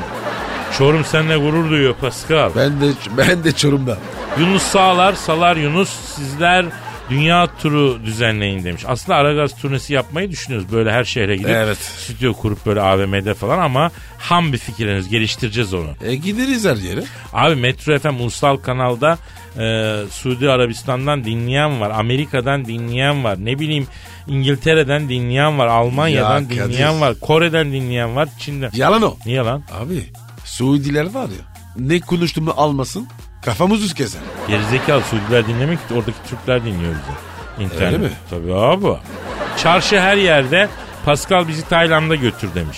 Çorum 0.78 1.06
seninle 1.06 1.38
gurur 1.38 1.70
duyuyor 1.70 1.96
Pascal. 1.96 2.52
Ben 2.56 2.82
de 2.82 2.86
ben 3.18 3.44
de 3.44 3.52
Çorum'da. 3.52 3.98
Yunus 4.40 4.64
Sağlar, 4.64 5.14
Salar 5.14 5.56
Yunus 5.56 5.90
sizler 6.16 6.66
dünya 7.10 7.48
turu 7.62 8.06
düzenleyin 8.06 8.64
demiş. 8.64 8.84
Aslında 8.88 9.18
Aragaz 9.18 9.62
turnesi 9.62 9.94
yapmayı 9.94 10.32
düşünüyoruz. 10.32 10.72
Böyle 10.72 10.92
her 10.92 11.04
şehre 11.04 11.36
gidip 11.36 11.50
Evet. 11.50 11.78
stüdyo 11.78 12.34
kurup 12.34 12.66
böyle 12.66 12.82
AVM'de 12.82 13.34
falan 13.34 13.60
ama 13.60 13.92
ham 14.20 14.54
bir 14.54 14.58
fikirleriniz 14.58 15.10
geliştireceğiz 15.10 15.74
onu. 15.74 15.90
E 16.04 16.16
gideriz 16.16 16.66
her 16.66 16.76
yere. 16.76 17.04
Abi 17.34 17.56
Metro 17.56 18.00
FM 18.00 18.22
Ulusal 18.22 18.58
Kanal'da 18.58 19.18
e, 19.60 19.96
Suudi 20.12 20.50
Arabistan'dan 20.50 21.24
dinleyen 21.26 21.82
var. 21.82 21.90
Amerika'dan 22.00 22.66
dinleyen 22.66 23.24
var. 23.24 23.38
Ne 23.46 23.60
bileyim 23.60 23.88
İngiltere'den 24.28 25.10
dinleyen 25.10 25.58
var. 25.60 25.68
Almanya'dan 25.68 26.40
Ya 26.42 26.48
Kadir. 26.48 26.64
dinleyen 26.74 27.02
var. 27.02 27.16
Kore'den 27.22 27.72
dinleyen 27.72 28.16
var. 28.16 28.30
Çin'den. 28.40 28.72
Yalan 28.76 29.02
o. 29.02 29.18
Niye 29.26 29.40
lan? 29.42 29.64
Abi 29.82 30.04
Suudiler 30.46 31.14
var 31.14 31.24
ya. 31.30 31.58
Ne 31.78 32.00
konuştuğumu 32.00 32.54
almasın. 32.58 33.08
Kafamız 33.48 33.94
keser. 33.94 34.22
Gerizekalı 34.48 35.02
Suudiler 35.04 35.48
dinlemek 35.48 35.88
ki 35.88 35.94
oradaki 35.94 36.18
Türkler 36.30 36.66
dinliyor 36.66 36.92
bizi. 36.94 37.64
İnternet. 37.66 37.94
Öyle 37.94 37.98
mi? 37.98 38.12
Tabii 38.30 38.54
abi. 38.54 39.00
Çarşı 39.64 40.00
her 40.02 40.18
yerde 40.18 40.70
Pascal 41.06 41.48
bizi 41.48 41.70
Tayland'a 41.70 42.16
götür 42.16 42.50
demiş. 42.56 42.78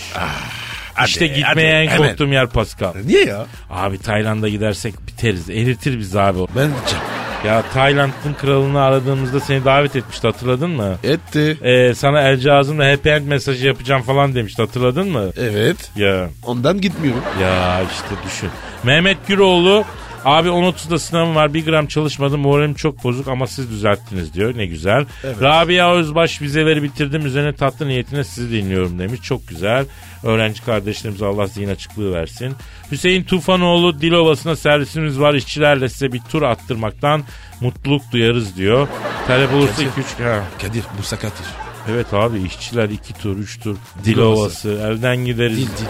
işte 1.05 1.27
hadi, 1.29 1.39
gitmeye 1.39 1.81
en 1.83 1.87
hadi, 1.87 1.95
hemen. 1.95 2.07
korktuğum 2.07 2.27
yer 2.27 2.49
Pascal. 2.49 2.93
Niye 3.05 3.25
ya? 3.25 3.45
Abi 3.69 3.97
Tayland'a 3.97 4.49
gidersek 4.49 5.07
biteriz. 5.07 5.49
Eritir 5.49 5.99
bizi 5.99 6.19
abi. 6.21 6.39
Ben 6.39 6.67
gideceğim. 6.67 7.03
Ya 7.45 7.63
Tayland'ın 7.73 8.33
kralını 8.41 8.81
aradığımızda 8.81 9.39
seni 9.39 9.65
davet 9.65 9.95
etmişti 9.95 10.27
hatırladın 10.27 10.69
mı? 10.69 10.95
Etti. 11.03 11.57
Ee, 11.63 11.93
sana 11.95 12.21
el 12.21 12.37
cihazımla 12.37 12.91
happy 12.91 13.09
end 13.09 13.27
mesajı 13.27 13.67
yapacağım 13.67 14.01
falan 14.01 14.35
demişti 14.35 14.61
hatırladın 14.61 15.09
mı? 15.09 15.29
Evet. 15.37 15.91
Ya 15.95 16.29
Ondan 16.45 16.81
gitmiyorum. 16.81 17.23
ya 17.41 17.81
işte 17.81 18.15
düşün. 18.27 18.49
Mehmet 18.83 19.27
Güroğlu 19.27 19.85
Abi 20.25 20.47
10.30'da 20.49 20.99
sınavım 20.99 21.35
var 21.35 21.53
bir 21.53 21.65
gram 21.65 21.87
çalışmadım 21.87 22.41
moralim 22.41 22.73
çok 22.73 23.03
bozuk 23.03 23.27
ama 23.27 23.47
siz 23.47 23.69
düzelttiniz 23.71 24.33
diyor 24.33 24.57
ne 24.57 24.65
güzel. 24.65 25.05
Rabia 25.41 25.93
Özbaş 25.95 26.41
vizeleri 26.41 26.83
bitirdim 26.83 27.25
üzerine 27.25 27.55
tatlı 27.55 27.87
niyetine 27.87 28.23
sizi 28.23 28.51
dinliyorum 28.51 28.99
demiş 28.99 29.21
çok 29.21 29.47
güzel. 29.47 29.85
Öğrenci 30.23 30.65
kardeşlerimize 30.65 31.25
Allah 31.25 31.47
zihin 31.47 31.69
açıklığı 31.69 32.13
versin. 32.13 32.55
Hüseyin 32.91 33.23
Tufanoğlu 33.23 34.01
Dilovası'na 34.01 34.55
servisimiz 34.55 35.19
var 35.19 35.33
işçilerle 35.33 35.89
size 35.89 36.13
bir 36.13 36.21
tur 36.31 36.41
attırmaktan 36.41 37.23
mutluluk 37.61 38.01
duyarız 38.11 38.57
diyor. 38.57 38.87
Talep 39.27 39.53
olursa 39.53 39.75
Kadir. 39.75 39.89
2-3 40.19 40.23
ha. 40.23 40.43
Kadir 40.61 40.83
bu 40.99 41.03
sakattır. 41.03 41.45
Evet 41.91 42.13
abi 42.13 42.41
işçiler 42.41 42.89
2 42.89 43.13
tur 43.13 43.37
3 43.37 43.59
tur 43.59 43.77
Dilovası 44.05 44.69
elden 44.69 45.17
gideriz. 45.17 45.57
Dil 45.57 45.67
dil. 45.67 45.85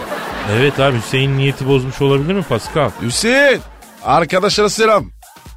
Evet 0.60 0.80
abi 0.80 0.96
Hüseyin 0.98 1.36
niyeti 1.38 1.68
bozmuş 1.68 2.02
olabilir 2.02 2.34
mi 2.34 2.42
Pascal? 2.42 2.90
Hüseyin. 3.02 3.60
Arkadaşlara 4.04 4.68
selam. 4.70 5.04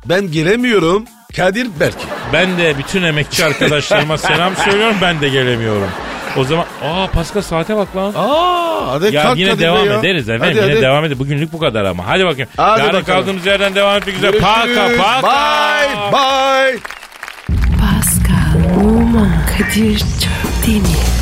Ben 0.05 0.31
gelemiyorum. 0.31 1.05
Kadir 1.35 1.67
belki. 1.79 1.97
Ben 2.33 2.57
de 2.57 2.77
bütün 2.77 3.03
emekçi 3.03 3.45
arkadaşlarıma 3.45 4.17
selam 4.17 4.55
söylüyorum 4.55 4.95
ben 5.01 5.21
de 5.21 5.29
gelemiyorum. 5.29 5.89
O 6.37 6.43
zaman 6.43 6.65
aa 6.83 7.07
Pascal 7.07 7.41
saate 7.41 7.75
bak 7.75 7.95
lan. 7.95 8.13
Aa, 8.17 8.91
hadi 8.91 9.15
Ya 9.15 9.23
kalk 9.23 9.37
yine 9.37 9.59
devam 9.59 9.85
ya. 9.87 9.99
ederiz 9.99 10.29
efendim. 10.29 10.47
Hadi, 10.55 10.57
yine 10.65 10.73
hadi. 10.73 10.81
devam 10.81 11.05
ederiz. 11.05 11.19
Bugünlük 11.19 11.53
bu 11.53 11.59
kadar 11.59 11.85
ama. 11.85 12.07
Hadi 12.07 12.25
bakayım. 12.25 12.49
Hadi 12.57 12.79
Yarın 12.81 12.93
bakalım. 13.01 13.05
kaldığımız 13.21 13.45
yerden 13.45 13.75
devam 13.75 13.97
etmek 13.97 14.15
üzere. 14.15 14.39
Paka 14.39 14.89
paka. 14.97 15.21
Bye 15.23 16.11
bye. 16.13 16.79
Pascal, 17.79 18.79
Oman, 18.85 19.31
Kadir 19.57 19.99
çok 19.99 20.67
değil 20.67 20.81
mi? 20.81 20.87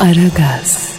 Aragaz. 0.00 0.89